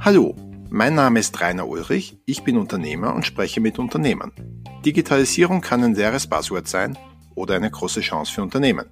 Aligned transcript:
Hallo, 0.00 0.36
mein 0.70 0.94
Name 0.94 1.18
ist 1.18 1.40
Rainer 1.40 1.66
Ulrich, 1.66 2.18
ich 2.26 2.44
bin 2.44 2.56
Unternehmer 2.56 3.14
und 3.14 3.26
spreche 3.26 3.60
mit 3.60 3.78
Unternehmern. 3.78 4.32
Digitalisierung 4.84 5.60
kann 5.60 5.82
ein 5.82 5.94
leeres 5.94 6.28
Buzzword 6.28 6.68
sein 6.68 6.96
oder 7.34 7.56
eine 7.56 7.70
große 7.70 8.02
Chance 8.02 8.32
für 8.32 8.42
Unternehmen. 8.42 8.86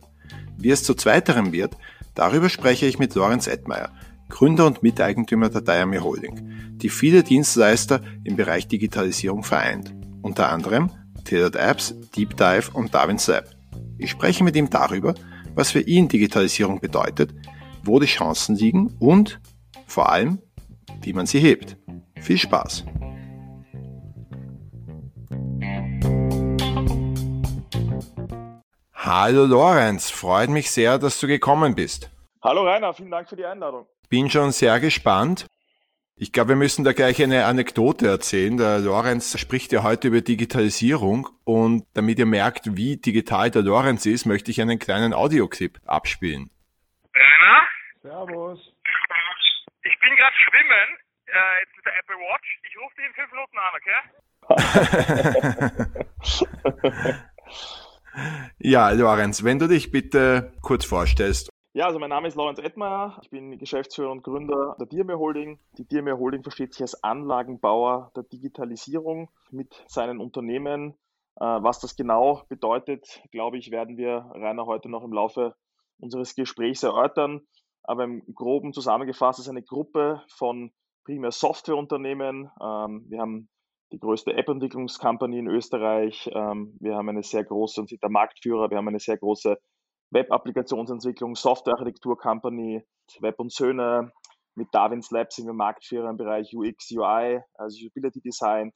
Wie 0.58 0.70
es 0.70 0.82
zu 0.82 0.94
zweiterem 0.94 1.52
wird, 1.52 1.76
darüber 2.14 2.48
spreche 2.48 2.86
ich 2.86 2.98
mit 2.98 3.14
Lorenz 3.14 3.46
Edmeier, 3.46 3.90
Gründer 4.28 4.66
und 4.66 4.82
Miteigentümer 4.82 5.50
der 5.50 5.60
Diamir 5.60 6.02
Holding, 6.02 6.78
die 6.78 6.88
viele 6.88 7.22
Dienstleister 7.22 8.00
im 8.24 8.36
Bereich 8.36 8.66
Digitalisierung 8.66 9.44
vereint, 9.44 9.94
unter 10.22 10.50
anderem 10.50 10.90
Tailored 11.24 11.56
Apps, 11.56 11.94
Deep 12.16 12.36
Dive 12.36 12.70
und 12.72 12.94
Darwin's 12.94 13.26
Lab. 13.26 13.50
Ich 13.98 14.10
spreche 14.10 14.42
mit 14.42 14.56
ihm 14.56 14.70
darüber, 14.70 15.14
was 15.54 15.70
für 15.70 15.80
ihn 15.80 16.08
Digitalisierung 16.08 16.80
bedeutet, 16.80 17.34
wo 17.82 18.00
die 18.00 18.06
Chancen 18.06 18.56
liegen 18.56 18.94
und 18.98 19.40
vor 19.86 20.10
allem, 20.10 20.38
wie 21.02 21.12
man 21.12 21.26
sie 21.26 21.40
hebt. 21.40 21.76
Viel 22.20 22.38
Spaß! 22.38 22.84
Hallo 28.94 29.44
Lorenz, 29.44 30.10
freut 30.10 30.48
mich 30.48 30.70
sehr, 30.70 30.98
dass 30.98 31.20
du 31.20 31.26
gekommen 31.26 31.74
bist. 31.74 32.10
Hallo 32.42 32.62
Rainer, 32.62 32.94
vielen 32.94 33.10
Dank 33.10 33.28
für 33.28 33.36
die 33.36 33.44
Einladung. 33.44 33.86
Bin 34.08 34.30
schon 34.30 34.50
sehr 34.50 34.80
gespannt. 34.80 35.46
Ich 36.16 36.32
glaube, 36.32 36.50
wir 36.50 36.56
müssen 36.56 36.84
da 36.84 36.92
gleich 36.92 37.20
eine 37.20 37.44
Anekdote 37.44 38.06
erzählen. 38.06 38.56
Der 38.56 38.78
Lorenz 38.78 39.36
spricht 39.36 39.72
ja 39.72 39.82
heute 39.82 40.06
über 40.08 40.20
Digitalisierung 40.20 41.28
und 41.42 41.86
damit 41.94 42.20
ihr 42.20 42.26
merkt, 42.26 42.76
wie 42.76 42.96
digital 42.96 43.50
der 43.50 43.62
Lorenz 43.62 44.06
ist, 44.06 44.24
möchte 44.24 44.52
ich 44.52 44.60
einen 44.60 44.78
kleinen 44.78 45.12
Audioclip 45.12 45.80
abspielen. 45.86 46.50
Rainer? 47.16 47.66
Servus. 48.02 48.60
Ich 49.82 49.98
bin 49.98 50.14
gerade 50.14 50.36
schwimmen, 50.36 50.98
äh, 51.26 51.60
jetzt 51.62 51.76
mit 51.76 51.84
der 51.84 51.98
Apple 51.98 52.14
Watch. 52.16 52.60
Ich 52.62 52.76
rufe 52.78 52.94
dich 52.96 53.06
in 53.06 53.14
fünf 53.14 53.32
Minuten 53.32 53.58
an, 53.58 53.74
okay? 53.74 54.00
ja, 58.58 58.90
Lorenz, 58.90 59.42
wenn 59.42 59.58
du 59.58 59.66
dich 59.66 59.90
bitte 59.90 60.52
kurz 60.62 60.84
vorstellst. 60.84 61.53
Ja, 61.76 61.86
also 61.86 61.98
mein 61.98 62.10
Name 62.10 62.28
ist 62.28 62.36
Lorenz 62.36 62.60
Edmeier. 62.60 63.18
Ich 63.22 63.30
bin 63.30 63.58
Geschäftsführer 63.58 64.12
und 64.12 64.22
Gründer 64.22 64.76
der 64.78 64.86
Diermir 64.86 65.18
Holding. 65.18 65.58
Die 65.76 65.84
Diermir 65.84 66.18
Holding 66.18 66.44
versteht 66.44 66.72
sich 66.72 66.82
als 66.82 67.02
Anlagenbauer 67.02 68.12
der 68.14 68.22
Digitalisierung 68.22 69.28
mit 69.50 69.74
seinen 69.88 70.20
Unternehmen. 70.20 70.94
Äh, 71.34 71.44
was 71.44 71.80
das 71.80 71.96
genau 71.96 72.42
bedeutet, 72.48 73.20
glaube 73.32 73.58
ich, 73.58 73.72
werden 73.72 73.96
wir 73.96 74.30
Rainer 74.34 74.66
heute 74.66 74.88
noch 74.88 75.02
im 75.02 75.12
Laufe 75.12 75.56
unseres 75.98 76.36
Gesprächs 76.36 76.84
erörtern. 76.84 77.40
Aber 77.82 78.04
im 78.04 78.22
Groben 78.32 78.72
zusammengefasst 78.72 79.40
ist 79.40 79.48
eine 79.48 79.64
Gruppe 79.64 80.22
von 80.28 80.70
primär 81.04 81.32
Softwareunternehmen. 81.32 82.52
Ähm, 82.62 83.04
wir 83.08 83.18
haben 83.18 83.48
die 83.90 83.98
größte 83.98 84.32
App-Entwicklungskompanie 84.32 85.40
in 85.40 85.48
Österreich. 85.48 86.30
Ähm, 86.32 86.76
wir 86.78 86.94
haben 86.94 87.08
eine 87.08 87.24
sehr 87.24 87.42
große 87.42 87.80
und 87.80 87.88
sind 87.88 88.00
der 88.00 88.10
Marktführer. 88.10 88.70
Wir 88.70 88.76
haben 88.76 88.86
eine 88.86 89.00
sehr 89.00 89.16
große 89.16 89.58
Web-Applikationsentwicklung, 90.14 91.34
Software-Architektur-Company, 91.34 92.84
Web 93.20 93.40
und 93.40 93.52
Söhne. 93.52 94.12
Mit 94.54 94.68
Darwin's 94.72 95.10
Lab 95.10 95.32
sind 95.32 95.46
wir 95.46 95.52
Marktführer 95.52 96.08
im 96.08 96.16
Bereich 96.16 96.54
UX, 96.54 96.90
UI, 96.92 97.40
also 97.54 97.76
Usability 97.84 98.20
Design. 98.20 98.72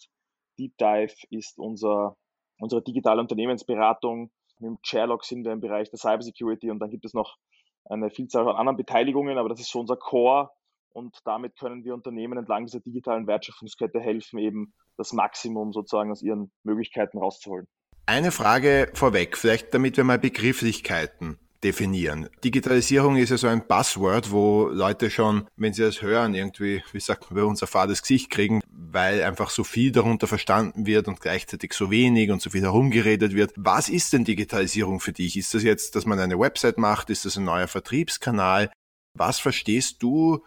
Deep 0.59 0.77
Dive 0.79 1.15
ist 1.31 1.57
unser, 1.59 2.17
unsere 2.59 2.83
digitale 2.83 3.21
Unternehmensberatung. 3.21 4.33
Mit 4.59 4.69
dem 4.69 4.79
Chairlock 4.83 5.25
sind 5.25 5.45
wir 5.45 5.53
im 5.53 5.61
Bereich 5.61 5.89
der 5.91 6.01
Cybersecurity 6.01 6.73
und 6.73 6.81
dann 6.81 6.91
gibt 6.91 7.05
es 7.05 7.15
noch 7.15 7.37
eine 7.85 8.11
Vielzahl 8.11 8.45
von 8.45 8.57
anderen 8.57 8.77
Beteiligungen, 8.77 9.39
aber 9.39 9.49
das 9.49 9.61
ist 9.61 9.71
so 9.71 9.79
unser 9.79 9.97
Core 9.97 10.51
und 10.91 11.17
damit 11.25 11.57
können 11.57 11.85
wir 11.85 11.95
Unternehmen 11.95 12.37
entlang 12.37 12.67
dieser 12.67 12.81
digitalen 12.81 13.29
Wertschöpfungskette 13.29 14.01
helfen, 14.01 14.39
eben 14.39 14.75
das 14.97 15.13
Maximum 15.13 15.73
sozusagen 15.73 16.11
aus 16.11 16.23
ihren 16.23 16.51
Möglichkeiten 16.65 17.19
rauszuholen. 17.19 17.69
Eine 18.09 18.33
Frage 18.33 18.91
vorweg, 18.95 19.37
vielleicht 19.37 19.75
damit 19.75 19.99
wir 19.99 20.03
mal 20.03 20.19
Begrifflichkeiten 20.19 21.37
definieren. 21.63 22.31
Digitalisierung 22.43 23.17
ist 23.17 23.29
ja 23.29 23.37
so 23.37 23.49
ein 23.49 23.67
Buzzword, 23.67 24.31
wo 24.31 24.69
Leute 24.69 25.11
schon, 25.11 25.47
wenn 25.57 25.75
sie 25.75 25.83
das 25.83 26.01
hören, 26.01 26.35
irgendwie, 26.35 26.83
wie 26.93 27.01
sagt 27.01 27.31
man 27.31 27.39
bei 27.39 27.47
uns, 27.47 27.63
ein 27.63 27.69
fades 27.69 28.01
Gesicht 28.01 28.31
kriegen, 28.31 28.63
weil 28.71 29.23
einfach 29.23 29.51
so 29.51 29.63
viel 29.63 29.93
darunter 29.93 30.27
verstanden 30.27 30.87
wird 30.87 31.07
und 31.07 31.21
gleichzeitig 31.21 31.75
so 31.75 31.91
wenig 31.91 32.31
und 32.31 32.41
so 32.41 32.49
viel 32.49 32.63
herumgeredet 32.63 33.35
wird. 33.35 33.53
Was 33.57 33.91
ist 33.91 34.15
denn 34.15 34.25
Digitalisierung 34.25 35.01
für 35.01 35.13
dich? 35.13 35.37
Ist 35.37 35.53
das 35.53 35.63
jetzt, 35.63 35.95
dass 35.95 36.07
man 36.07 36.19
eine 36.19 36.39
Website 36.39 36.79
macht? 36.79 37.11
Ist 37.11 37.27
das 37.27 37.37
ein 37.37 37.45
neuer 37.45 37.69
Vertriebskanal? 37.69 38.73
Was 39.13 39.39
verstehst 39.39 40.03
du 40.03 40.43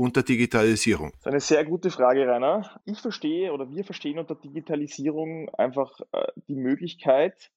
unter 0.00 0.22
Digitalisierung? 0.22 1.10
Das 1.10 1.20
ist 1.20 1.26
eine 1.26 1.40
sehr 1.40 1.64
gute 1.66 1.90
Frage, 1.90 2.26
Rainer. 2.26 2.80
Ich 2.86 3.00
verstehe 3.00 3.52
oder 3.52 3.70
wir 3.70 3.84
verstehen 3.84 4.18
unter 4.18 4.34
Digitalisierung 4.34 5.50
einfach 5.50 6.00
äh, 6.12 6.26
die 6.48 6.54
Möglichkeit, 6.54 7.50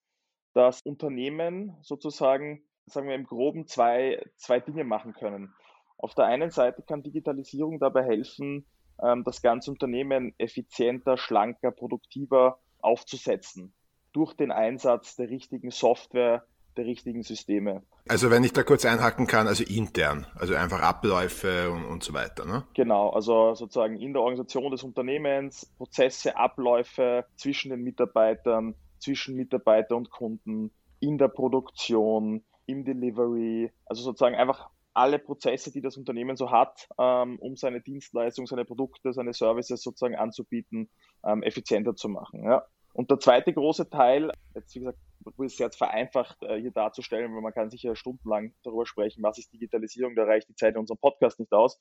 dass 0.54 0.82
Unternehmen 0.82 1.78
sozusagen, 1.82 2.62
sagen 2.86 3.08
wir 3.08 3.16
im 3.16 3.26
Groben, 3.26 3.66
zwei, 3.66 4.22
zwei 4.36 4.60
Dinge 4.60 4.84
machen 4.84 5.14
können. 5.14 5.54
Auf 5.98 6.16
der 6.16 6.26
einen 6.26 6.52
Seite 6.52 6.84
kann 6.84 7.02
Digitalisierung 7.02 7.80
dabei 7.80 8.04
helfen, 8.04 8.66
ähm, 9.02 9.24
das 9.24 9.42
ganze 9.42 9.72
Unternehmen 9.72 10.36
effizienter, 10.38 11.16
schlanker, 11.16 11.72
produktiver 11.72 12.60
aufzusetzen 12.82 13.74
durch 14.12 14.34
den 14.34 14.52
Einsatz 14.52 15.16
der 15.16 15.30
richtigen 15.30 15.72
Software, 15.72 16.46
der 16.78 16.86
richtigen 16.86 17.24
Systeme. 17.24 17.84
Also 18.08 18.30
wenn 18.32 18.44
ich 18.44 18.54
da 18.54 18.64
kurz 18.64 18.86
einhaken 18.86 19.28
kann, 19.28 19.48
also 19.48 19.64
intern, 19.64 20.28
also 20.36 20.56
einfach 20.56 20.82
Abläufe 20.82 21.72
und, 21.72 21.86
und 21.86 22.04
so 22.04 22.14
weiter. 22.14 22.46
Ne? 22.46 22.64
Genau, 22.74 23.10
also 23.10 23.56
sozusagen 23.56 24.00
in 24.00 24.14
der 24.14 24.22
Organisation 24.22 24.72
des 24.72 24.84
Unternehmens, 24.84 25.66
Prozesse, 25.78 26.36
Abläufe 26.38 27.26
zwischen 27.36 27.72
den 27.72 27.82
Mitarbeitern, 27.82 28.76
zwischen 29.00 29.36
Mitarbeiter 29.36 29.96
und 29.96 30.10
Kunden, 30.10 30.72
in 31.00 31.18
der 31.18 31.28
Produktion, 31.28 32.44
im 32.66 32.86
Delivery, 32.86 33.72
also 33.86 34.04
sozusagen 34.04 34.36
einfach 34.36 34.70
alle 34.94 35.20
Prozesse, 35.20 35.72
die 35.72 35.82
das 35.82 35.98
Unternehmen 35.98 36.36
so 36.36 36.52
hat, 36.52 36.88
ähm, 37.00 37.38
um 37.40 37.56
seine 37.56 37.82
Dienstleistungen, 37.82 38.48
seine 38.48 38.66
Produkte, 38.66 39.12
seine 39.12 39.34
Services 39.34 39.82
sozusagen 39.82 40.16
anzubieten, 40.16 40.90
ähm, 41.26 41.44
effizienter 41.44 41.96
zu 41.96 42.10
machen. 42.10 42.44
Ja. 42.44 42.66
Und 42.94 43.10
der 43.10 43.20
zweite 43.20 43.54
große 43.54 43.90
Teil, 43.90 44.32
jetzt 44.54 44.74
wie 44.76 44.80
gesagt, 44.80 45.00
ist 45.40 45.60
jetzt 45.60 45.78
vereinfacht 45.78 46.42
äh, 46.44 46.60
hier 46.60 46.72
darzustellen, 46.72 47.34
weil 47.34 47.42
man 47.42 47.54
kann 47.54 47.70
sicher 47.70 47.96
stundenlang 47.96 48.54
darüber 48.64 48.86
sprechen, 48.86 49.24
was 49.24 49.38
ist 49.38 49.52
Digitalisierung, 49.52 50.16
da 50.16 50.24
reicht 50.24 50.50
die 50.50 50.56
Zeit 50.56 50.76
in 50.76 50.82
unserem 50.82 51.00
Podcast 51.00 51.40
nicht 51.40 51.52
aus, 51.54 51.80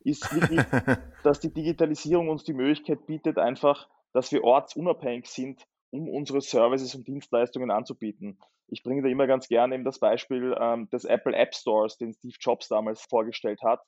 ist 0.00 0.34
wirklich, 0.34 0.60
dass 1.22 1.40
die 1.40 1.52
Digitalisierung 1.52 2.28
uns 2.28 2.44
die 2.44 2.54
Möglichkeit 2.54 3.06
bietet, 3.06 3.38
einfach, 3.38 3.88
dass 4.12 4.32
wir 4.32 4.42
ortsunabhängig 4.42 5.26
sind, 5.26 5.64
um 5.90 6.08
unsere 6.08 6.40
Services 6.40 6.94
und 6.94 7.06
Dienstleistungen 7.06 7.70
anzubieten. 7.70 8.38
Ich 8.68 8.82
bringe 8.82 9.02
da 9.02 9.08
immer 9.08 9.26
ganz 9.26 9.48
gerne 9.48 9.74
eben 9.74 9.84
das 9.84 9.98
Beispiel 9.98 10.54
ähm, 10.60 10.90
des 10.90 11.04
Apple 11.04 11.34
App 11.34 11.54
Stores, 11.54 11.96
den 11.96 12.12
Steve 12.12 12.36
Jobs 12.40 12.68
damals 12.68 13.02
vorgestellt 13.02 13.62
hat, 13.62 13.80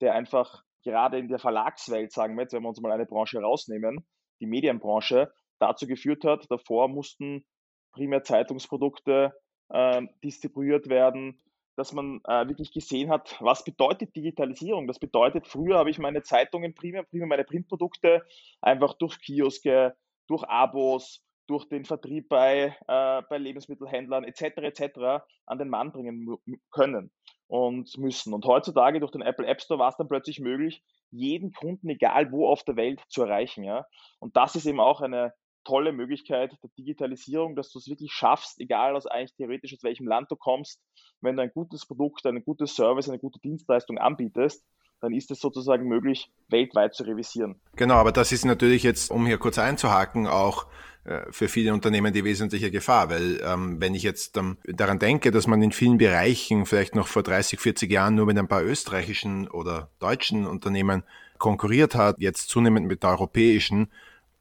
der 0.00 0.14
einfach 0.14 0.62
gerade 0.84 1.18
in 1.18 1.28
der 1.28 1.38
Verlagswelt, 1.38 2.12
sagen 2.12 2.36
wir 2.36 2.42
jetzt, 2.42 2.52
wenn 2.52 2.62
wir 2.62 2.68
uns 2.68 2.80
mal 2.80 2.92
eine 2.92 3.06
Branche 3.06 3.40
rausnehmen, 3.40 4.06
die 4.40 4.46
Medienbranche, 4.46 5.32
dazu 5.58 5.86
geführt 5.86 6.24
hat. 6.24 6.50
Davor 6.50 6.88
mussten 6.88 7.44
primär 7.92 8.22
Zeitungsprodukte 8.24 9.32
äh, 9.70 10.02
distribuiert 10.22 10.88
werden, 10.88 11.40
dass 11.76 11.92
man 11.92 12.20
äh, 12.24 12.46
wirklich 12.48 12.72
gesehen 12.72 13.10
hat, 13.10 13.36
was 13.40 13.64
bedeutet 13.64 14.14
Digitalisierung. 14.14 14.86
Das 14.86 14.98
bedeutet, 14.98 15.46
früher 15.46 15.78
habe 15.78 15.90
ich 15.90 15.98
meine 15.98 16.22
Zeitungen 16.22 16.74
primär, 16.74 17.02
primär 17.02 17.26
meine 17.26 17.44
Printprodukte 17.44 18.24
einfach 18.60 18.94
durch 18.94 19.20
Kioske, 19.20 19.96
durch 20.28 20.44
Abos, 20.44 21.24
durch 21.46 21.68
den 21.68 21.84
Vertrieb 21.84 22.28
bei, 22.28 22.76
äh, 22.86 23.22
bei 23.28 23.38
Lebensmittelhändlern 23.38 24.24
etc. 24.24 24.42
etc. 24.58 25.24
an 25.46 25.58
den 25.58 25.68
Mann 25.68 25.92
bringen 25.92 26.38
können 26.70 27.10
und 27.48 27.96
müssen. 27.98 28.32
Und 28.32 28.46
heutzutage 28.46 29.00
durch 29.00 29.12
den 29.12 29.22
Apple 29.22 29.46
App 29.46 29.60
Store 29.60 29.78
war 29.78 29.88
es 29.90 29.96
dann 29.96 30.08
plötzlich 30.08 30.40
möglich, 30.40 30.82
jeden 31.10 31.52
Kunden, 31.52 31.88
egal 31.88 32.32
wo 32.32 32.48
auf 32.48 32.64
der 32.64 32.76
Welt, 32.76 33.02
zu 33.08 33.22
erreichen. 33.22 33.62
Ja? 33.64 33.86
Und 34.20 34.36
das 34.36 34.56
ist 34.56 34.66
eben 34.66 34.80
auch 34.80 35.00
eine 35.00 35.34
tolle 35.64 35.92
Möglichkeit 35.92 36.52
der 36.62 36.70
Digitalisierung, 36.78 37.56
dass 37.56 37.70
du 37.70 37.78
es 37.78 37.88
wirklich 37.88 38.12
schaffst, 38.12 38.60
egal 38.60 38.96
aus 38.96 39.06
eigentlich 39.06 39.34
theoretisch 39.34 39.72
aus 39.72 39.82
welchem 39.82 40.06
Land 40.06 40.30
du 40.30 40.36
kommst, 40.36 40.80
wenn 41.20 41.36
du 41.36 41.42
ein 41.42 41.50
gutes 41.52 41.86
Produkt, 41.86 42.26
ein 42.26 42.44
gutes 42.44 42.74
Service, 42.74 43.08
eine 43.08 43.18
gute 43.18 43.40
Dienstleistung 43.40 43.98
anbietest, 43.98 44.64
dann 45.00 45.12
ist 45.12 45.30
es 45.30 45.40
sozusagen 45.40 45.86
möglich, 45.86 46.30
weltweit 46.48 46.94
zu 46.94 47.04
revisieren. 47.04 47.60
Genau, 47.76 47.94
aber 47.94 48.12
das 48.12 48.32
ist 48.32 48.44
natürlich 48.44 48.82
jetzt, 48.82 49.10
um 49.10 49.26
hier 49.26 49.38
kurz 49.38 49.58
einzuhaken, 49.58 50.26
auch 50.26 50.66
äh, 51.04 51.30
für 51.30 51.48
viele 51.48 51.74
Unternehmen 51.74 52.12
die 52.12 52.24
wesentliche 52.24 52.70
Gefahr, 52.70 53.10
weil 53.10 53.40
ähm, 53.44 53.80
wenn 53.80 53.94
ich 53.94 54.02
jetzt 54.02 54.38
ähm, 54.38 54.56
daran 54.64 54.98
denke, 54.98 55.30
dass 55.30 55.46
man 55.46 55.62
in 55.62 55.72
vielen 55.72 55.98
Bereichen 55.98 56.64
vielleicht 56.64 56.94
noch 56.94 57.06
vor 57.06 57.22
30, 57.22 57.60
40 57.60 57.90
Jahren 57.90 58.14
nur 58.14 58.26
mit 58.26 58.38
ein 58.38 58.48
paar 58.48 58.64
österreichischen 58.64 59.48
oder 59.48 59.90
deutschen 59.98 60.46
Unternehmen 60.46 61.02
konkurriert 61.38 61.94
hat, 61.94 62.16
jetzt 62.20 62.48
zunehmend 62.48 62.86
mit 62.86 63.04
europäischen, 63.04 63.90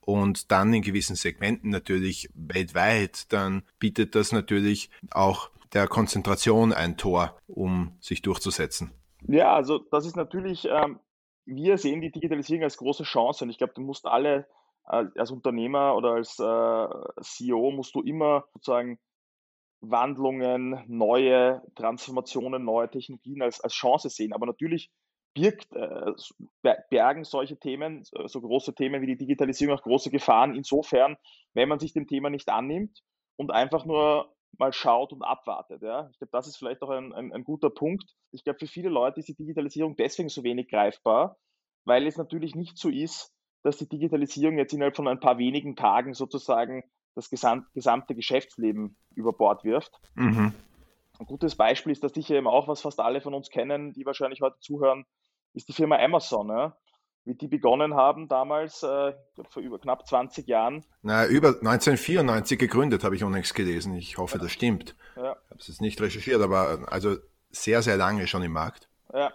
und 0.05 0.51
dann 0.51 0.73
in 0.73 0.81
gewissen 0.81 1.15
Segmenten 1.15 1.69
natürlich 1.69 2.29
weltweit, 2.33 3.31
dann 3.31 3.63
bietet 3.79 4.15
das 4.15 4.31
natürlich 4.31 4.89
auch 5.11 5.49
der 5.73 5.87
Konzentration 5.87 6.71
ein 6.71 6.97
Tor, 6.97 7.37
um 7.47 7.97
sich 7.99 8.21
durchzusetzen. 8.21 8.91
Ja, 9.27 9.55
also 9.55 9.79
das 9.79 10.05
ist 10.05 10.15
natürlich, 10.15 10.67
ähm, 10.69 10.99
wir 11.45 11.77
sehen 11.77 12.01
die 12.01 12.11
Digitalisierung 12.11 12.63
als 12.63 12.77
große 12.77 13.03
Chance 13.03 13.45
und 13.45 13.49
ich 13.49 13.57
glaube, 13.57 13.73
du 13.73 13.81
musst 13.81 14.05
alle 14.05 14.47
äh, 14.87 15.05
als 15.17 15.31
Unternehmer 15.31 15.95
oder 15.95 16.11
als 16.13 16.39
äh, 16.39 17.21
CEO 17.21 17.71
musst 17.71 17.95
du 17.95 18.01
immer 18.01 18.45
sozusagen 18.53 18.99
Wandlungen, 19.81 20.83
neue 20.87 21.61
Transformationen, 21.75 22.63
neue 22.63 22.89
Technologien 22.89 23.41
als, 23.41 23.59
als 23.59 23.73
Chance 23.73 24.09
sehen. 24.09 24.33
Aber 24.33 24.45
natürlich 24.45 24.91
birgt, 25.33 25.73
äh, 25.73 26.11
bergen 26.89 27.23
solche 27.23 27.57
Themen, 27.57 28.03
so 28.03 28.41
große 28.41 28.75
Themen 28.75 29.01
wie 29.01 29.07
die 29.07 29.17
Digitalisierung 29.17 29.77
auch 29.77 29.83
große 29.83 30.11
Gefahren. 30.11 30.55
Insofern, 30.55 31.17
wenn 31.53 31.69
man 31.69 31.79
sich 31.79 31.93
dem 31.93 32.07
Thema 32.07 32.29
nicht 32.29 32.49
annimmt 32.49 33.01
und 33.35 33.51
einfach 33.51 33.85
nur 33.85 34.33
mal 34.59 34.73
schaut 34.73 35.11
und 35.13 35.23
abwartet. 35.23 35.81
Ja. 35.81 36.09
Ich 36.11 36.19
glaube, 36.19 36.31
das 36.31 36.47
ist 36.47 36.57
vielleicht 36.57 36.81
auch 36.83 36.89
ein, 36.89 37.13
ein, 37.13 37.33
ein 37.33 37.43
guter 37.43 37.69
Punkt. 37.69 38.15
Ich 38.31 38.43
glaube, 38.43 38.59
für 38.59 38.67
viele 38.67 38.89
Leute 38.89 39.19
ist 39.19 39.29
die 39.29 39.35
Digitalisierung 39.35 39.95
deswegen 39.95 40.29
so 40.29 40.43
wenig 40.43 40.69
greifbar, 40.69 41.37
weil 41.85 42.05
es 42.05 42.17
natürlich 42.17 42.55
nicht 42.55 42.77
so 42.77 42.89
ist, 42.89 43.33
dass 43.63 43.77
die 43.77 43.89
Digitalisierung 43.89 44.57
jetzt 44.57 44.73
innerhalb 44.73 44.95
von 44.95 45.07
ein 45.07 45.19
paar 45.19 45.37
wenigen 45.37 45.75
Tagen 45.75 46.13
sozusagen 46.13 46.83
das 47.15 47.29
gesamte 47.29 48.15
Geschäftsleben 48.15 48.97
über 49.15 49.33
Bord 49.33 49.63
wirft. 49.63 49.99
Mhm. 50.15 50.53
Ein 51.19 51.25
gutes 51.25 51.55
Beispiel 51.55 51.91
ist 51.91 52.03
das 52.03 52.13
sicher 52.13 52.35
eben 52.35 52.47
auch, 52.47 52.67
was 52.67 52.81
fast 52.81 52.99
alle 52.99 53.21
von 53.21 53.33
uns 53.33 53.49
kennen, 53.49 53.93
die 53.93 54.05
wahrscheinlich 54.05 54.41
heute 54.41 54.59
zuhören, 54.59 55.05
ist 55.53 55.67
die 55.67 55.73
Firma 55.73 55.97
Amazon. 55.97 56.49
Ja? 56.49 56.75
Wie 57.25 57.35
die 57.35 57.47
begonnen 57.47 57.93
haben 57.93 58.27
damals, 58.27 58.83
äh, 58.83 59.13
vor 59.49 59.61
über 59.61 59.79
knapp 59.79 60.07
20 60.07 60.47
Jahren. 60.47 60.83
Na, 61.01 61.25
über 61.25 61.49
1994 61.49 62.59
gegründet, 62.59 63.03
habe 63.03 63.15
ich 63.15 63.23
unlängst 63.23 63.55
gelesen. 63.55 63.95
Ich 63.95 64.17
hoffe, 64.17 64.39
das 64.39 64.51
stimmt. 64.51 64.95
Ja. 65.15 65.37
Ich 65.45 65.51
habe 65.51 65.59
es 65.59 65.81
nicht 65.81 66.01
recherchiert, 66.01 66.41
aber 66.41 66.91
also 66.91 67.15
sehr, 67.49 67.81
sehr 67.81 67.97
lange 67.97 68.27
schon 68.27 68.43
im 68.43 68.51
Markt. 68.51 68.89
Ja. 69.13 69.31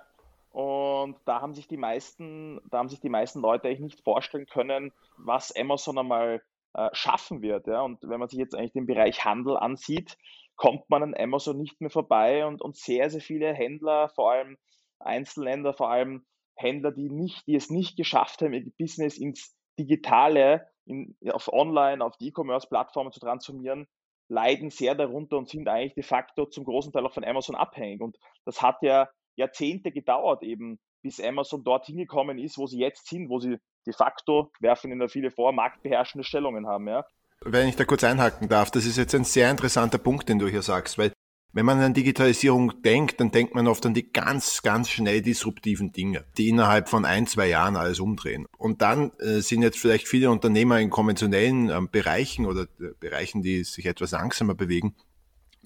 Und 0.50 1.16
da 1.24 1.40
haben 1.40 1.54
sich 1.54 1.68
die 1.68 1.76
meisten, 1.76 2.60
da 2.68 2.78
haben 2.78 2.88
sich 2.88 3.00
die 3.00 3.08
meisten 3.08 3.40
Leute 3.40 3.68
eigentlich 3.68 3.80
nicht 3.80 4.00
vorstellen 4.02 4.46
können, 4.46 4.92
was 5.16 5.54
Amazon 5.56 5.98
einmal 5.98 6.42
äh, 6.74 6.88
schaffen 6.92 7.42
wird. 7.42 7.68
Ja? 7.68 7.82
Und 7.82 8.02
wenn 8.02 8.18
man 8.18 8.28
sich 8.28 8.38
jetzt 8.38 8.54
eigentlich 8.54 8.72
den 8.72 8.86
Bereich 8.86 9.24
Handel 9.24 9.56
ansieht, 9.56 10.18
kommt 10.58 10.90
man 10.90 11.02
an 11.02 11.14
Amazon 11.16 11.56
nicht 11.56 11.80
mehr 11.80 11.88
vorbei 11.88 12.44
und, 12.44 12.60
und 12.60 12.76
sehr, 12.76 13.08
sehr 13.08 13.22
viele 13.22 13.54
Händler, 13.54 14.10
vor 14.10 14.32
allem 14.32 14.58
Einzelländer, 14.98 15.72
vor 15.72 15.88
allem 15.88 16.26
Händler, 16.56 16.90
die 16.90 17.08
nicht, 17.08 17.46
die 17.46 17.54
es 17.54 17.70
nicht 17.70 17.96
geschafft 17.96 18.42
haben, 18.42 18.52
ihr 18.52 18.70
Business 18.76 19.16
ins 19.16 19.56
Digitale, 19.78 20.68
in, 20.84 21.16
auf 21.30 21.50
Online, 21.52 22.04
auf 22.04 22.16
die 22.16 22.28
E-Commerce-Plattformen 22.28 23.12
zu 23.12 23.20
transformieren, 23.20 23.86
leiden 24.28 24.70
sehr 24.70 24.96
darunter 24.96 25.38
und 25.38 25.48
sind 25.48 25.68
eigentlich 25.68 25.94
de 25.94 26.02
facto 26.02 26.46
zum 26.46 26.64
großen 26.64 26.92
Teil 26.92 27.06
auch 27.06 27.14
von 27.14 27.24
Amazon 27.24 27.54
abhängig. 27.54 28.00
Und 28.00 28.18
das 28.44 28.60
hat 28.60 28.82
ja 28.82 29.08
Jahrzehnte 29.36 29.92
gedauert 29.92 30.42
eben, 30.42 30.80
bis 31.02 31.20
Amazon 31.20 31.62
dorthin 31.62 31.96
gekommen 31.96 32.38
ist, 32.38 32.58
wo 32.58 32.66
sie 32.66 32.80
jetzt 32.80 33.06
sind, 33.06 33.30
wo 33.30 33.38
sie 33.38 33.58
de 33.86 33.94
facto, 33.94 34.50
werfen 34.58 34.90
ihnen 34.90 35.00
da 35.00 35.08
viele 35.08 35.30
vor, 35.30 35.52
marktbeherrschende 35.52 36.24
Stellungen 36.24 36.66
haben. 36.66 36.88
Ja. 36.88 37.06
Wenn 37.44 37.68
ich 37.68 37.76
da 37.76 37.84
kurz 37.84 38.04
einhaken 38.04 38.48
darf, 38.48 38.70
das 38.70 38.84
ist 38.84 38.96
jetzt 38.96 39.14
ein 39.14 39.24
sehr 39.24 39.50
interessanter 39.50 39.98
Punkt, 39.98 40.28
den 40.28 40.38
du 40.38 40.48
hier 40.48 40.62
sagst, 40.62 40.98
weil 40.98 41.12
wenn 41.52 41.64
man 41.64 41.80
an 41.80 41.94
Digitalisierung 41.94 42.82
denkt, 42.82 43.20
dann 43.20 43.30
denkt 43.30 43.54
man 43.54 43.66
oft 43.66 43.84
an 43.86 43.94
die 43.94 44.12
ganz, 44.12 44.62
ganz 44.62 44.90
schnell 44.90 45.22
disruptiven 45.22 45.92
Dinge, 45.92 46.24
die 46.36 46.48
innerhalb 46.48 46.88
von 46.90 47.04
ein, 47.06 47.26
zwei 47.26 47.48
Jahren 47.48 47.76
alles 47.76 48.00
umdrehen. 48.00 48.46
Und 48.58 48.82
dann 48.82 49.12
äh, 49.18 49.40
sind 49.40 49.62
jetzt 49.62 49.78
vielleicht 49.78 50.06
viele 50.06 50.30
Unternehmer 50.30 50.78
in 50.78 50.90
konventionellen 50.90 51.70
äh, 51.70 51.80
Bereichen 51.90 52.44
oder 52.44 52.64
äh, 52.80 52.92
Bereichen, 53.00 53.42
die 53.42 53.64
sich 53.64 53.86
etwas 53.86 54.10
langsamer 54.10 54.54
bewegen, 54.54 54.94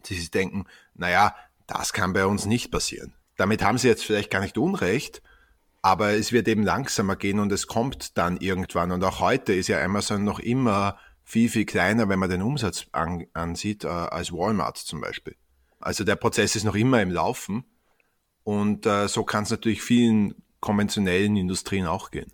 die 0.07 0.15
sich 0.15 0.31
denken, 0.31 0.67
naja, 0.95 1.35
das 1.67 1.93
kann 1.93 2.13
bei 2.13 2.27
uns 2.27 2.47
nicht 2.47 2.71
passieren. 2.71 3.15
Damit 3.37 3.63
haben 3.63 3.79
sie 3.79 3.89
jetzt 3.89 4.05
vielleicht 4.05 4.31
gar 4.31 4.41
nicht 4.41 4.59
Unrecht, 4.59 5.21
aber 5.81 6.13
es 6.13 6.31
wird 6.31 6.47
eben 6.47 6.63
langsamer 6.63 7.17
gehen 7.17 7.41
und 7.41 7.51
es 7.51 7.67
kommt 7.67 8.17
dann 8.17 8.37
irgendwann. 8.37 8.93
Und 8.93 9.03
auch 9.03 9.19
heute 9.19 9.53
ist 9.53 9.67
ja 9.67 9.83
Amazon 9.83 10.23
noch 10.23 10.39
immer 10.39 10.97
viel, 11.25 11.49
viel 11.49 11.65
kleiner, 11.65 12.09
wenn 12.09 12.19
man 12.19 12.31
den 12.31 12.43
Umsatz 12.43 12.87
an, 12.93 13.27
ansieht, 13.33 13.85
äh, 13.85 13.89
als 13.89 14.33
Walmart 14.33 14.77
zum 14.77 15.01
Beispiel. 15.01 15.37
Also 15.81 16.05
der 16.05 16.17
Prozess 16.17 16.57
ist 16.57 16.65
noch 16.65 16.75
immer 16.75 17.03
im 17.03 17.11
Laufen 17.11 17.65
und 18.45 18.87
äh, 18.87 19.09
so 19.09 19.25
kann 19.25 19.45
es 19.45 19.51
natürlich 19.51 19.83
vielen 19.83 20.35
konventionellen 20.61 21.37
Industrien 21.37 21.87
auch 21.87 22.11
gehen. 22.11 22.33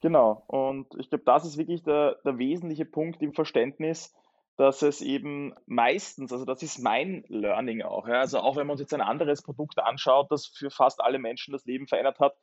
Genau, 0.00 0.44
und 0.46 0.86
ich 0.98 1.08
glaube, 1.08 1.24
das 1.24 1.44
ist 1.44 1.56
wirklich 1.56 1.82
der, 1.82 2.18
der 2.24 2.38
wesentliche 2.38 2.84
Punkt 2.84 3.20
im 3.22 3.32
Verständnis, 3.32 4.14
dass 4.56 4.82
es 4.82 5.00
eben 5.00 5.54
meistens, 5.66 6.32
also 6.32 6.44
das 6.44 6.62
ist 6.62 6.78
mein 6.78 7.24
Learning 7.28 7.82
auch, 7.82 8.06
ja, 8.06 8.20
also 8.20 8.40
auch 8.40 8.56
wenn 8.56 8.66
man 8.66 8.74
uns 8.74 8.80
jetzt 8.80 8.94
ein 8.94 9.00
anderes 9.00 9.42
Produkt 9.42 9.78
anschaut, 9.78 10.30
das 10.30 10.46
für 10.46 10.70
fast 10.70 11.00
alle 11.00 11.18
Menschen 11.18 11.52
das 11.52 11.64
Leben 11.64 11.86
verändert 11.88 12.20
hat, 12.20 12.36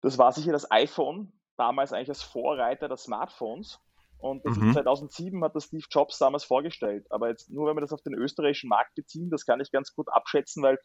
das 0.00 0.18
war 0.18 0.32
sicher 0.32 0.52
das 0.52 0.70
iPhone, 0.70 1.32
damals 1.56 1.92
eigentlich 1.92 2.08
als 2.08 2.22
Vorreiter 2.22 2.88
der 2.88 2.96
Smartphones. 2.96 3.80
Und 4.18 4.44
das 4.46 4.56
mhm. 4.56 4.72
2007 4.72 5.44
hat 5.44 5.54
das 5.54 5.64
Steve 5.64 5.84
Jobs 5.90 6.18
damals 6.18 6.44
vorgestellt. 6.44 7.06
Aber 7.10 7.28
jetzt 7.28 7.50
nur, 7.50 7.66
wenn 7.66 7.76
wir 7.76 7.82
das 7.82 7.92
auf 7.92 8.02
den 8.02 8.14
österreichischen 8.14 8.68
Markt 8.68 8.94
beziehen, 8.94 9.30
das 9.30 9.44
kann 9.44 9.60
ich 9.60 9.70
ganz 9.70 9.94
gut 9.94 10.08
abschätzen, 10.10 10.62
weil 10.62 10.78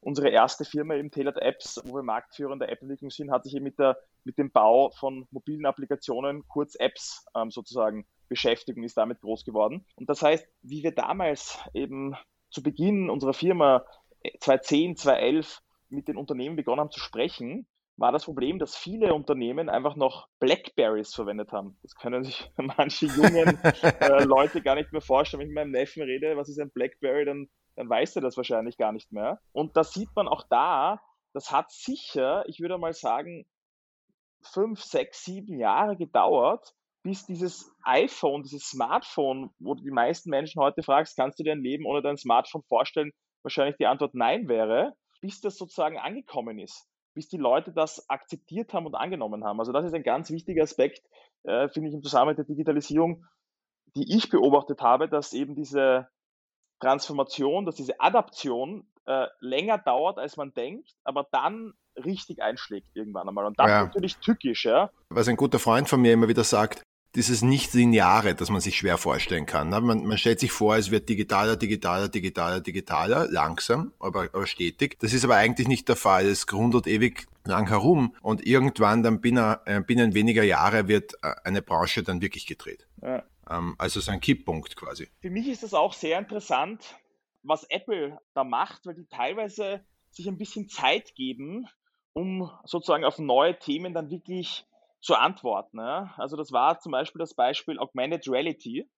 unsere 0.00 0.30
erste 0.30 0.64
Firma 0.64 0.94
eben 0.94 1.10
Tailored 1.10 1.36
Apps, 1.38 1.80
wo 1.84 1.96
wir 1.96 2.02
Marktführer 2.02 2.52
in 2.52 2.58
der 2.58 2.70
App-Entwicklung 2.70 3.10
sind, 3.10 3.30
hat 3.30 3.44
sich 3.44 3.54
eben 3.54 3.64
mit, 3.64 3.78
der, 3.78 3.98
mit 4.24 4.38
dem 4.38 4.50
Bau 4.50 4.90
von 4.98 5.26
mobilen 5.30 5.66
Applikationen, 5.66 6.46
kurz 6.48 6.74
Apps 6.76 7.26
ähm, 7.36 7.50
sozusagen, 7.50 8.06
beschäftigt 8.28 8.76
und 8.76 8.84
ist 8.84 8.96
damit 8.96 9.20
groß 9.20 9.44
geworden. 9.44 9.86
Und 9.94 10.08
das 10.08 10.22
heißt, 10.22 10.46
wie 10.62 10.82
wir 10.82 10.92
damals 10.92 11.60
eben 11.74 12.16
zu 12.50 12.62
Beginn 12.62 13.10
unserer 13.10 13.34
Firma 13.34 13.84
2010, 14.40 14.90
äh, 14.90 14.94
2011 14.94 15.62
mit 15.88 16.08
den 16.08 16.16
Unternehmen 16.16 16.56
begonnen 16.56 16.80
haben 16.80 16.90
zu 16.90 17.00
sprechen, 17.00 17.66
war 17.96 18.12
das 18.12 18.24
Problem, 18.24 18.58
dass 18.58 18.76
viele 18.76 19.14
Unternehmen 19.14 19.68
einfach 19.68 19.96
noch 19.96 20.28
Blackberries 20.38 21.14
verwendet 21.14 21.52
haben. 21.52 21.78
Das 21.82 21.94
können 21.94 22.24
sich 22.24 22.50
manche 22.56 23.06
jungen 23.06 23.58
äh, 23.62 24.24
Leute 24.24 24.60
gar 24.62 24.74
nicht 24.74 24.92
mehr 24.92 25.00
vorstellen. 25.00 25.40
Wenn 25.40 25.48
ich 25.48 25.54
mit 25.54 25.62
meinem 25.64 25.70
Neffen 25.72 26.02
rede, 26.02 26.36
was 26.36 26.48
ist 26.48 26.60
ein 26.60 26.70
Blackberry, 26.70 27.24
dann, 27.24 27.48
dann 27.74 27.88
weiß 27.88 28.16
er 28.16 28.22
das 28.22 28.36
wahrscheinlich 28.36 28.76
gar 28.76 28.92
nicht 28.92 29.12
mehr. 29.12 29.40
Und 29.52 29.76
da 29.76 29.84
sieht 29.84 30.10
man 30.14 30.28
auch 30.28 30.44
da, 30.48 31.00
das 31.32 31.50
hat 31.50 31.70
sicher, 31.70 32.44
ich 32.48 32.60
würde 32.60 32.78
mal 32.78 32.92
sagen, 32.92 33.46
fünf, 34.42 34.82
sechs, 34.82 35.24
sieben 35.24 35.58
Jahre 35.58 35.96
gedauert, 35.96 36.74
bis 37.02 37.24
dieses 37.24 37.72
iPhone, 37.82 38.42
dieses 38.42 38.68
Smartphone, 38.68 39.50
wo 39.58 39.74
du 39.74 39.82
die 39.82 39.90
meisten 39.90 40.28
Menschen 40.28 40.60
heute 40.60 40.82
fragst, 40.82 41.16
kannst 41.16 41.38
du 41.38 41.44
dir 41.44 41.52
ein 41.52 41.62
Leben 41.62 41.86
ohne 41.86 42.02
dein 42.02 42.16
Smartphone 42.16 42.62
vorstellen, 42.64 43.12
wahrscheinlich 43.42 43.76
die 43.76 43.86
Antwort 43.86 44.14
nein 44.14 44.48
wäre, 44.48 44.94
bis 45.20 45.40
das 45.40 45.56
sozusagen 45.56 45.98
angekommen 45.98 46.58
ist 46.58 46.88
bis 47.16 47.28
die 47.28 47.38
Leute 47.38 47.72
das 47.72 48.08
akzeptiert 48.10 48.74
haben 48.74 48.84
und 48.84 48.94
angenommen 48.94 49.42
haben. 49.42 49.58
Also 49.58 49.72
das 49.72 49.86
ist 49.86 49.94
ein 49.94 50.02
ganz 50.02 50.30
wichtiger 50.30 50.62
Aspekt, 50.62 51.02
äh, 51.44 51.68
finde 51.70 51.88
ich, 51.88 51.94
im 51.94 52.02
Zusammenhang 52.02 52.36
mit 52.36 52.38
der 52.38 52.44
Digitalisierung, 52.44 53.24
die 53.96 54.14
ich 54.14 54.28
beobachtet 54.28 54.82
habe, 54.82 55.08
dass 55.08 55.32
eben 55.32 55.54
diese 55.54 56.08
Transformation, 56.78 57.64
dass 57.64 57.74
diese 57.74 57.98
Adaption 58.00 58.86
äh, 59.06 59.28
länger 59.40 59.78
dauert, 59.78 60.18
als 60.18 60.36
man 60.36 60.52
denkt, 60.52 60.94
aber 61.04 61.26
dann 61.32 61.72
richtig 61.96 62.42
einschlägt 62.42 62.94
irgendwann 62.94 63.26
einmal. 63.26 63.46
Und 63.46 63.58
das 63.58 63.70
ja. 63.70 63.80
ist 63.80 63.86
natürlich 63.86 64.18
tückisch. 64.18 64.66
Ja? 64.66 64.90
Was 65.08 65.28
ein 65.28 65.36
guter 65.36 65.58
Freund 65.58 65.88
von 65.88 66.02
mir 66.02 66.12
immer 66.12 66.28
wieder 66.28 66.44
sagt, 66.44 66.82
dieses 67.16 67.42
Nicht-Lineare, 67.42 68.34
das 68.34 68.50
man 68.50 68.60
sich 68.60 68.76
schwer 68.76 68.98
vorstellen 68.98 69.46
kann. 69.46 69.70
Man, 69.70 70.04
man, 70.04 70.18
stellt 70.18 70.38
sich 70.38 70.52
vor, 70.52 70.76
es 70.76 70.90
wird 70.90 71.08
digitaler, 71.08 71.56
digitaler, 71.56 72.08
digitaler, 72.08 72.60
digitaler, 72.60 73.26
langsam, 73.30 73.92
aber, 73.98 74.28
aber 74.32 74.46
stetig. 74.46 74.98
Das 75.00 75.14
ist 75.14 75.24
aber 75.24 75.36
eigentlich 75.36 75.66
nicht 75.66 75.88
der 75.88 75.96
Fall. 75.96 76.26
Es 76.26 76.46
grundelt 76.46 76.86
ewig 76.86 77.26
lang 77.44 77.68
herum 77.68 78.14
und 78.22 78.46
irgendwann 78.46 79.02
dann 79.02 79.20
binnen, 79.20 79.56
äh, 79.64 79.80
binnen 79.80 80.14
weniger 80.14 80.42
Jahre 80.42 80.88
wird 80.88 81.14
äh, 81.22 81.34
eine 81.44 81.62
Branche 81.62 82.02
dann 82.02 82.20
wirklich 82.20 82.46
gedreht. 82.46 82.86
Ja. 83.00 83.24
Ähm, 83.50 83.74
also 83.78 84.00
so 84.00 84.12
ein 84.12 84.20
Kipppunkt 84.20 84.76
quasi. 84.76 85.08
Für 85.20 85.30
mich 85.30 85.48
ist 85.48 85.62
das 85.62 85.72
auch 85.72 85.94
sehr 85.94 86.18
interessant, 86.18 86.96
was 87.42 87.64
Apple 87.70 88.18
da 88.34 88.44
macht, 88.44 88.84
weil 88.84 88.94
die 88.94 89.06
teilweise 89.06 89.80
sich 90.10 90.28
ein 90.28 90.36
bisschen 90.36 90.68
Zeit 90.68 91.14
geben, 91.14 91.66
um 92.12 92.50
sozusagen 92.64 93.04
auf 93.04 93.18
neue 93.18 93.58
Themen 93.58 93.94
dann 93.94 94.10
wirklich 94.10 94.66
zu 95.06 95.14
antworten. 95.14 95.78
Ja? 95.78 96.12
Also 96.18 96.36
das 96.36 96.50
war 96.50 96.80
zum 96.80 96.92
Beispiel 96.92 97.20
das 97.20 97.34
Beispiel 97.34 97.78
Augmented 97.78 98.28
Reality, 98.28 98.90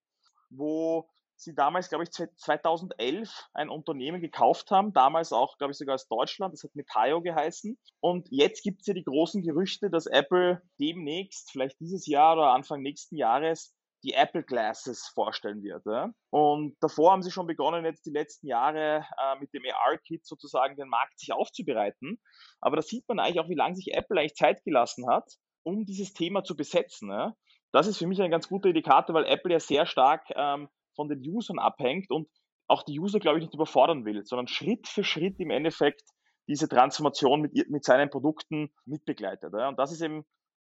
wo 0.49 1.07
sie 1.37 1.55
damals, 1.55 1.89
glaube 1.91 2.05
ich, 2.05 2.11
2011 2.11 3.31
ein 3.53 3.69
Unternehmen 3.69 4.21
gekauft 4.21 4.71
haben, 4.71 4.93
damals 4.93 5.33
auch, 5.33 5.59
glaube 5.59 5.73
ich, 5.73 5.79
sogar 5.79 5.95
aus 5.95 6.09
Deutschland, 6.09 6.53
das 6.55 6.65
hat 6.65 6.75
Metaio 6.75 7.21
geheißen. 7.21 7.79
Und 8.01 8.27
jetzt 8.31 8.63
gibt 8.63 8.81
es 8.81 8.87
ja 8.87 8.95
die 8.95 9.05
großen 9.05 9.43
Gerüchte, 9.43 9.91
dass 9.91 10.07
Apple 10.07 10.63
demnächst, 10.81 11.53
vielleicht 11.53 11.79
dieses 11.79 12.07
Jahr 12.07 12.35
oder 12.35 12.53
Anfang 12.53 12.81
nächsten 12.81 13.17
Jahres, 13.17 13.75
die 14.03 14.15
Apple 14.15 14.45
Glasses 14.45 15.11
vorstellen 15.13 15.63
wird. 15.63 15.85
Ja? 15.85 16.11
Und 16.31 16.77
davor 16.81 17.13
haben 17.13 17.23
sie 17.23 17.31
schon 17.31 17.47
begonnen, 17.47 17.85
jetzt 17.85 18.07
die 18.07 18.13
letzten 18.13 18.47
Jahre 18.47 19.05
äh, 19.19 19.39
mit 19.39 19.53
dem 19.53 19.63
AR-Kit 19.67 20.25
sozusagen 20.25 20.77
den 20.77 20.89
Markt 20.89 21.19
sich 21.19 21.33
aufzubereiten. 21.33 22.19
Aber 22.61 22.77
da 22.77 22.83
sieht 22.83 23.07
man 23.09 23.19
eigentlich 23.19 23.41
auch, 23.41 23.49
wie 23.49 23.57
lange 23.57 23.77
sich 23.77 23.93
Apple 23.93 24.19
eigentlich 24.19 24.37
Zeit 24.37 24.65
gelassen 24.65 25.07
hat, 25.09 25.25
um 25.69 25.85
dieses 25.85 26.13
Thema 26.13 26.45
zu 26.45 26.57
besetzen. 26.57 27.11
Ja? 27.11 27.35
Das 27.73 27.87
ist 27.87 27.99
für 27.99 28.07
mich 28.07 28.21
ein 28.23 28.31
ganz 28.31 28.49
guter 28.49 28.69
Indikator, 28.69 29.15
weil 29.15 29.27
Apple 29.27 29.53
ja 29.53 29.61
sehr 29.61 29.87
stark 29.87 30.25
ähm, 30.35 30.69
von 30.95 31.09
den 31.09 31.21
Usern 31.21 31.59
abhängt 31.59 32.11
und 32.11 32.29
auch 32.67 32.83
die 32.83 32.99
User, 32.99 33.19
glaube 33.19 33.39
ich, 33.39 33.45
nicht 33.45 33.55
überfordern 33.55 34.05
will, 34.05 34.25
sondern 34.25 34.47
Schritt 34.47 34.89
für 34.89 35.05
Schritt 35.05 35.41
im 35.41 35.51
Endeffekt 35.51 36.03
diese 36.49 36.69
Transformation 36.69 37.43
mit, 37.43 37.71
mit 37.71 37.85
seinen 37.85 38.11
Produkten 38.11 38.71
mitbegleitet. 38.85 39.53
Ja. 39.55 39.69
Und 39.69 39.79
das 39.79 39.93
ist 39.93 40.01
eben, 40.03 40.25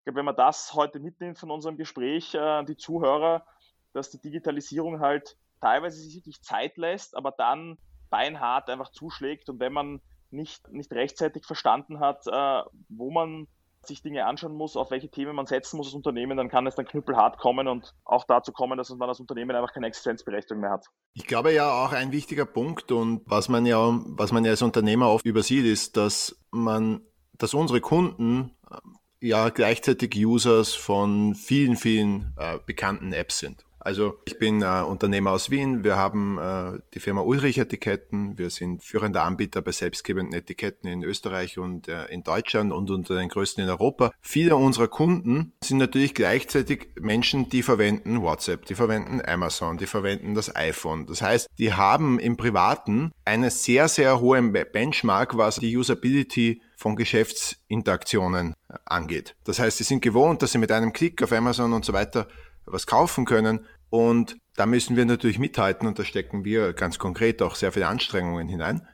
glaube, 0.09 0.19
wenn 0.19 0.25
man 0.25 0.37
das 0.37 0.75
heute 0.75 1.01
mitnimmt 1.01 1.39
von 1.39 1.51
unserem 1.51 1.77
Gespräch, 1.77 2.35
äh, 2.35 2.65
die 2.65 2.77
Zuhörer, 2.77 3.45
dass 3.93 4.11
die 4.11 4.21
Digitalisierung 4.21 5.01
halt 5.01 5.37
teilweise 5.61 5.99
sich 5.99 6.15
wirklich 6.15 6.43
Zeit 6.43 6.77
lässt, 6.77 7.17
aber 7.17 7.33
dann 7.33 7.79
beinhart 8.11 8.71
einfach 8.71 8.91
zuschlägt. 8.91 9.49
Und 9.49 9.61
wenn 9.61 9.73
man 9.73 10.01
nicht, 10.31 10.69
nicht 10.73 10.93
rechtzeitig 10.93 11.45
verstanden 11.45 12.01
hat, 12.01 12.27
äh, 12.27 12.63
wo 12.89 13.11
man 13.11 13.49
sich 13.89 14.03
Dinge 14.03 14.27
anschauen 14.27 14.55
muss, 14.55 14.77
auf 14.77 14.91
welche 14.91 15.11
Themen 15.11 15.35
man 15.35 15.47
setzen 15.47 15.77
muss 15.77 15.89
als 15.89 15.95
Unternehmen, 15.95 16.37
dann 16.37 16.49
kann 16.49 16.67
es 16.67 16.75
dann 16.75 16.87
knüppelhart 16.87 17.39
kommen 17.39 17.67
und 17.69 17.95
auch 18.05 18.25
dazu 18.25 18.53
kommen, 18.53 18.79
dass 18.79 18.91
man 18.91 19.09
als 19.09 19.21
Unternehmen 19.21 19.57
einfach 19.57 19.73
keine 19.73 19.87
Existenzberechtigung 19.87 20.61
mehr 20.61 20.71
hat. 20.71 20.87
Ich 21.15 21.27
glaube 21.27 21.53
ja 21.53 21.85
auch 21.85 21.93
ein 21.93 22.13
wichtiger 22.13 22.47
Punkt 22.47 22.93
und 22.93 23.23
was 23.27 23.49
man 23.49 23.67
ja, 23.67 23.99
was 24.07 24.33
man 24.33 24.45
ja 24.45 24.53
als 24.53 24.63
Unternehmer 24.63 25.11
oft 25.11 25.27
übersieht, 25.27 25.65
ist, 25.65 25.97
dass 25.97 26.39
man, 26.51 27.01
dass 27.37 27.55
unsere 27.55 27.81
Kunden 27.81 28.53
äh, 28.71 29.29
ja 29.29 29.49
gleichzeitig 29.49 30.15
Users 30.15 30.75
von 30.75 31.35
vielen, 31.35 31.77
vielen 31.77 32.35
äh, 32.39 32.59
bekannten 32.65 33.13
Apps 33.13 33.39
sind. 33.39 33.65
Also 33.89 34.19
ich 34.27 34.39
bin 34.39 34.61
äh, 34.61 34.83
Unternehmer 34.87 35.31
aus 35.31 35.49
Wien. 35.49 35.83
Wir 35.83 35.97
haben 35.97 36.37
äh, 36.37 36.79
die 36.93 37.01
Firma 37.01 37.23
Ulrich 37.23 37.57
Etiketten. 37.57 38.37
Wir 38.37 38.51
sind 38.51 38.85
führender 38.85 39.23
Anbieter 39.23 39.63
bei 39.63 39.73
selbstgebenden 39.73 40.39
Etiketten 40.39 40.91
in 40.91 41.03
Österreich 41.03 41.57
und 41.57 41.89
äh, 41.89 42.05
in 42.09 42.23
Deutschland 42.23 42.71
und 42.71 42.91
unter 42.91 43.17
den 43.17 43.31
größten 43.31 43.65
in 43.65 43.71
Europa. 43.71 44.13
Viele 44.21 44.57
unserer 44.57 44.89
Kunden 44.89 45.55
sind 45.65 45.79
natürlich 45.79 46.13
gleichzeitig 46.13 46.91
Menschen, 47.01 47.49
die 47.49 47.63
verwenden 47.63 48.21
WhatsApp, 48.21 48.67
die 48.67 48.75
verwenden 48.75 49.23
Amazon, 49.27 49.79
die 49.79 49.87
verwenden 49.87 50.35
das 50.35 50.55
iPhone. 50.55 51.07
Das 51.07 51.23
heißt, 51.23 51.49
die 51.57 51.73
haben 51.73 52.19
im 52.19 52.37
Privaten 52.37 53.13
eine 53.25 53.51
sehr, 53.51 53.89
sehr 53.89 54.21
hohe 54.21 54.43
Benchmark, 54.43 55.39
was 55.39 55.61
die 55.61 55.75
Usability 55.75 56.61
von 56.77 56.95
Geschäftsinteraktionen 56.95 58.53
äh, 58.69 58.75
angeht. 58.85 59.35
Das 59.45 59.59
heißt, 59.59 59.79
sie 59.79 59.85
sind 59.85 60.03
gewohnt, 60.03 60.43
dass 60.43 60.53
sie 60.53 60.59
mit 60.59 60.73
einem 60.73 60.93
Klick 60.93 61.23
auf 61.23 61.33
Amazon 61.33 61.73
und 61.73 61.87
so 61.87 61.95
weiter 61.95 62.29
was 62.73 62.87
kaufen 62.87 63.25
können. 63.25 63.67
Und 63.91 64.37
da 64.57 64.67
müssen 64.67 64.97
wir 64.97 65.05
natürlich 65.05 65.39
mithalten 65.39 65.87
und 65.87 65.99
da 65.99 66.05
stecken 66.05 66.45
wir 66.45 66.73
ganz 66.73 66.99
konkret 66.99 67.41
auch 67.43 67.55
sehr 67.55 67.73
viele 67.73 67.87
Anstrengungen 67.87 68.49
hinein. 68.49 68.87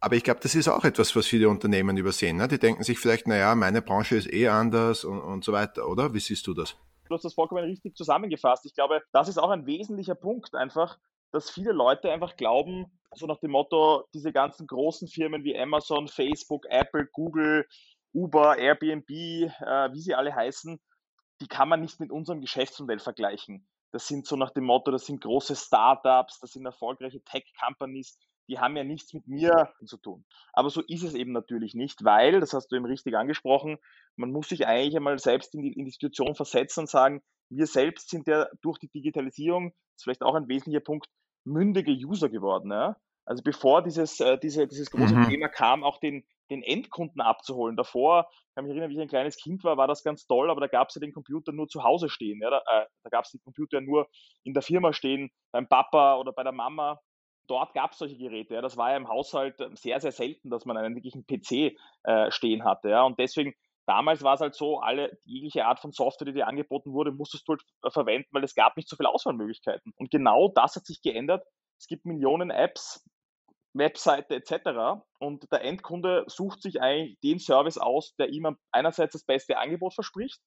Aber 0.00 0.16
ich 0.16 0.24
glaube, 0.24 0.40
das 0.42 0.54
ist 0.54 0.68
auch 0.68 0.84
etwas, 0.84 1.14
was 1.14 1.26
viele 1.26 1.48
Unternehmen 1.48 1.96
übersehen. 1.96 2.36
Ne? 2.36 2.48
Die 2.48 2.58
denken 2.58 2.82
sich 2.82 2.98
vielleicht, 2.98 3.28
naja, 3.28 3.54
meine 3.54 3.82
Branche 3.82 4.16
ist 4.16 4.32
eh 4.32 4.48
anders 4.48 5.04
und, 5.04 5.20
und 5.20 5.44
so 5.44 5.52
weiter, 5.52 5.88
oder? 5.88 6.12
Wie 6.12 6.20
siehst 6.20 6.46
du 6.46 6.54
das? 6.54 6.76
Du 7.08 7.14
hast 7.14 7.24
das 7.24 7.34
vollkommen 7.34 7.64
richtig 7.64 7.96
zusammengefasst. 7.96 8.66
Ich 8.66 8.74
glaube, 8.74 9.00
das 9.12 9.28
ist 9.28 9.38
auch 9.38 9.50
ein 9.50 9.66
wesentlicher 9.66 10.14
Punkt 10.14 10.54
einfach, 10.54 10.98
dass 11.30 11.50
viele 11.50 11.72
Leute 11.72 12.10
einfach 12.10 12.36
glauben, 12.36 12.86
so 13.14 13.26
nach 13.26 13.38
dem 13.38 13.52
Motto, 13.52 14.04
diese 14.14 14.32
ganzen 14.32 14.66
großen 14.66 15.08
Firmen 15.08 15.44
wie 15.44 15.58
Amazon, 15.58 16.08
Facebook, 16.08 16.66
Apple, 16.68 17.06
Google, 17.12 17.66
Uber, 18.12 18.58
Airbnb, 18.58 19.08
äh, 19.10 19.92
wie 19.92 20.00
sie 20.00 20.14
alle 20.14 20.34
heißen, 20.34 20.80
die 21.40 21.46
kann 21.46 21.68
man 21.68 21.80
nicht 21.80 22.00
mit 22.00 22.10
unserem 22.10 22.40
Geschäftsmodell 22.40 22.98
vergleichen. 22.98 23.66
Das 23.92 24.08
sind 24.08 24.26
so 24.26 24.36
nach 24.36 24.50
dem 24.50 24.64
Motto, 24.64 24.90
das 24.90 25.06
sind 25.06 25.22
große 25.22 25.54
Startups, 25.54 26.40
das 26.40 26.52
sind 26.52 26.64
erfolgreiche 26.64 27.22
Tech-Companies, 27.22 28.18
die 28.48 28.58
haben 28.58 28.76
ja 28.76 28.84
nichts 28.84 29.12
mit 29.12 29.28
mir 29.28 29.72
zu 29.84 29.96
tun. 29.98 30.24
Aber 30.52 30.70
so 30.70 30.82
ist 30.88 31.02
es 31.02 31.14
eben 31.14 31.32
natürlich 31.32 31.74
nicht, 31.74 32.04
weil, 32.04 32.40
das 32.40 32.52
hast 32.52 32.68
du 32.68 32.76
eben 32.76 32.86
richtig 32.86 33.16
angesprochen, 33.16 33.78
man 34.16 34.32
muss 34.32 34.48
sich 34.48 34.66
eigentlich 34.66 34.96
einmal 34.96 35.18
selbst 35.18 35.54
in 35.54 35.62
die, 35.62 35.72
in 35.72 35.84
die 35.84 35.90
Situation 35.90 36.34
versetzen 36.34 36.80
und 36.80 36.90
sagen, 36.90 37.22
wir 37.50 37.66
selbst 37.66 38.08
sind 38.10 38.26
ja 38.26 38.48
durch 38.62 38.78
die 38.78 38.88
Digitalisierung, 38.88 39.70
das 39.70 39.98
ist 39.98 40.04
vielleicht 40.04 40.22
auch 40.22 40.34
ein 40.34 40.48
wesentlicher 40.48 40.82
Punkt, 40.82 41.08
mündige 41.44 41.92
User 41.92 42.28
geworden. 42.28 42.70
Ja? 42.70 42.96
Also 43.24 43.42
bevor 43.42 43.82
dieses, 43.82 44.20
äh, 44.20 44.38
diese, 44.38 44.66
dieses 44.66 44.90
große 44.90 45.14
mhm. 45.14 45.28
Thema 45.28 45.48
kam, 45.48 45.84
auch 45.84 45.98
den, 45.98 46.24
den 46.52 46.62
Endkunden 46.62 47.20
abzuholen. 47.20 47.76
Davor, 47.76 48.28
ich 48.30 48.54
kann 48.54 48.64
mich 48.64 48.70
erinnern, 48.70 48.90
wie 48.90 48.94
ich 48.94 49.00
ein 49.00 49.08
kleines 49.08 49.36
Kind 49.36 49.64
war, 49.64 49.76
war 49.76 49.88
das 49.88 50.02
ganz 50.02 50.26
toll, 50.26 50.50
aber 50.50 50.60
da 50.60 50.66
gab 50.66 50.88
es 50.88 50.94
ja 50.94 51.00
den 51.00 51.12
Computer 51.12 51.52
nur 51.52 51.68
zu 51.68 51.82
Hause 51.82 52.08
stehen. 52.08 52.40
Ja? 52.40 52.50
Da, 52.50 52.58
äh, 52.58 52.86
da 53.02 53.10
gab 53.10 53.24
es 53.24 53.30
den 53.30 53.40
Computer 53.42 53.80
nur 53.80 54.08
in 54.44 54.54
der 54.54 54.62
Firma 54.62 54.92
stehen, 54.92 55.30
beim 55.52 55.68
Papa 55.68 56.16
oder 56.16 56.32
bei 56.32 56.42
der 56.42 56.52
Mama. 56.52 57.00
Dort 57.48 57.74
gab 57.74 57.92
es 57.92 57.98
solche 57.98 58.16
Geräte. 58.16 58.54
Ja? 58.54 58.60
Das 58.60 58.76
war 58.76 58.90
ja 58.90 58.96
im 58.96 59.08
Haushalt 59.08 59.60
ähm, 59.60 59.76
sehr, 59.76 60.00
sehr 60.00 60.12
selten, 60.12 60.50
dass 60.50 60.64
man 60.64 60.76
einen 60.76 60.94
wirklichen 60.94 61.26
PC 61.26 61.76
äh, 62.04 62.30
stehen 62.30 62.64
hatte. 62.64 62.90
Ja? 62.90 63.02
Und 63.02 63.18
deswegen 63.18 63.54
Damals 63.86 64.22
war 64.22 64.34
es 64.34 64.40
halt 64.40 64.54
so, 64.54 64.78
alle, 64.78 65.18
jegliche 65.24 65.64
Art 65.64 65.80
von 65.80 65.90
Software, 65.90 66.26
die 66.26 66.32
dir 66.34 66.46
angeboten 66.46 66.92
wurde, 66.92 67.10
musstest 67.10 67.48
du 67.48 67.52
halt 67.52 67.62
äh, 67.82 67.90
verwenden, 67.90 68.28
weil 68.30 68.44
es 68.44 68.54
gab 68.54 68.76
nicht 68.76 68.88
so 68.88 68.96
viele 68.96 69.08
Auswahlmöglichkeiten. 69.08 69.92
Und 69.96 70.10
genau 70.10 70.52
das 70.54 70.76
hat 70.76 70.86
sich 70.86 71.02
geändert. 71.02 71.44
Es 71.78 71.88
gibt 71.88 72.06
Millionen 72.06 72.50
Apps, 72.50 73.04
Webseite 73.74 74.34
etc. 74.36 75.02
Und 75.18 75.50
der 75.50 75.64
Endkunde 75.64 76.24
sucht 76.26 76.62
sich 76.62 76.80
eigentlich 76.80 77.18
den 77.20 77.38
Service 77.38 77.78
aus, 77.78 78.14
der 78.16 78.28
ihm 78.28 78.56
einerseits 78.70 79.12
das 79.12 79.24
beste 79.24 79.58
Angebot 79.58 79.94
verspricht 79.94 80.40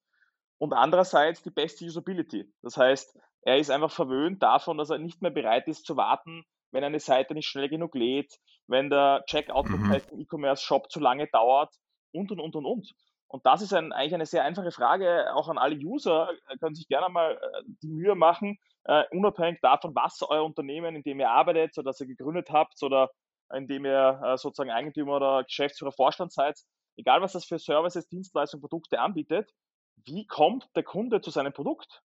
und 0.58 0.74
andererseits 0.74 1.41
die 1.41 1.51
beste 1.51 1.86
Usability. 1.86 2.51
Das 2.62 2.77
heißt, 2.77 3.17
er 3.41 3.58
ist 3.58 3.72
einfach 3.72 3.91
verwöhnt 3.91 4.41
davon, 4.41 4.77
dass 4.77 4.89
er 4.89 4.98
nicht 4.98 5.22
mehr 5.22 5.32
bereit 5.32 5.67
ist 5.67 5.86
zu 5.86 5.98
warten, 5.98 6.44
wenn 6.72 6.84
eine 6.84 7.00
Seite 7.00 7.34
nicht 7.34 7.48
schnell 7.48 7.70
genug 7.70 7.96
lädt, 7.96 8.34
wenn 8.67 8.89
der 8.89 9.24
Checkout-Prozess 9.27 10.12
mhm. 10.12 10.13
im 10.13 10.20
E-Commerce-Shop 10.22 10.91
zu 10.91 11.00
lange 11.00 11.27
dauert 11.27 11.74
und 12.12 12.32
und 12.32 12.39
und 12.39 12.55
und 12.55 12.65
und. 12.65 12.91
Und 13.27 13.46
das 13.46 13.62
ist 13.62 13.74
ein, 13.74 13.91
eigentlich 13.91 14.13
eine 14.13 14.25
sehr 14.25 14.44
einfache 14.44 14.72
Frage, 14.72 15.34
auch 15.34 15.50
an 15.50 15.58
alle 15.58 15.75
User, 15.75 16.29
äh, 16.48 16.58
können 16.58 16.75
sich 16.75 16.88
gerne 16.88 17.10
mal 17.10 17.34
äh, 17.34 17.63
die 17.82 17.89
Mühe 17.89 18.15
machen, 18.15 18.58
uh, 18.88 19.04
unabhängig 19.12 19.60
davon, 19.62 19.96
was 19.96 20.22
euer 20.22 20.44
Unternehmen, 20.44 20.96
in 20.96 21.04
dem 21.04 21.20
ihr 21.20 21.30
arbeitet 21.30 21.77
oder 21.77 21.89
das 21.89 22.01
ihr 22.01 22.08
gegründet 22.08 22.50
habt 22.51 22.82
oder 22.84 23.10
in 23.54 23.68
dem 23.68 23.86
ihr 23.86 24.22
uh, 24.24 24.38
sozusagen 24.38 24.72
Eigentümer 24.72 25.18
oder 25.18 25.44
Geschäftsführer, 25.44 25.92
Vorstand 25.92 26.32
seid, 26.32 26.60
egal 26.98 27.22
was 27.22 27.34
das 27.34 27.46
für 27.46 27.60
Services, 27.60 28.08
Dienstleistungen, 28.08 28.62
Produkte 28.62 29.00
anbietet, 29.00 29.51
wie 30.06 30.25
kommt 30.27 30.70
der 30.75 30.84
Kunde 30.84 31.22
zu 31.22 31.32
seinem 31.32 31.54
Produkt? 31.54 32.01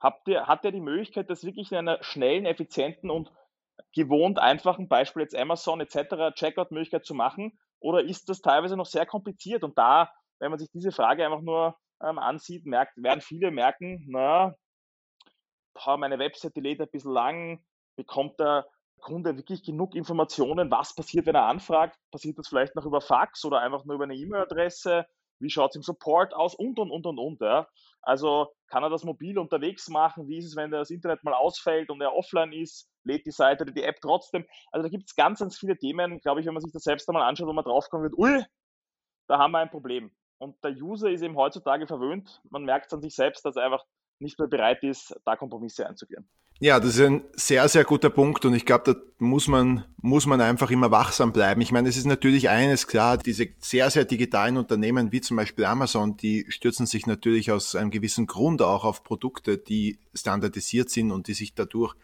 Habt 0.00 0.28
ihr, 0.28 0.46
hat 0.46 0.64
er 0.64 0.72
die 0.72 0.80
Möglichkeit, 0.80 1.30
das 1.30 1.44
wirklich 1.44 1.72
in 1.72 1.78
einer 1.78 2.02
schnellen, 2.02 2.44
effizienten 2.44 3.10
und 3.10 3.32
gewohnt 3.94 4.38
einfachen, 4.38 4.88
Beispiel 4.88 5.22
jetzt 5.22 5.36
Amazon 5.36 5.80
etc., 5.80 6.34
Checkout-Möglichkeit 6.34 7.06
zu 7.06 7.14
machen? 7.14 7.58
Oder 7.80 8.02
ist 8.02 8.28
das 8.28 8.40
teilweise 8.40 8.76
noch 8.76 8.86
sehr 8.86 9.06
kompliziert? 9.06 9.64
Und 9.64 9.78
da 9.78 10.12
wenn 10.40 10.50
man 10.50 10.58
sich 10.58 10.70
diese 10.70 10.92
Frage 10.92 11.24
einfach 11.24 11.40
nur 11.40 11.76
ähm, 12.02 12.18
ansieht, 12.18 12.66
merkt, 12.66 13.02
werden 13.02 13.20
viele 13.20 13.50
merken, 13.50 14.04
na, 14.08 14.54
boah, 15.74 15.96
meine 15.96 16.18
Webseite 16.18 16.60
lädt 16.60 16.80
ein 16.80 16.88
bisschen 16.88 17.12
lang, 17.12 17.64
bekommt 17.96 18.38
der 18.40 18.66
Kunde 19.00 19.36
wirklich 19.36 19.62
genug 19.62 19.94
Informationen, 19.94 20.70
was 20.70 20.94
passiert, 20.94 21.26
wenn 21.26 21.34
er 21.34 21.46
anfragt? 21.46 21.98
Passiert 22.10 22.38
das 22.38 22.48
vielleicht 22.48 22.74
noch 22.74 22.86
über 22.86 23.00
Fax 23.00 23.44
oder 23.44 23.60
einfach 23.60 23.84
nur 23.84 23.96
über 23.96 24.04
eine 24.04 24.14
E-Mail-Adresse? 24.14 25.06
Wie 25.40 25.50
schaut 25.50 25.70
es 25.70 25.76
im 25.76 25.82
Support 25.82 26.32
aus? 26.32 26.54
Und, 26.54 26.78
und, 26.78 26.90
und, 26.90 27.06
und, 27.06 27.18
und. 27.18 27.40
Ja. 27.40 27.68
Also 28.00 28.52
kann 28.68 28.82
er 28.82 28.90
das 28.90 29.04
mobil 29.04 29.38
unterwegs 29.38 29.88
machen? 29.88 30.28
Wie 30.28 30.38
ist 30.38 30.46
es, 30.46 30.56
wenn 30.56 30.70
das 30.70 30.90
Internet 30.90 31.22
mal 31.24 31.34
ausfällt 31.34 31.90
und 31.90 32.00
er 32.00 32.14
offline 32.14 32.52
ist? 32.52 32.88
Lädt 33.02 33.26
die 33.26 33.30
Seite 33.30 33.64
oder 33.64 33.72
die 33.72 33.82
App 33.82 34.00
trotzdem? 34.00 34.46
Also 34.72 34.84
da 34.84 34.88
gibt 34.88 35.04
es 35.06 35.16
ganz, 35.16 35.40
ganz 35.40 35.58
viele 35.58 35.76
Themen, 35.76 36.20
glaube 36.20 36.40
ich, 36.40 36.46
wenn 36.46 36.54
man 36.54 36.62
sich 36.62 36.72
das 36.72 36.84
selbst 36.84 37.08
einmal 37.08 37.24
anschaut, 37.24 37.48
wo 37.48 37.52
man 37.52 37.64
draufkommen 37.64 38.04
wird, 38.04 38.18
ui, 38.18 38.44
da 39.28 39.38
haben 39.38 39.52
wir 39.52 39.58
ein 39.58 39.70
Problem. 39.70 40.14
Und 40.38 40.62
der 40.64 40.72
User 40.72 41.10
ist 41.10 41.22
eben 41.22 41.36
heutzutage 41.36 41.86
verwöhnt. 41.86 42.40
Man 42.50 42.64
merkt 42.64 42.86
es 42.86 42.92
an 42.92 43.02
sich 43.02 43.14
selbst, 43.14 43.44
dass 43.44 43.56
er 43.56 43.64
einfach 43.64 43.84
nicht 44.18 44.38
mehr 44.38 44.48
bereit 44.48 44.82
ist, 44.82 45.14
da 45.24 45.36
Kompromisse 45.36 45.88
einzugehen. 45.88 46.26
Ja, 46.60 46.78
das 46.78 46.90
ist 46.94 47.00
ein 47.00 47.24
sehr, 47.34 47.68
sehr 47.68 47.84
guter 47.84 48.10
Punkt 48.10 48.44
und 48.44 48.54
ich 48.54 48.64
glaube, 48.64 48.94
da 48.94 49.00
muss 49.18 49.48
man, 49.48 49.84
muss 50.00 50.24
man 50.24 50.40
einfach 50.40 50.70
immer 50.70 50.92
wachsam 50.92 51.32
bleiben. 51.32 51.60
Ich 51.60 51.72
meine, 51.72 51.88
es 51.88 51.96
ist 51.96 52.06
natürlich 52.06 52.48
eines 52.48 52.86
klar, 52.86 53.18
diese 53.18 53.48
sehr, 53.58 53.90
sehr 53.90 54.04
digitalen 54.04 54.56
Unternehmen 54.56 55.10
wie 55.10 55.20
zum 55.20 55.36
Beispiel 55.36 55.64
Amazon, 55.64 56.16
die 56.16 56.46
stürzen 56.50 56.86
sich 56.86 57.06
natürlich 57.06 57.50
aus 57.50 57.74
einem 57.74 57.90
gewissen 57.90 58.26
Grund 58.26 58.62
auch 58.62 58.84
auf 58.84 59.02
Produkte, 59.02 59.58
die 59.58 59.98
standardisiert 60.14 60.90
sind 60.90 61.10
und 61.10 61.26
die 61.26 61.34
sich 61.34 61.54
dadurch 61.54 61.94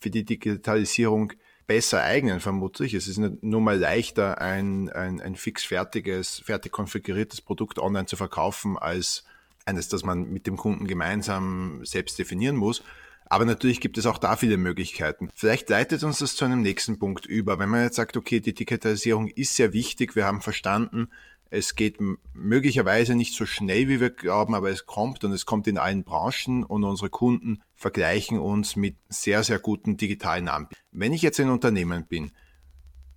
für 0.00 0.10
die 0.10 0.24
Digitalisierung 0.24 1.34
besser 1.66 2.02
eignen, 2.02 2.40
vermutlich. 2.40 2.94
Es 2.94 3.06
ist 3.06 3.18
nur 3.18 3.60
mal 3.60 3.78
leichter, 3.78 4.40
ein, 4.40 4.88
ein, 4.90 5.20
ein 5.20 5.36
fix 5.36 5.62
fertiges, 5.62 6.40
fertig 6.40 6.72
konfiguriertes 6.72 7.42
Produkt 7.42 7.78
online 7.78 8.06
zu 8.06 8.16
verkaufen, 8.16 8.78
als 8.78 9.24
eines, 9.64 9.88
das 9.88 10.04
man 10.04 10.30
mit 10.30 10.46
dem 10.46 10.56
Kunden 10.56 10.86
gemeinsam 10.86 11.84
selbst 11.84 12.18
definieren 12.18 12.56
muss. 12.56 12.82
Aber 13.26 13.44
natürlich 13.44 13.80
gibt 13.80 13.96
es 13.96 14.06
auch 14.06 14.18
da 14.18 14.36
viele 14.36 14.58
Möglichkeiten. 14.58 15.30
Vielleicht 15.34 15.70
leitet 15.70 16.04
uns 16.04 16.18
das 16.18 16.36
zu 16.36 16.44
einem 16.44 16.60
nächsten 16.60 16.98
Punkt 16.98 17.24
über. 17.26 17.58
Wenn 17.58 17.70
man 17.70 17.82
jetzt 17.82 17.96
sagt, 17.96 18.16
okay, 18.16 18.40
die 18.40 18.54
Digitalisierung 18.54 19.28
ist 19.28 19.56
sehr 19.56 19.72
wichtig, 19.72 20.14
wir 20.14 20.26
haben 20.26 20.42
verstanden, 20.42 21.08
es 21.50 21.76
geht 21.76 21.98
möglicherweise 22.32 23.14
nicht 23.14 23.34
so 23.34 23.46
schnell, 23.46 23.88
wie 23.88 24.00
wir 24.00 24.10
glauben, 24.10 24.54
aber 24.54 24.70
es 24.70 24.86
kommt 24.86 25.22
und 25.24 25.32
es 25.32 25.46
kommt 25.46 25.68
in 25.68 25.78
allen 25.78 26.02
Branchen 26.02 26.64
und 26.64 26.82
unsere 26.84 27.10
Kunden 27.10 27.62
vergleichen 27.76 28.38
uns 28.38 28.76
mit 28.76 28.96
sehr, 29.08 29.44
sehr 29.44 29.60
guten 29.60 29.96
digitalen 29.96 30.48
Anbietern. 30.48 30.82
Wenn 30.90 31.12
ich 31.12 31.22
jetzt 31.22 31.38
ein 31.38 31.50
Unternehmen 31.50 32.06
bin 32.06 32.32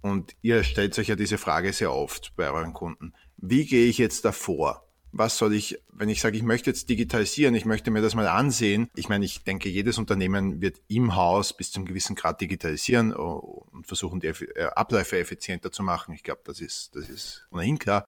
und 0.01 0.36
ihr 0.42 0.63
stellt 0.63 0.98
euch 1.00 1.08
ja 1.08 1.16
diese 1.16 1.39
Frage 1.39 1.74
sehr 1.74 1.92
oft 1.92 2.36
bei 2.36 2.51
euren 2.51 2.74
Kunden, 2.74 3.13
wie 3.38 3.66
gehe 3.66 3.88
ich 3.88 3.98
jetzt 3.98 4.24
davor? 4.24 4.87
Was 5.12 5.38
soll 5.38 5.54
ich, 5.54 5.82
wenn 5.92 6.10
ich 6.10 6.22
sage, 6.22 6.38
ich 6.38 6.44
möchte 6.44 6.70
jetzt 6.70 6.90
digitalisieren, 6.90 7.56
ich 7.56 7.66
möchte 7.66 7.92
mir 7.92 8.02
das 8.02 8.16
mal 8.16 8.28
ansehen. 8.28 8.90
Ich 8.96 9.10
meine, 9.10 9.26
ich 9.26 9.44
denke, 9.44 9.70
jedes 9.70 9.98
Unternehmen 9.98 10.62
wird 10.62 10.82
im 10.88 11.16
Haus 11.16 11.56
bis 11.56 11.72
zum 11.72 11.86
gewissen 11.86 12.16
Grad 12.16 12.42
digitalisieren 12.42 13.14
und 13.14 13.88
versuchen, 13.88 14.20
die 14.20 14.28
äh, 14.28 14.70
Abläufe 14.76 15.18
effizienter 15.18 15.72
zu 15.72 15.84
machen. 15.84 16.14
Ich 16.14 16.24
glaube, 16.24 16.42
das 16.46 16.62
ist, 16.62 16.96
das 16.96 17.10
ist 17.10 17.48
ohnehin 17.52 17.80
klar. 17.80 18.06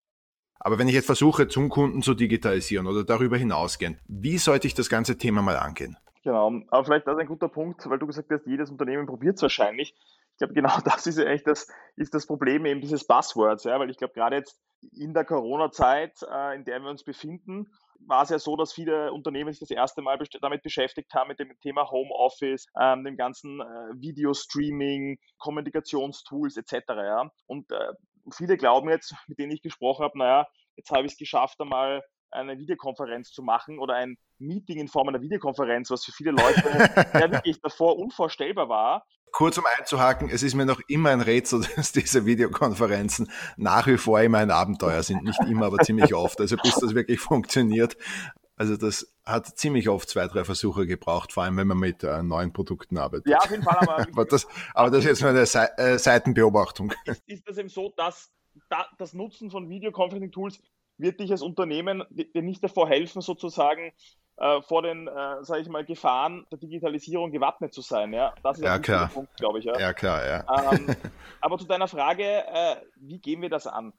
Aber 0.59 0.77
wenn 0.77 0.89
ich 0.89 0.93
jetzt 0.93 1.05
versuche, 1.05 1.47
zum 1.47 1.69
Kunden 1.69 2.01
zu 2.01 2.13
digitalisieren 2.13 2.85
oder 2.85 3.03
darüber 3.03 3.37
hinausgehen, 3.37 3.97
wie 4.07 4.37
sollte 4.37 4.67
ich 4.67 4.73
das 4.73 4.89
ganze 4.89 5.17
Thema 5.17 5.41
mal 5.41 5.57
angehen? 5.57 5.97
Genau, 6.23 6.51
aber 6.69 6.83
vielleicht 6.83 7.07
das 7.07 7.15
ist 7.15 7.21
ein 7.21 7.27
guter 7.27 7.47
Punkt, 7.47 7.89
weil 7.89 7.97
du 7.97 8.05
gesagt 8.05 8.29
hast, 8.29 8.45
jedes 8.45 8.69
Unternehmen 8.69 9.05
probiert 9.05 9.37
es 9.37 9.41
wahrscheinlich. 9.41 9.95
Ich 10.39 10.47
glaube, 10.47 10.53
genau 10.53 10.79
das 10.85 11.05
ist 11.05 11.17
echt 11.17 11.47
das, 11.47 11.67
ist 11.97 12.13
das 12.13 12.25
Problem 12.25 12.65
eben 12.65 12.79
dieses 12.79 13.05
Buzzwords, 13.05 13.65
ja, 13.65 13.77
weil 13.77 13.89
ich 13.89 13.97
glaube, 13.97 14.13
gerade 14.13 14.37
jetzt 14.37 14.57
in 14.93 15.13
der 15.13 15.25
Corona-Zeit, 15.25 16.21
äh, 16.31 16.55
in 16.55 16.63
der 16.63 16.79
wir 16.79 16.89
uns 16.89 17.03
befinden, 17.03 17.67
war 18.07 18.23
es 18.23 18.29
ja 18.29 18.39
so, 18.39 18.55
dass 18.55 18.71
viele 18.71 19.11
Unternehmen 19.11 19.51
sich 19.51 19.59
das 19.59 19.71
erste 19.71 20.01
Mal 20.01 20.17
damit 20.39 20.63
beschäftigt 20.63 21.13
haben, 21.13 21.27
mit 21.27 21.39
dem 21.39 21.51
Thema 21.59 21.91
Homeoffice, 21.91 22.67
ähm, 22.79 23.03
dem 23.03 23.17
ganzen 23.17 23.59
äh, 23.59 23.65
Video-Streaming, 23.99 25.19
Kommunikationstools 25.39 26.55
etc. 26.55 26.73
Ja. 26.87 27.29
Und 27.45 27.69
äh, 27.73 27.91
viele 28.31 28.55
glauben 28.55 28.89
jetzt, 28.89 29.13
mit 29.27 29.39
denen 29.39 29.51
ich 29.51 29.61
gesprochen 29.61 30.05
habe, 30.05 30.17
naja, 30.17 30.47
jetzt 30.77 30.91
habe 30.91 31.05
ich 31.05 31.11
es 31.11 31.17
geschafft, 31.17 31.59
einmal 31.59 32.01
eine 32.31 32.57
Videokonferenz 32.57 33.31
zu 33.31 33.41
machen 33.41 33.79
oder 33.79 33.95
ein 33.95 34.17
Meeting 34.37 34.79
in 34.79 34.87
Form 34.87 35.09
einer 35.09 35.21
Videokonferenz, 35.21 35.89
was 35.89 36.05
für 36.05 36.11
viele 36.11 36.31
Leute 36.31 36.61
ja 37.13 37.31
wirklich 37.31 37.59
davor 37.61 37.97
unvorstellbar 37.97 38.69
war. 38.69 39.05
Kurz 39.31 39.57
um 39.57 39.65
einzuhaken, 39.77 40.29
es 40.29 40.43
ist 40.43 40.55
mir 40.55 40.65
noch 40.65 40.81
immer 40.87 41.09
ein 41.09 41.21
Rätsel, 41.21 41.61
dass 41.75 41.91
diese 41.91 42.25
Videokonferenzen 42.25 43.31
nach 43.57 43.87
wie 43.87 43.97
vor 43.97 44.21
immer 44.21 44.39
ein 44.39 44.51
Abenteuer 44.51 45.03
sind. 45.03 45.23
Nicht 45.23 45.39
immer, 45.47 45.67
aber 45.67 45.79
ziemlich 45.79 46.13
oft. 46.13 46.39
Also 46.39 46.57
bis 46.57 46.75
das 46.75 46.95
wirklich 46.95 47.19
funktioniert. 47.19 47.97
Also 48.55 48.75
das 48.75 49.13
hat 49.25 49.57
ziemlich 49.57 49.87
oft 49.87 50.09
zwei, 50.09 50.27
drei 50.27 50.43
Versuche 50.43 50.85
gebraucht, 50.85 51.31
vor 51.31 51.43
allem 51.43 51.55
wenn 51.55 51.67
man 51.67 51.77
mit 51.77 52.03
äh, 52.03 52.21
neuen 52.21 52.51
Produkten 52.51 52.97
arbeitet. 52.97 53.27
Ja, 53.27 53.37
auf 53.37 53.49
jeden 53.49 53.63
Fall. 53.63 53.77
Aber, 53.77 53.99
aber, 54.11 54.25
das, 54.25 54.47
aber 54.73 54.89
das 54.89 54.99
ist 54.99 55.05
jetzt 55.05 55.21
nur 55.21 55.29
eine 55.29 55.45
Se 55.45 55.77
äh, 55.77 55.97
Seitenbeobachtung. 55.97 56.91
Ist, 57.05 57.23
ist 57.25 57.47
das 57.47 57.57
eben 57.57 57.69
so, 57.69 57.93
dass 57.95 58.31
da, 58.69 58.85
das 58.97 59.13
Nutzen 59.13 59.49
von 59.49 59.69
Videoconferencing-Tools 59.69 60.59
wird 60.97 61.19
dich 61.21 61.31
als 61.31 61.41
Unternehmen 61.41 62.03
dir 62.09 62.41
nicht 62.41 62.61
davor 62.61 62.89
helfen, 62.89 63.21
sozusagen 63.21 63.93
äh, 64.39 64.61
vor 64.61 64.81
den, 64.81 65.07
äh, 65.07 65.43
sage 65.43 65.61
ich 65.61 65.69
mal, 65.69 65.83
Gefahren 65.83 66.45
der 66.51 66.59
Digitalisierung 66.59 67.31
gewappnet 67.31 67.73
zu 67.73 67.81
sein. 67.81 68.13
Ja, 68.13 68.33
das 68.41 68.57
ist 68.57 68.63
ja, 68.63 68.75
ein 68.75 68.81
klar. 68.81 69.09
Punkt, 69.09 69.35
glaube 69.37 69.59
ich. 69.59 69.65
Ja, 69.65 69.77
ja 69.77 69.93
klar, 69.93 70.25
ja. 70.25 70.71
Ähm, 70.71 70.87
aber 71.41 71.57
zu 71.57 71.65
deiner 71.65 71.87
Frage, 71.87 72.23
äh, 72.23 72.77
wie 72.95 73.19
gehen 73.19 73.41
wir 73.41 73.49
das 73.49 73.67
an? 73.67 73.93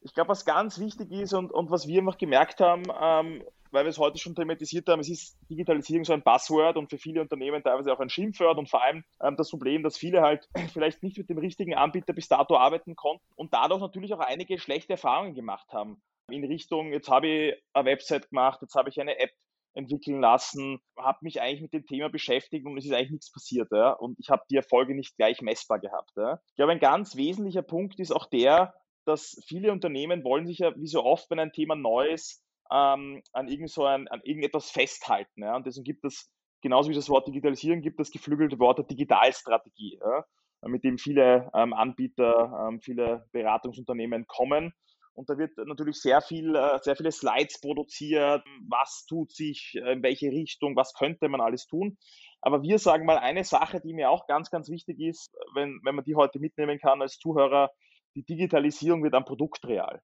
Ich 0.00 0.14
glaube, 0.14 0.30
was 0.30 0.44
ganz 0.44 0.78
wichtig 0.78 1.10
ist 1.10 1.34
und, 1.34 1.52
und 1.52 1.70
was 1.70 1.86
wir 1.86 2.00
einfach 2.00 2.18
gemerkt 2.18 2.60
haben, 2.60 2.84
ähm, 3.02 3.42
weil 3.72 3.84
wir 3.84 3.90
es 3.90 3.98
heute 3.98 4.18
schon 4.18 4.34
thematisiert 4.34 4.88
haben, 4.88 5.00
es 5.00 5.08
ist 5.08 5.36
Digitalisierung 5.50 6.04
so 6.04 6.12
ein 6.12 6.22
Buzzword 6.22 6.76
und 6.76 6.88
für 6.88 6.98
viele 6.98 7.20
Unternehmen 7.20 7.62
teilweise 7.62 7.92
auch 7.92 8.00
ein 8.00 8.10
Schimpfwort 8.10 8.58
und 8.58 8.68
vor 8.70 8.82
allem 8.82 9.04
ähm, 9.22 9.36
das 9.36 9.50
Problem, 9.50 9.82
dass 9.82 9.96
viele 9.96 10.22
halt 10.22 10.48
vielleicht 10.72 11.02
nicht 11.02 11.18
mit 11.18 11.28
dem 11.28 11.38
richtigen 11.38 11.74
Anbieter 11.74 12.12
bis 12.12 12.28
dato 12.28 12.56
arbeiten 12.56 12.96
konnten 12.96 13.24
und 13.36 13.52
dadurch 13.52 13.80
natürlich 13.80 14.14
auch 14.14 14.20
einige 14.20 14.58
schlechte 14.58 14.92
Erfahrungen 14.92 15.34
gemacht 15.34 15.72
haben 15.72 16.00
in 16.28 16.44
Richtung, 16.44 16.92
jetzt 16.92 17.08
habe 17.08 17.26
ich 17.26 17.62
eine 17.72 17.86
Website 17.86 18.30
gemacht, 18.30 18.60
jetzt 18.62 18.74
habe 18.74 18.88
ich 18.88 19.00
eine 19.00 19.18
App 19.18 19.32
entwickeln 19.74 20.20
lassen, 20.20 20.80
habe 20.98 21.18
mich 21.22 21.40
eigentlich 21.40 21.62
mit 21.62 21.72
dem 21.72 21.86
Thema 21.86 22.08
beschäftigt 22.08 22.66
und 22.66 22.76
es 22.76 22.84
ist 22.84 22.92
eigentlich 22.92 23.12
nichts 23.12 23.32
passiert. 23.32 23.68
Ja? 23.72 23.92
Und 23.92 24.18
ich 24.18 24.30
habe 24.30 24.42
die 24.50 24.56
Erfolge 24.56 24.94
nicht 24.94 25.16
gleich 25.16 25.42
messbar 25.42 25.78
gehabt. 25.78 26.12
Ja? 26.16 26.40
Ich 26.48 26.56
glaube, 26.56 26.72
ein 26.72 26.80
ganz 26.80 27.16
wesentlicher 27.16 27.62
Punkt 27.62 27.98
ist 28.00 28.12
auch 28.12 28.26
der, 28.26 28.74
dass 29.04 29.40
viele 29.46 29.72
Unternehmen 29.72 30.24
wollen 30.24 30.46
sich 30.46 30.58
ja, 30.58 30.74
wie 30.76 30.86
so 30.86 31.04
oft, 31.04 31.30
wenn 31.30 31.38
ein 31.38 31.52
Thema 31.52 31.74
neu 31.74 32.08
ist, 32.08 32.42
ähm, 32.70 33.22
an, 33.32 33.48
irgend 33.48 33.70
so 33.70 33.84
ein, 33.84 34.08
an 34.08 34.20
irgendetwas 34.24 34.70
festhalten. 34.70 35.42
Ja? 35.42 35.56
Und 35.56 35.66
deswegen 35.66 35.84
gibt 35.84 36.04
es, 36.04 36.30
genauso 36.62 36.90
wie 36.90 36.94
das 36.94 37.08
Wort 37.08 37.28
Digitalisierung, 37.28 37.80
gibt 37.80 38.00
das 38.00 38.10
geflügelte 38.10 38.58
Wort 38.58 38.78
der 38.78 38.86
Digitalstrategie, 38.86 40.00
ja? 40.00 40.24
mit 40.62 40.84
dem 40.84 40.98
viele 40.98 41.50
ähm, 41.54 41.72
Anbieter, 41.72 42.68
ähm, 42.68 42.80
viele 42.80 43.26
Beratungsunternehmen 43.32 44.26
kommen 44.26 44.74
und 45.14 45.28
da 45.28 45.36
wird 45.36 45.56
natürlich 45.58 46.00
sehr 46.00 46.20
viel, 46.20 46.54
äh, 46.54 46.78
sehr 46.82 46.96
viele 46.96 47.12
Slides 47.12 47.60
produziert. 47.60 48.42
Was 48.68 49.04
tut 49.06 49.32
sich, 49.32 49.74
äh, 49.74 49.92
in 49.92 50.02
welche 50.02 50.30
Richtung, 50.30 50.76
was 50.76 50.94
könnte 50.94 51.28
man 51.28 51.40
alles 51.40 51.66
tun? 51.66 51.98
Aber 52.40 52.62
wir 52.62 52.78
sagen 52.78 53.04
mal 53.06 53.18
eine 53.18 53.44
Sache, 53.44 53.80
die 53.80 53.92
mir 53.92 54.10
auch 54.10 54.26
ganz, 54.26 54.50
ganz 54.50 54.70
wichtig 54.70 54.98
ist, 55.00 55.36
wenn, 55.54 55.80
wenn 55.84 55.94
man 55.94 56.04
die 56.04 56.16
heute 56.16 56.38
mitnehmen 56.38 56.78
kann 56.78 57.02
als 57.02 57.18
Zuhörer, 57.18 57.70
die 58.14 58.24
Digitalisierung 58.24 59.02
wird 59.02 59.14
am 59.14 59.24
Produkt 59.24 59.66
real. 59.66 60.00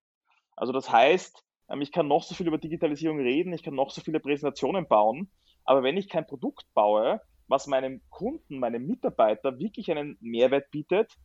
Also 0.54 0.72
das 0.72 0.90
heißt, 0.90 1.42
ähm, 1.70 1.80
ich 1.80 1.92
kann 1.92 2.08
noch 2.08 2.22
so 2.22 2.34
viel 2.34 2.46
über 2.46 2.58
Digitalisierung 2.58 3.18
reden, 3.18 3.52
ich 3.52 3.62
kann 3.62 3.74
noch 3.74 3.90
so 3.90 4.00
viele 4.00 4.20
Präsentationen 4.20 4.86
bauen, 4.86 5.30
aber 5.64 5.82
wenn 5.82 5.96
ich 5.96 6.08
kein 6.08 6.26
Produkt 6.26 6.66
baue, 6.74 7.20
was 7.48 7.66
meinem 7.66 8.02
Kunden, 8.10 8.58
meinem 8.58 8.86
Mitarbeiter 8.86 9.58
wirklich 9.58 9.90
einen 9.90 10.16
Mehrwert 10.20 10.70
bietet, 10.70 11.16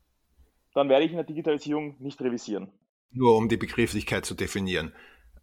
dann 0.73 0.87
werde 0.87 1.05
ich 1.05 1.11
in 1.11 1.17
der 1.17 1.25
Digitalisierung 1.25 1.95
nicht 1.99 2.21
revisieren. 2.21 2.71
Nur 3.13 3.37
um 3.37 3.49
die 3.49 3.57
Begrifflichkeit 3.57 4.25
zu 4.25 4.33
definieren. 4.33 4.93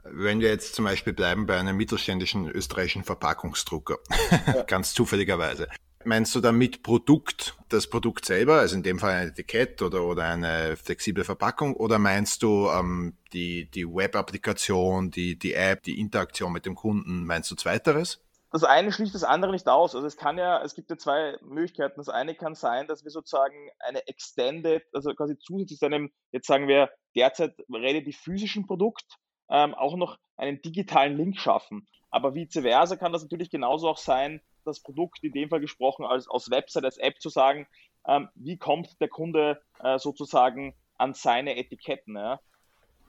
Wenn 0.04 0.40
wir 0.40 0.48
jetzt 0.48 0.74
zum 0.74 0.84
Beispiel 0.84 1.12
bleiben 1.12 1.46
bei 1.46 1.58
einem 1.58 1.76
mittelständischen 1.76 2.48
österreichischen 2.48 3.04
Verpackungsdrucker, 3.04 3.98
ja. 4.46 4.62
ganz 4.62 4.94
zufälligerweise. 4.94 5.68
Meinst 6.04 6.34
du 6.34 6.40
damit 6.40 6.82
Produkt, 6.82 7.56
das 7.68 7.88
Produkt 7.88 8.24
selber, 8.24 8.60
also 8.60 8.76
in 8.76 8.82
dem 8.82 8.98
Fall 8.98 9.14
ein 9.14 9.28
Etikett 9.28 9.82
oder, 9.82 10.04
oder 10.04 10.24
eine 10.24 10.76
flexible 10.76 11.24
Verpackung, 11.24 11.74
oder 11.74 11.98
meinst 11.98 12.42
du 12.42 12.68
ähm, 12.68 13.14
die, 13.32 13.66
die 13.66 13.86
Web-Applikation, 13.86 15.10
die, 15.10 15.36
die 15.38 15.54
App, 15.54 15.82
die 15.82 16.00
Interaktion 16.00 16.52
mit 16.52 16.64
dem 16.64 16.76
Kunden, 16.76 17.26
meinst 17.26 17.50
du 17.50 17.56
zweiteres? 17.56 18.20
Das 18.50 18.64
eine 18.64 18.92
schließt 18.92 19.14
das 19.14 19.24
andere 19.24 19.52
nicht 19.52 19.68
aus. 19.68 19.94
Also 19.94 20.06
es 20.06 20.16
kann 20.16 20.38
ja, 20.38 20.62
es 20.62 20.74
gibt 20.74 20.90
ja 20.90 20.96
zwei 20.96 21.36
Möglichkeiten. 21.42 21.96
Das 21.96 22.08
eine 22.08 22.34
kann 22.34 22.54
sein, 22.54 22.86
dass 22.86 23.04
wir 23.04 23.10
sozusagen 23.10 23.70
eine 23.80 24.06
Extended, 24.06 24.84
also 24.92 25.14
quasi 25.14 25.38
zusätzlich 25.38 25.78
zu 25.78 25.86
einem, 25.86 26.10
jetzt 26.32 26.46
sagen 26.46 26.68
wir 26.68 26.90
derzeit 27.14 27.54
relativ 27.70 28.18
physischen 28.18 28.66
Produkt, 28.66 29.04
ähm, 29.50 29.74
auch 29.74 29.96
noch 29.96 30.18
einen 30.36 30.62
digitalen 30.62 31.16
Link 31.16 31.38
schaffen. 31.38 31.86
Aber 32.10 32.34
vice 32.34 32.62
versa 32.62 32.96
kann 32.96 33.12
das 33.12 33.22
natürlich 33.22 33.50
genauso 33.50 33.88
auch 33.88 33.98
sein, 33.98 34.40
das 34.64 34.80
Produkt 34.80 35.22
in 35.22 35.32
dem 35.32 35.50
Fall 35.50 35.60
gesprochen 35.60 36.06
als 36.06 36.28
aus 36.28 36.50
Website, 36.50 36.84
als 36.84 36.98
App 36.98 37.20
zu 37.20 37.28
sagen, 37.28 37.66
ähm, 38.06 38.28
wie 38.34 38.56
kommt 38.56 39.00
der 39.00 39.08
Kunde 39.08 39.60
äh, 39.80 39.98
sozusagen 39.98 40.74
an 40.98 41.14
seine 41.14 41.56
Etiketten. 41.56 42.16
Ja? 42.16 42.40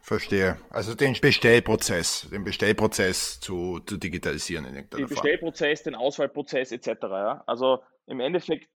Verstehe. 0.02 0.58
Also 0.70 0.96
den 0.96 1.14
Bestellprozess, 1.20 2.28
den 2.32 2.44
Bestellprozess 2.44 3.40
zu, 3.40 3.80
zu 3.82 3.98
digitalisieren 3.98 4.66
in 4.66 4.76
irgendeiner 4.76 5.06
Den 5.06 5.10
Bestellprozess, 5.10 5.84
den 5.84 5.96
Auswahlprozess 5.96 6.72
etc. 6.72 6.88
Ja? 7.04 7.44
Also 7.46 7.84
im 8.08 8.20
Endeffekt 8.20 8.70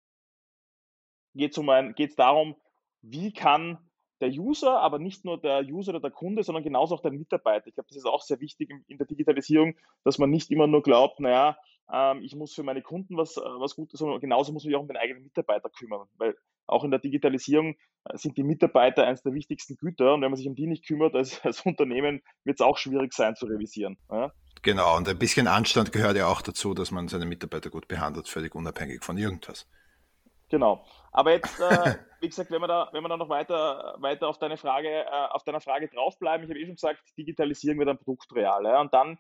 geht 1.34 1.52
es 1.52 1.58
um 1.58 1.68
darum, 2.18 2.56
wie 3.02 3.34
kann 3.34 3.78
der 4.24 4.32
User, 4.32 4.80
aber 4.80 5.00
nicht 5.00 5.26
nur 5.26 5.38
der 5.38 5.66
User 5.66 5.90
oder 5.90 6.00
der 6.00 6.12
Kunde, 6.12 6.44
sondern 6.44 6.64
genauso 6.64 6.96
auch 6.96 7.02
der 7.02 7.12
Mitarbeiter. 7.12 7.68
Ich 7.68 7.74
glaube, 7.74 7.90
das 7.90 7.98
ist 7.98 8.06
auch 8.06 8.22
sehr 8.22 8.40
wichtig 8.40 8.70
in 8.88 8.98
der 8.98 9.06
Digitalisierung, 9.06 9.76
dass 10.06 10.18
man 10.18 10.30
nicht 10.30 10.50
immer 10.50 10.66
nur 10.66 10.82
glaubt, 10.82 11.20
naja, 11.20 11.58
ähm, 11.92 12.22
ich 12.24 12.34
muss 12.34 12.54
für 12.54 12.64
meine 12.64 12.82
Kunden 12.82 13.18
was, 13.18 13.36
äh, 13.36 13.42
was 13.42 13.76
Gutes, 13.76 14.00
sondern 14.00 14.22
genauso 14.22 14.54
muss 14.54 14.64
man 14.64 14.70
sich 14.70 14.78
auch 14.78 14.82
um 14.82 14.88
den 14.88 14.96
eigenen 14.96 15.24
Mitarbeiter 15.24 15.70
kümmern, 15.70 16.08
weil 16.18 16.36
auch 16.66 16.86
in 16.86 16.92
der 16.92 17.02
Digitalisierung 17.02 17.76
äh, 18.06 18.18
sind 18.18 18.38
die 18.38 18.44
Mitarbeiter 18.44 19.06
eines 19.06 19.24
der 19.24 19.34
wichtigsten 19.34 19.76
Güter 19.76 20.14
und 20.14 20.22
wenn 20.22 20.32
man 20.32 20.38
sich 20.38 20.48
um 20.48 20.56
die 20.56 20.68
nicht 20.68 20.88
kümmert 20.88 21.16
als, 21.16 21.44
als 21.44 21.66
Unternehmen, 21.66 22.22
wird 22.46 22.62
es 22.62 22.66
auch 22.66 22.78
schwierig 22.78 23.14
sein 23.14 23.36
zu 23.36 23.46
revisieren. 23.46 23.98
Ja? 24.10 24.32
Genau, 24.62 24.96
und 24.96 25.10
ein 25.10 25.20
bisschen 25.20 25.48
Anstand 25.48 25.92
gehört 25.92 26.16
ja 26.16 26.28
auch 26.28 26.42
dazu, 26.42 26.74
dass 26.74 26.92
man 26.92 27.10
seine 27.10 27.26
Mitarbeiter 27.26 27.70
gut 27.70 27.90
behandelt, 27.90 28.30
völlig 28.30 28.56
unabhängig 28.56 29.04
von 29.04 29.18
irgendwas. 29.18 29.68
Genau. 30.54 30.86
Aber 31.12 31.32
jetzt, 31.32 31.60
äh, 31.60 31.63
wie 32.22 32.30
gesagt, 32.30 32.52
wenn 32.52 32.62
wir 32.62 32.68
da, 32.68 32.88
wenn 32.92 33.02
wir 33.02 33.10
da 33.10 33.18
noch 33.18 33.30
weiter, 33.30 33.96
weiter 33.98 34.28
auf 34.28 34.38
deine 34.38 34.56
Frage, 34.56 34.88
äh, 34.88 35.28
auf 35.32 35.44
deiner 35.44 35.62
Frage 35.62 35.88
draufbleiben, 35.88 36.44
ich 36.46 36.50
habe 36.52 36.60
eh 36.60 36.66
schon 36.68 36.76
gesagt, 36.76 37.02
Digitalisierung 37.18 37.80
wird 37.80 37.89
ein 37.89 37.98
Produkt 37.98 38.32
real. 38.36 38.63
Ja? 38.63 38.80
Und 38.80 38.94
dann 38.94 39.18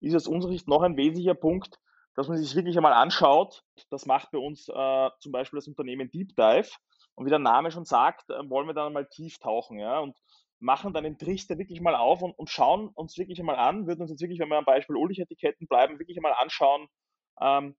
ist 0.00 0.14
aus 0.14 0.28
unserer 0.28 0.52
Sicht 0.52 0.68
noch 0.68 0.82
ein 0.82 0.96
wesentlicher 0.96 1.34
Punkt, 1.34 1.80
dass 2.14 2.28
man 2.28 2.36
sich 2.36 2.54
wirklich 2.54 2.76
einmal 2.76 2.92
anschaut. 2.92 3.64
Das 3.90 4.06
macht 4.06 4.30
bei 4.30 4.38
uns 4.38 4.68
äh, 4.68 5.10
zum 5.18 5.32
Beispiel 5.32 5.56
das 5.56 5.66
Unternehmen 5.66 6.08
Deep 6.12 6.36
Dive. 6.36 6.70
Und 7.16 7.26
wie 7.26 7.30
der 7.30 7.40
Name 7.40 7.72
schon 7.72 7.84
sagt, 7.84 8.30
äh, 8.30 8.48
wollen 8.48 8.68
wir 8.68 8.74
dann 8.74 8.92
mal 8.92 9.08
tief 9.08 9.40
tauchen, 9.40 9.80
ja, 9.80 9.98
und 9.98 10.16
machen 10.60 10.92
dann 10.92 11.02
den 11.02 11.18
Trichter 11.18 11.58
wirklich 11.58 11.80
mal 11.80 11.96
auf 11.96 12.22
und, 12.22 12.30
und 12.38 12.48
schauen 12.48 12.90
uns 12.94 13.18
wirklich 13.18 13.40
einmal 13.40 13.56
an, 13.56 13.88
würden 13.88 14.02
uns 14.02 14.10
jetzt 14.12 14.20
wirklich, 14.20 14.38
wenn 14.38 14.50
wir 14.50 14.58
am 14.58 14.64
Beispiel 14.64 14.94
Ulrich-Etiketten 14.94 15.66
bleiben, 15.66 15.98
wirklich 15.98 16.16
einmal 16.16 16.34
anschauen, 16.38 16.86
ähm, 17.40 17.74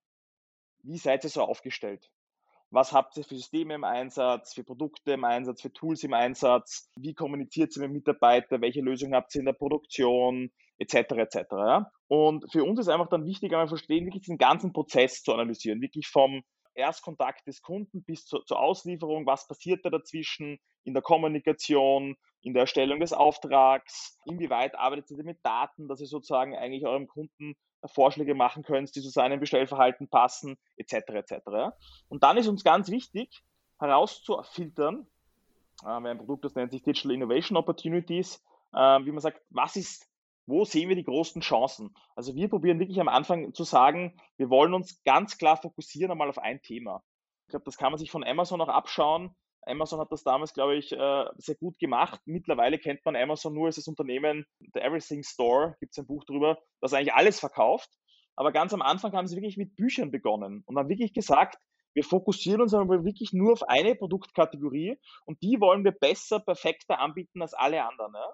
wie 0.83 0.97
seid 0.97 1.23
ihr 1.23 1.29
so 1.29 1.43
aufgestellt? 1.43 2.11
Was 2.69 2.91
habt 2.91 3.15
ihr 3.15 3.23
für 3.23 3.35
Systeme 3.35 3.75
im 3.75 3.83
Einsatz, 3.85 4.53
für 4.53 4.63
Produkte 4.63 5.13
im 5.13 5.23
Einsatz, 5.23 5.61
für 5.61 5.71
Tools 5.71 6.03
im 6.03 6.13
Einsatz? 6.13 6.89
Wie 6.97 7.13
kommuniziert 7.13 7.75
ihr 7.75 7.83
mit 7.83 7.93
Mitarbeitern? 7.93 8.61
Welche 8.61 8.81
Lösungen 8.81 9.15
habt 9.15 9.33
ihr 9.35 9.39
in 9.39 9.45
der 9.45 9.53
Produktion? 9.53 10.51
Etc. 10.79 10.93
etc. 10.93 11.87
Und 12.07 12.51
für 12.51 12.63
uns 12.63 12.79
ist 12.79 12.89
einfach 12.89 13.09
dann 13.09 13.25
wichtig, 13.25 13.51
einmal 13.51 13.67
verstehen, 13.67 14.05
wirklich 14.05 14.23
diesen 14.23 14.37
ganzen 14.37 14.73
Prozess 14.73 15.23
zu 15.23 15.33
analysieren, 15.33 15.81
wirklich 15.81 16.07
vom 16.07 16.43
Erstkontakt 16.75 17.47
des 17.47 17.61
Kunden 17.61 18.03
bis 18.03 18.25
zur, 18.25 18.45
zur 18.45 18.59
Auslieferung, 18.59 19.25
was 19.25 19.47
passiert 19.47 19.83
da 19.83 19.89
dazwischen 19.89 20.59
in 20.83 20.93
der 20.93 21.01
Kommunikation, 21.01 22.15
in 22.41 22.53
der 22.53 22.61
Erstellung 22.61 22.99
des 22.99 23.11
Auftrags, 23.11 24.19
inwieweit 24.25 24.75
arbeitet 24.75 25.09
ihr 25.09 25.23
mit 25.23 25.43
Daten, 25.43 25.87
dass 25.87 25.99
ihr 25.99 26.07
sozusagen 26.07 26.55
eigentlich 26.55 26.85
eurem 26.85 27.07
Kunden 27.07 27.55
Vorschläge 27.85 28.35
machen 28.35 28.63
könnt, 28.63 28.95
die 28.95 29.01
zu 29.01 29.09
seinem 29.09 29.39
Bestellverhalten 29.39 30.07
passen, 30.07 30.57
etc. 30.77 30.93
etc. 31.09 31.33
Und 32.09 32.23
dann 32.23 32.37
ist 32.37 32.47
uns 32.47 32.63
ganz 32.63 32.89
wichtig, 32.89 33.43
herauszufiltern, 33.79 35.07
äh, 35.83 35.87
ein 35.87 36.17
Produkt, 36.17 36.45
das 36.45 36.55
nennt 36.55 36.71
sich 36.71 36.83
Digital 36.83 37.11
Innovation 37.11 37.57
Opportunities, 37.57 38.43
äh, 38.73 38.77
wie 38.77 39.11
man 39.11 39.19
sagt, 39.19 39.41
was 39.49 39.75
ist, 39.75 40.09
wo 40.45 40.63
sehen 40.65 40.89
wir 40.89 40.95
die 40.95 41.03
großen 41.03 41.41
Chancen? 41.41 41.95
Also 42.15 42.35
wir 42.35 42.49
probieren 42.49 42.79
wirklich 42.79 42.99
am 42.99 43.09
Anfang 43.09 43.53
zu 43.53 43.63
sagen, 43.63 44.19
wir 44.37 44.49
wollen 44.49 44.73
uns 44.73 45.03
ganz 45.03 45.37
klar 45.37 45.57
fokussieren 45.57 46.11
einmal 46.11 46.29
auf 46.29 46.39
ein 46.39 46.61
Thema. 46.61 47.03
Ich 47.45 47.49
glaube, 47.51 47.65
das 47.65 47.77
kann 47.77 47.91
man 47.91 47.99
sich 47.99 48.11
von 48.11 48.23
Amazon 48.23 48.61
auch 48.61 48.69
abschauen. 48.69 49.35
Amazon 49.67 49.99
hat 49.99 50.11
das 50.11 50.23
damals, 50.23 50.53
glaube 50.53 50.75
ich, 50.75 50.91
äh, 50.91 51.25
sehr 51.37 51.55
gut 51.55 51.77
gemacht. 51.79 52.21
Mittlerweile 52.25 52.79
kennt 52.79 53.03
man 53.05 53.15
Amazon 53.15 53.53
nur 53.53 53.67
als 53.67 53.75
das 53.75 53.87
Unternehmen, 53.87 54.45
The 54.73 54.79
Everything 54.79 55.23
Store, 55.23 55.75
gibt 55.79 55.91
es 55.91 55.97
ein 55.97 56.07
Buch 56.07 56.23
drüber, 56.25 56.59
das 56.81 56.93
eigentlich 56.93 57.13
alles 57.13 57.39
verkauft. 57.39 57.89
Aber 58.35 58.51
ganz 58.51 58.73
am 58.73 58.81
Anfang 58.81 59.13
haben 59.13 59.27
sie 59.27 59.35
wirklich 59.35 59.57
mit 59.57 59.75
Büchern 59.75 60.11
begonnen 60.11 60.63
und 60.65 60.77
haben 60.77 60.89
wirklich 60.89 61.13
gesagt, 61.13 61.57
wir 61.93 62.03
fokussieren 62.03 62.61
uns 62.61 62.75
aber 62.75 63.03
wirklich 63.03 63.33
nur 63.33 63.53
auf 63.53 63.63
eine 63.63 63.95
Produktkategorie 63.95 64.99
und 65.25 65.41
die 65.41 65.59
wollen 65.59 65.83
wir 65.83 65.91
besser, 65.91 66.39
perfekter 66.39 66.99
anbieten 66.99 67.41
als 67.41 67.55
alle 67.55 67.83
anderen. 67.83 68.13
Ja? 68.13 68.33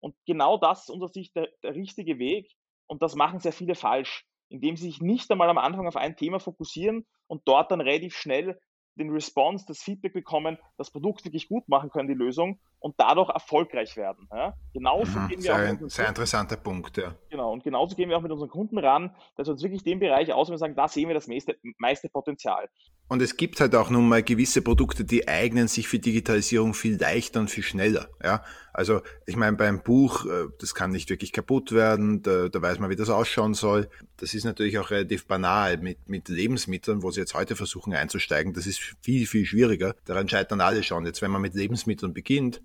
Und 0.00 0.14
genau 0.26 0.58
das 0.58 0.80
ist 0.80 0.90
unserer 0.90 1.08
Sicht 1.08 1.34
der, 1.34 1.48
der 1.62 1.74
richtige 1.74 2.18
Weg 2.18 2.52
und 2.86 3.02
das 3.02 3.14
machen 3.14 3.40
sehr 3.40 3.52
viele 3.52 3.74
falsch, 3.74 4.26
indem 4.50 4.76
sie 4.76 4.88
sich 4.90 5.00
nicht 5.00 5.30
einmal 5.30 5.48
am 5.48 5.56
Anfang 5.56 5.86
auf 5.86 5.96
ein 5.96 6.16
Thema 6.16 6.38
fokussieren 6.38 7.06
und 7.26 7.42
dort 7.46 7.70
dann 7.70 7.80
relativ 7.80 8.14
schnell 8.14 8.58
den 8.98 9.10
Response, 9.10 9.64
das 9.66 9.80
Feedback 9.82 10.12
bekommen, 10.12 10.58
das 10.76 10.90
Produkt 10.90 11.24
wirklich 11.24 11.48
gut 11.48 11.68
machen 11.68 11.90
können, 11.90 12.08
die 12.08 12.14
Lösung, 12.14 12.58
und 12.80 12.94
dadurch 12.98 13.28
erfolgreich 13.30 13.96
werden. 13.96 14.28
Ja? 14.32 14.54
Genauso 14.72 15.18
mhm, 15.18 15.28
gehen 15.28 15.42
wir 15.42 15.54
sehr, 15.54 15.72
auch 15.72 15.90
sehr 15.90 16.08
interessanter 16.08 16.56
Punkt, 16.56 16.96
ja. 16.96 17.14
Genau, 17.30 17.52
und 17.52 17.64
genauso 17.64 17.96
gehen 17.96 18.08
wir 18.08 18.16
auch 18.16 18.22
mit 18.22 18.32
unseren 18.32 18.48
Kunden 18.48 18.78
ran, 18.78 19.14
dass 19.36 19.48
wir 19.48 19.52
uns 19.52 19.62
wirklich 19.62 19.82
den 19.82 19.98
Bereich 19.98 20.32
aus 20.32 20.48
und 20.50 20.58
sagen, 20.58 20.76
da 20.76 20.88
sehen 20.88 21.08
wir 21.08 21.14
das 21.14 21.26
meiste, 21.26 21.56
meiste 21.78 22.08
Potenzial. 22.08 22.68
Und 23.08 23.22
es 23.22 23.36
gibt 23.36 23.60
halt 23.60 23.74
auch 23.74 23.88
nun 23.88 24.06
mal 24.06 24.22
gewisse 24.22 24.60
Produkte, 24.60 25.04
die 25.04 25.26
eignen 25.26 25.66
sich 25.66 25.88
für 25.88 25.98
Digitalisierung 25.98 26.74
viel 26.74 26.98
leichter 27.00 27.40
und 27.40 27.50
viel 27.50 27.64
schneller. 27.64 28.08
Ja? 28.22 28.44
Also 28.72 29.00
ich 29.26 29.34
meine, 29.34 29.56
beim 29.56 29.82
Buch, 29.82 30.26
äh, 30.26 30.48
das 30.60 30.74
kann 30.74 30.90
nicht 30.90 31.08
wirklich 31.08 31.32
kaputt 31.32 31.72
werden, 31.72 32.22
da, 32.22 32.48
da 32.48 32.60
weiß 32.60 32.78
man, 32.78 32.90
wie 32.90 32.96
das 32.96 33.08
ausschauen 33.08 33.54
soll. 33.54 33.88
Das 34.18 34.34
ist 34.34 34.44
natürlich 34.44 34.78
auch 34.78 34.90
relativ 34.90 35.26
banal 35.26 35.78
mit, 35.78 36.08
mit 36.08 36.28
Lebensmitteln, 36.28 37.02
wo 37.02 37.10
sie 37.10 37.20
jetzt 37.20 37.34
heute 37.34 37.56
versuchen 37.56 37.94
einzusteigen. 37.94 38.52
Das 38.52 38.66
ist 38.66 38.78
viel, 39.00 39.26
viel 39.26 39.46
schwieriger. 39.46 39.94
Daran 40.04 40.28
scheitern 40.28 40.60
alle 40.60 40.82
schon. 40.82 41.06
Jetzt, 41.06 41.22
wenn 41.22 41.30
man 41.30 41.42
mit 41.42 41.54
Lebensmitteln 41.54 42.12
beginnt, 42.12 42.60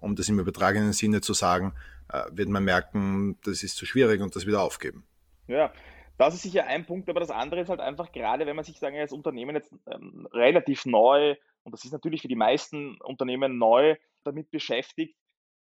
um 0.00 0.16
das 0.16 0.28
im 0.28 0.38
übertragenen 0.38 0.92
Sinne 0.92 1.20
zu 1.20 1.32
sagen, 1.34 1.74
äh, 2.12 2.24
wird 2.32 2.48
man 2.48 2.64
merken, 2.64 3.38
das 3.44 3.62
ist 3.62 3.76
zu 3.76 3.86
schwierig 3.86 4.20
und 4.20 4.34
das 4.34 4.46
wieder 4.46 4.62
aufgeben. 4.62 5.04
Ja, 5.46 5.72
das 6.18 6.34
ist 6.34 6.42
sicher 6.42 6.66
ein 6.66 6.84
Punkt, 6.84 7.08
aber 7.08 7.20
das 7.20 7.30
andere 7.30 7.62
ist 7.62 7.68
halt 7.68 7.80
einfach 7.80 8.12
gerade, 8.12 8.46
wenn 8.46 8.56
man 8.56 8.64
sich 8.64 8.78
sagen, 8.78 8.98
als 8.98 9.12
Unternehmen 9.12 9.56
jetzt 9.56 9.72
ähm, 9.86 10.28
relativ 10.32 10.84
neu, 10.84 11.36
und 11.62 11.72
das 11.72 11.84
ist 11.84 11.92
natürlich 11.92 12.22
für 12.22 12.28
die 12.28 12.36
meisten 12.36 12.98
Unternehmen 13.00 13.58
neu, 13.58 13.96
damit 14.24 14.50
beschäftigt, 14.50 15.16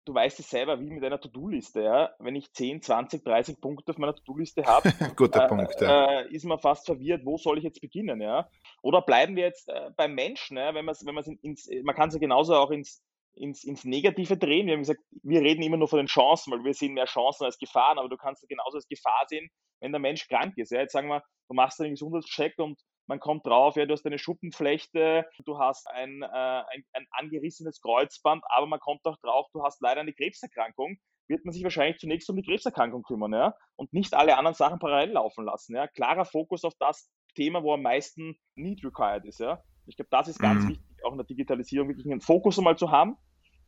du 0.05 0.15
weißt 0.15 0.39
es 0.39 0.49
selber, 0.49 0.79
wie 0.79 0.89
mit 0.89 1.03
einer 1.03 1.21
To-Do-Liste. 1.21 1.83
Ja? 1.83 2.15
Wenn 2.17 2.35
ich 2.35 2.51
10, 2.51 2.81
20, 2.81 3.23
30 3.23 3.61
Punkte 3.61 3.91
auf 3.91 3.99
meiner 3.99 4.15
To-Do-Liste 4.15 4.65
habe, 4.65 4.91
Guter 5.15 5.45
äh, 5.45 5.47
Punkt, 5.47 5.79
ja. 5.81 6.21
äh, 6.21 6.33
ist 6.33 6.45
man 6.45 6.57
fast 6.59 6.87
verwirrt, 6.87 7.25
wo 7.25 7.37
soll 7.37 7.59
ich 7.59 7.63
jetzt 7.63 7.79
beginnen? 7.79 8.19
Ja? 8.19 8.49
Oder 8.81 9.03
bleiben 9.03 9.35
wir 9.35 9.43
jetzt 9.43 9.69
äh, 9.69 9.91
beim 9.95 10.15
Menschen, 10.15 10.57
ja? 10.57 10.73
wenn, 10.73 10.87
wenn 10.87 11.37
ins, 11.43 11.69
man 11.83 11.95
kann 11.95 12.09
es 12.09 12.15
ja 12.15 12.19
genauso 12.19 12.55
auch 12.55 12.71
ins, 12.71 13.03
ins, 13.39 13.63
ins 13.63 13.85
Negative 13.85 14.37
drehen. 14.37 14.67
Wir 14.67 14.73
haben 14.73 14.81
gesagt, 14.81 14.99
wir 15.23 15.41
reden 15.41 15.63
immer 15.63 15.77
nur 15.77 15.87
von 15.87 15.97
den 15.97 16.07
Chancen, 16.07 16.51
weil 16.51 16.63
wir 16.63 16.73
sehen 16.73 16.93
mehr 16.93 17.05
Chancen 17.05 17.45
als 17.45 17.57
Gefahren, 17.57 17.97
aber 17.97 18.09
du 18.09 18.17
kannst 18.17 18.47
genauso 18.47 18.77
als 18.77 18.87
Gefahr 18.87 19.25
sehen, 19.27 19.49
wenn 19.79 19.91
der 19.91 19.99
Mensch 19.99 20.27
krank 20.27 20.57
ist. 20.57 20.71
Ja? 20.71 20.81
Jetzt 20.81 20.93
sagen 20.93 21.07
wir, 21.07 21.23
du 21.47 21.55
machst 21.55 21.79
einen 21.79 21.91
Gesundheitscheck 21.91 22.57
und 22.57 22.79
man 23.07 23.19
kommt 23.19 23.47
drauf, 23.47 23.75
ja, 23.75 23.87
du 23.87 23.93
hast 23.93 24.05
eine 24.05 24.19
Schuppenflechte, 24.19 25.27
du 25.43 25.57
hast 25.57 25.89
ein, 25.89 26.21
äh, 26.21 26.27
ein, 26.27 26.83
ein 26.93 27.07
angerissenes 27.09 27.81
Kreuzband, 27.81 28.43
aber 28.49 28.67
man 28.67 28.79
kommt 28.79 29.03
auch 29.05 29.17
drauf, 29.23 29.47
du 29.51 29.63
hast 29.63 29.81
leider 29.81 30.01
eine 30.01 30.13
Krebserkrankung, 30.13 30.97
wird 31.27 31.43
man 31.43 31.51
sich 31.51 31.63
wahrscheinlich 31.63 31.97
zunächst 31.97 32.29
um 32.29 32.35
die 32.35 32.43
Krebserkrankung 32.43 33.01
kümmern, 33.01 33.33
ja, 33.33 33.55
und 33.77 33.93
nicht 33.93 34.13
alle 34.13 34.37
anderen 34.37 34.53
Sachen 34.53 34.77
parallel 34.77 35.13
laufen 35.13 35.43
lassen, 35.43 35.75
ja. 35.75 35.87
Klarer 35.87 36.25
Fokus 36.25 36.63
auf 36.63 36.75
das 36.79 37.09
Thema, 37.33 37.63
wo 37.63 37.73
am 37.73 37.81
meisten 37.81 38.37
Need 38.55 38.85
required 38.85 39.25
ist, 39.25 39.39
ja. 39.39 39.63
Ich 39.87 39.95
glaube, 39.95 40.09
das 40.11 40.27
ist 40.27 40.37
ganz 40.37 40.65
mhm. 40.65 40.69
wichtig, 40.69 41.03
auch 41.03 41.11
in 41.11 41.17
der 41.17 41.25
Digitalisierung 41.25 41.87
wirklich 41.87 42.11
einen 42.11 42.21
Fokus 42.21 42.59
einmal 42.59 42.77
zu 42.77 42.91
haben, 42.91 43.17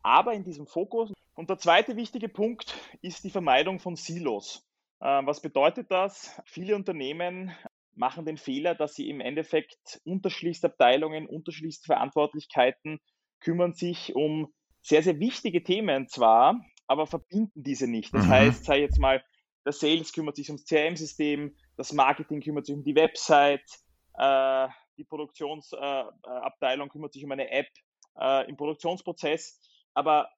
aber 0.03 0.33
in 0.33 0.43
diesem 0.43 0.67
Fokus. 0.67 1.11
Und 1.33 1.49
der 1.49 1.57
zweite 1.57 1.95
wichtige 1.95 2.29
Punkt 2.29 2.75
ist 3.01 3.23
die 3.23 3.29
Vermeidung 3.29 3.79
von 3.79 3.95
Silos. 3.95 4.67
Ähm, 5.01 5.25
was 5.25 5.41
bedeutet 5.41 5.89
das? 5.89 6.39
Viele 6.45 6.75
Unternehmen 6.75 7.51
machen 7.93 8.25
den 8.25 8.37
Fehler, 8.37 8.75
dass 8.75 8.95
sie 8.95 9.09
im 9.09 9.19
Endeffekt 9.19 10.01
unterschiedlichste 10.05 10.67
Abteilungen, 10.67 11.27
unterschiedlichste 11.27 11.87
Verantwortlichkeiten 11.87 12.99
kümmern 13.39 13.73
sich 13.73 14.15
um 14.15 14.53
sehr, 14.81 15.03
sehr 15.03 15.19
wichtige 15.19 15.63
Themen 15.63 16.07
zwar, 16.07 16.59
aber 16.87 17.07
verbinden 17.07 17.63
diese 17.63 17.87
nicht. 17.87 18.13
Das 18.13 18.25
mhm. 18.25 18.29
heißt, 18.29 18.65
sei 18.65 18.81
jetzt 18.81 18.99
mal, 18.99 19.23
der 19.65 19.73
Sales 19.73 20.11
kümmert 20.13 20.35
sich 20.35 20.49
ums 20.49 20.65
CRM-System, 20.65 21.55
das 21.77 21.93
Marketing 21.93 22.41
kümmert 22.41 22.65
sich 22.65 22.75
um 22.75 22.83
die 22.83 22.95
Website, 22.95 23.65
äh, 24.17 24.67
die 24.97 25.03
Produktionsabteilung 25.03 26.87
äh, 26.87 26.91
kümmert 26.91 27.13
sich 27.13 27.23
um 27.23 27.31
eine 27.31 27.49
App 27.51 27.67
äh, 28.19 28.49
im 28.49 28.57
Produktionsprozess. 28.57 29.59
Aber 29.93 30.29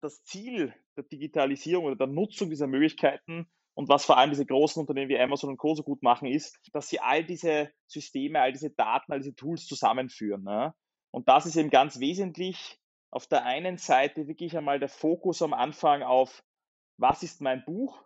das 0.00 0.22
Ziel 0.24 0.74
der 0.96 1.04
Digitalisierung 1.04 1.86
oder 1.86 1.96
der 1.96 2.06
Nutzung 2.06 2.50
dieser 2.50 2.66
Möglichkeiten 2.66 3.48
und 3.74 3.88
was 3.88 4.04
vor 4.04 4.18
allem 4.18 4.30
diese 4.30 4.46
großen 4.46 4.80
Unternehmen 4.80 5.08
wie 5.08 5.18
Amazon 5.18 5.50
und 5.50 5.56
Co. 5.56 5.74
so 5.74 5.82
gut 5.82 6.02
machen, 6.02 6.26
ist, 6.26 6.58
dass 6.72 6.88
sie 6.88 7.00
all 7.00 7.24
diese 7.24 7.70
Systeme, 7.86 8.40
all 8.40 8.52
diese 8.52 8.70
Daten, 8.70 9.12
all 9.12 9.20
diese 9.20 9.34
Tools 9.34 9.66
zusammenführen. 9.66 10.42
Ne? 10.42 10.74
Und 11.10 11.28
das 11.28 11.46
ist 11.46 11.56
eben 11.56 11.70
ganz 11.70 12.00
wesentlich. 12.00 12.78
Auf 13.10 13.26
der 13.26 13.44
einen 13.44 13.78
Seite 13.78 14.26
wirklich 14.26 14.56
einmal 14.56 14.78
der 14.78 14.88
Fokus 14.88 15.40
am 15.42 15.54
Anfang 15.54 16.02
auf, 16.02 16.42
was 16.98 17.22
ist 17.22 17.40
mein 17.40 17.64
Buch? 17.64 18.04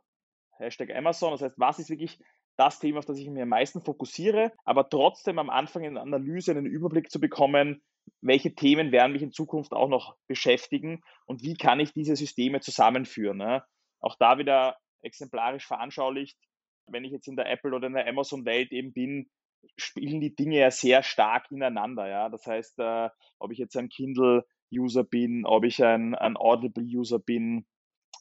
Hashtag 0.59 0.95
Amazon. 0.95 1.33
Das 1.33 1.43
heißt, 1.43 1.59
was 1.59 1.79
ist 1.79 1.91
wirklich 1.91 2.23
das 2.57 2.79
Thema, 2.79 2.99
auf 2.99 3.07
das 3.07 3.19
ich 3.19 3.29
mich 3.29 3.43
am 3.43 3.49
meisten 3.49 3.81
fokussiere, 3.81 4.53
aber 4.65 4.89
trotzdem 4.89 5.39
am 5.39 5.51
Anfang 5.51 5.85
in 5.85 5.97
Analyse 5.97 6.53
einen 6.53 6.67
Überblick 6.67 7.11
zu 7.11 7.19
bekommen, 7.19 7.83
welche 8.21 8.55
Themen 8.55 8.93
werden 8.93 9.13
mich 9.13 9.23
in 9.23 9.33
Zukunft 9.33 9.73
auch 9.73 9.89
noch 9.89 10.17
beschäftigen 10.29 11.03
und 11.27 11.43
wie 11.43 11.55
kann 11.55 11.81
ich 11.81 11.93
diese 11.93 12.17
Systeme 12.17 12.61
zusammenführen. 12.61 13.39
Ne? 13.39 13.65
Auch 14.01 14.17
da 14.19 14.39
wieder 14.39 14.77
exemplarisch 15.03 15.67
veranschaulicht. 15.67 16.39
Wenn 16.87 17.05
ich 17.05 17.13
jetzt 17.13 17.29
in 17.29 17.37
der 17.37 17.51
Apple 17.51 17.75
oder 17.75 17.89
in 17.89 17.95
der 17.95 18.09
Amazon-Welt 18.09 18.73
eben 18.73 18.93
bin, 18.93 19.31
spielen 19.77 20.21
die 20.21 20.35
Dinge 20.35 20.59
ja 20.59 20.71
sehr 20.71 21.03
stark 21.03 21.51
ineinander. 21.51 22.09
Ja? 22.09 22.29
Das 22.29 22.47
heißt, 22.47 22.79
äh, 22.79 23.09
ob 23.39 23.53
ich 23.53 23.59
jetzt 23.59 23.77
ein 23.77 23.89
Kindle-User 23.89 25.05
bin, 25.05 25.45
ob 25.45 25.65
ich 25.65 25.83
ein, 25.83 26.15
ein 26.15 26.37
Audible-User 26.37 27.19
bin, 27.19 27.67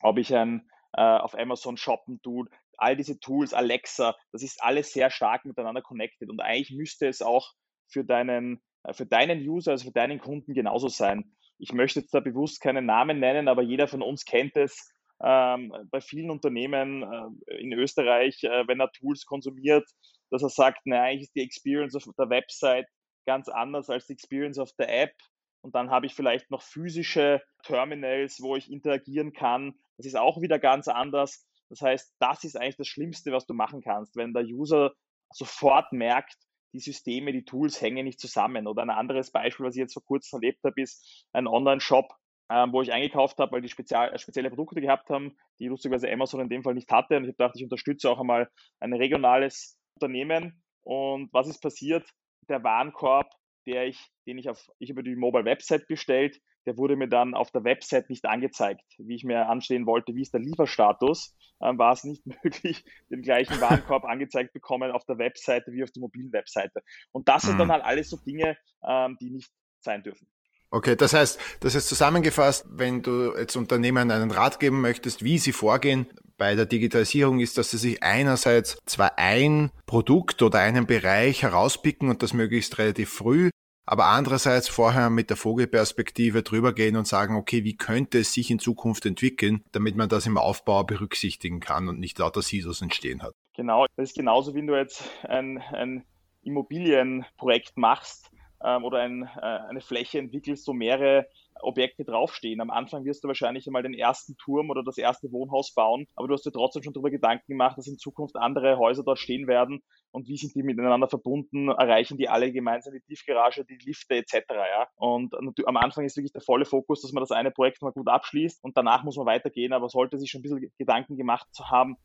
ob 0.02 0.18
ich 0.18 0.36
ein 0.36 0.68
äh, 0.94 1.02
auf 1.02 1.38
Amazon 1.38 1.78
shoppen 1.78 2.22
tue, 2.22 2.48
all 2.78 2.96
diese 2.96 3.20
Tools, 3.20 3.54
Alexa, 3.54 4.16
das 4.32 4.42
ist 4.42 4.62
alles 4.64 4.92
sehr 4.92 5.12
stark 5.12 5.46
miteinander 5.46 5.82
connected. 5.82 6.30
Und 6.30 6.42
eigentlich 6.42 6.76
müsste 6.76 7.08
es 7.08 7.22
auch 7.22 7.54
für 7.88 8.04
deinen, 8.04 8.62
für 8.92 9.06
deinen 9.06 9.48
User, 9.48 9.72
also 9.72 9.86
für 9.86 9.94
deinen 9.94 10.20
Kunden 10.20 10.54
genauso 10.54 10.88
sein. 10.88 11.32
Ich 11.58 11.74
möchte 11.74 12.00
jetzt 12.00 12.14
da 12.14 12.20
bewusst 12.20 12.62
keinen 12.62 12.86
Namen 12.86 13.20
nennen, 13.20 13.48
aber 13.48 13.62
jeder 13.62 13.88
von 13.88 14.02
uns 14.02 14.26
kennt 14.26 14.56
es, 14.58 14.92
ähm, 15.24 15.72
bei 15.92 16.02
vielen 16.02 16.32
Unternehmen 16.32 17.04
äh, 17.48 17.56
in 17.58 17.74
Österreich, 17.74 18.44
äh, 18.44 18.68
wenn 18.68 18.80
er 18.80 18.92
Tools 18.92 19.26
konsumiert, 19.26 19.88
dass 20.32 20.42
er 20.42 20.50
sagt, 20.50 20.80
na, 20.86 21.04
eigentlich 21.04 21.24
ist 21.24 21.36
die 21.36 21.44
Experience 21.44 21.96
auf 21.96 22.16
der 22.18 22.30
Website 22.30 22.88
ganz 23.28 23.48
anders 23.48 23.90
als 23.90 24.08
die 24.08 24.14
Experience 24.14 24.58
auf 24.58 24.72
der 24.80 25.04
App. 25.04 25.14
Und 25.62 25.76
dann 25.76 25.92
habe 25.92 26.08
ich 26.08 26.16
vielleicht 26.16 26.50
noch 26.50 26.64
physische 26.64 27.42
Terminals, 27.64 28.42
wo 28.42 28.56
ich 28.56 28.72
interagieren 28.72 29.32
kann. 29.32 29.76
Das 29.98 30.08
ist 30.08 30.18
auch 30.18 30.42
wieder 30.42 30.58
ganz 30.58 30.88
anders. 30.88 31.46
Das 31.70 31.82
heißt, 31.82 32.16
das 32.20 32.44
ist 32.44 32.56
eigentlich 32.58 32.78
das 32.78 32.88
Schlimmste, 32.88 33.32
was 33.32 33.46
du 33.46 33.54
machen 33.54 33.82
kannst, 33.82 34.16
wenn 34.16 34.34
der 34.34 34.44
User 34.44 34.94
sofort 35.32 35.94
merkt, 35.94 36.36
die 36.74 36.80
Systeme, 36.80 37.32
die 37.32 37.44
Tools 37.44 37.82
hängen 37.82 38.06
nicht 38.06 38.20
zusammen. 38.20 38.68
Oder 38.68 38.84
ein 38.84 38.90
anderes 38.90 39.32
Beispiel, 39.32 39.66
was 39.66 39.76
ich 39.76 39.82
jetzt 39.82 39.94
vor 39.94 40.06
kurzem 40.06 40.38
erlebt 40.38 40.64
habe, 40.64 40.82
ist 40.82 41.28
ein 41.34 41.48
Online-Shop, 41.48 42.14
ähm, 42.50 42.74
wo 42.74 42.82
ich 42.82 42.92
eingekauft 42.92 43.38
habe, 43.40 43.54
weil 43.54 43.62
die 43.62 43.70
spezial, 43.70 44.14
äh, 44.14 44.20
spezielle 44.20 44.50
Produkte 44.50 44.82
gehabt 44.82 45.10
haben, 45.10 45.36
die 45.60 45.68
lustigerweise 45.68 46.12
Amazon 46.12 46.42
in 46.42 46.50
dem 46.50 46.64
Fall 46.64 46.74
nicht 46.74 46.92
hatte. 46.92 47.18
Und 47.18 47.24
ich 47.24 47.32
gedacht, 47.32 47.56
ich 47.56 47.64
unterstütze 47.64 48.10
auch 48.10 48.20
einmal 48.20 48.50
ein 48.80 48.94
regionales 48.94 49.78
Unternehmen. 49.96 50.62
Und 50.84 51.32
was 51.34 51.48
ist 51.48 51.62
passiert? 51.62 52.10
Der 52.50 52.64
Warenkorb, 52.64 53.32
der 53.66 53.88
ich, 53.88 54.00
den 54.26 54.38
ich 54.38 54.50
auf, 54.50 54.68
ich 54.80 54.90
über 54.90 55.04
die 55.04 55.16
Mobile 55.16 55.46
Website 55.46 55.88
bestellt, 55.88 56.40
der 56.66 56.78
wurde 56.78 56.96
mir 56.96 57.08
dann 57.08 57.34
auf 57.34 57.52
der 57.52 57.64
Website 57.64 58.10
nicht 58.10 58.26
angezeigt, 58.26 58.84
wie 58.98 59.16
ich 59.16 59.24
mir 59.24 59.48
anstehen 59.50 59.86
wollte, 59.86 60.16
wie 60.16 60.22
ist 60.22 60.34
der 60.34 60.42
Lieferstatus, 60.42 61.36
ähm, 61.62 61.78
war 61.78 61.94
es 61.94 62.04
nicht 62.04 62.26
möglich, 62.44 62.84
den 63.10 63.22
gleichen 63.22 63.60
Warenkorb 63.62 64.06
angezeigt 64.06 64.54
bekommen 64.54 64.92
auf 64.92 65.06
der 65.06 65.18
Webseite 65.18 65.72
wie 65.72 65.84
auf 65.84 65.92
der 65.92 66.02
mobilen 66.02 66.32
Webseite. 66.34 66.82
Und 67.12 67.28
das 67.28 67.44
sind 67.44 67.58
dann 67.60 67.68
mhm. 67.68 67.74
halt 67.74 67.84
alles 67.84 68.10
so 68.10 68.18
Dinge, 68.18 68.58
ähm, 68.88 69.18
die 69.20 69.32
nicht 69.32 69.52
sein 69.80 70.04
dürfen. 70.04 70.28
Okay, 70.74 70.96
das 70.96 71.14
heißt, 71.14 71.38
das 71.60 71.76
ist 71.76 71.90
zusammengefasst, 71.90 72.66
wenn 72.70 73.02
du 73.02 73.36
jetzt 73.38 73.58
Unternehmen 73.58 74.10
einen 74.10 74.32
Rat 74.32 74.58
geben 74.62 74.80
möchtest, 74.80 75.22
wie 75.22 75.38
sie 75.38 75.52
vorgehen 75.52 76.08
bei 76.38 76.56
der 76.56 76.66
Digitalisierung, 76.66 77.42
ist, 77.42 77.58
dass 77.58 77.72
sie 77.72 77.78
sich 77.78 78.02
einerseits 78.02 78.78
zwar 78.86 79.18
ein 79.18 79.72
Produkt 79.86 80.42
oder 80.42 80.60
einen 80.60 80.88
Bereich 80.88 81.44
herauspicken 81.44 82.10
und 82.10 82.24
das 82.24 82.34
möglichst 82.34 82.78
relativ 82.78 83.10
früh, 83.10 83.50
aber 83.92 84.06
andererseits 84.06 84.70
vorher 84.70 85.10
mit 85.10 85.30
der 85.30 85.36
Vogelperspektive 85.36 86.44
drüber 86.44 86.74
gehen 86.74 86.96
und 86.96 87.08
sagen, 87.08 87.36
okay, 87.36 87.66
wie 87.66 87.76
könnte 87.76 88.20
es 88.20 88.32
sich 88.32 88.50
in 88.50 88.58
Zukunft 88.58 89.06
entwickeln, 89.06 89.66
damit 89.74 89.98
man 89.98 90.08
das 90.08 90.26
im 90.26 90.38
Aufbau 90.38 90.86
berücksichtigen 90.86 91.60
kann 91.60 91.90
und 91.90 92.00
nicht 92.00 92.18
lauter 92.18 92.42
Silos 92.42 92.82
entstehen 92.82 93.22
hat. 93.22 93.34
Genau, 93.54 93.86
das 93.98 94.12
ist 94.12 94.16
genauso, 94.16 94.56
wie 94.56 94.66
du 94.66 94.78
jetzt 94.78 95.04
ein, 95.24 95.58
ein 95.58 96.06
Immobilienprojekt 96.42 97.76
machst 97.76 98.32
ähm, 98.64 98.86
oder 98.86 99.00
ein, 99.00 99.24
äh, 99.24 99.42
eine 99.42 99.82
Fläche 99.82 100.20
entwickelst, 100.20 100.66
wo 100.70 100.72
mehrere 100.72 101.28
Objekte 101.64 102.04
draufstehen. 102.04 102.62
Am 102.62 102.70
Anfang 102.70 103.06
wirst 103.06 103.24
du 103.24 103.28
wahrscheinlich 103.28 103.68
einmal 103.68 103.84
den 103.84 103.94
ersten 103.94 104.36
Turm 104.38 104.70
oder 104.70 104.84
das 104.84 104.98
erste 104.98 105.32
Wohnhaus 105.32 105.74
bauen, 105.74 106.08
aber 106.16 106.28
du 106.28 106.34
hast 106.34 106.46
dir 106.46 106.52
trotzdem 106.52 106.84
schon 106.84 106.94
darüber 106.94 107.10
Gedanken 107.10 107.46
gemacht, 107.48 107.78
dass 107.78 107.88
in 107.88 107.98
Zukunft 107.98 108.36
andere 108.36 108.78
Häuser 108.78 109.04
dort 109.04 109.20
stehen 109.20 109.48
werden 109.48 109.82
und 110.12 110.28
wie 110.28 110.38
sind 110.38 110.56
die 110.56 110.64
miteinander 110.64 111.08
verbunden, 111.08 111.70
erreichen 111.70 112.18
die 112.18 112.30
alle 112.30 112.52
gemeinsam 112.52 112.94
die 112.94 113.02
Tiefgarage, 113.02 113.66
die 113.66 113.80
Lifte 113.84 114.16
etc. 114.16 114.36
Ja? 114.50 114.88
Und 114.96 115.34
am 115.66 115.78
Anfang 115.78 116.06
ist 116.06 116.18
wirklich 116.18 116.34
der 116.34 116.42
volle 116.42 116.66
Fokus, 116.66 117.02
dass 117.02 117.12
man 117.14 117.22
das 117.22 117.32
eine 117.32 117.52
Projekt 117.52 117.82
mal 117.82 117.92
gut 117.92 118.08
abschließt 118.08 118.64
und 118.64 118.76
danach 118.78 119.04
muss 119.04 119.18
man 119.18 119.26
weitergehen, 119.26 119.74
aber 119.74 119.90
sollte 119.90 120.18
sich 120.18 120.30
schon 120.30 120.40
ein 120.40 120.44
bisschen 120.44 120.72
Gedanken 120.78 121.18
gemacht 121.18 121.48
zu 121.52 121.70
haben, 121.70 121.98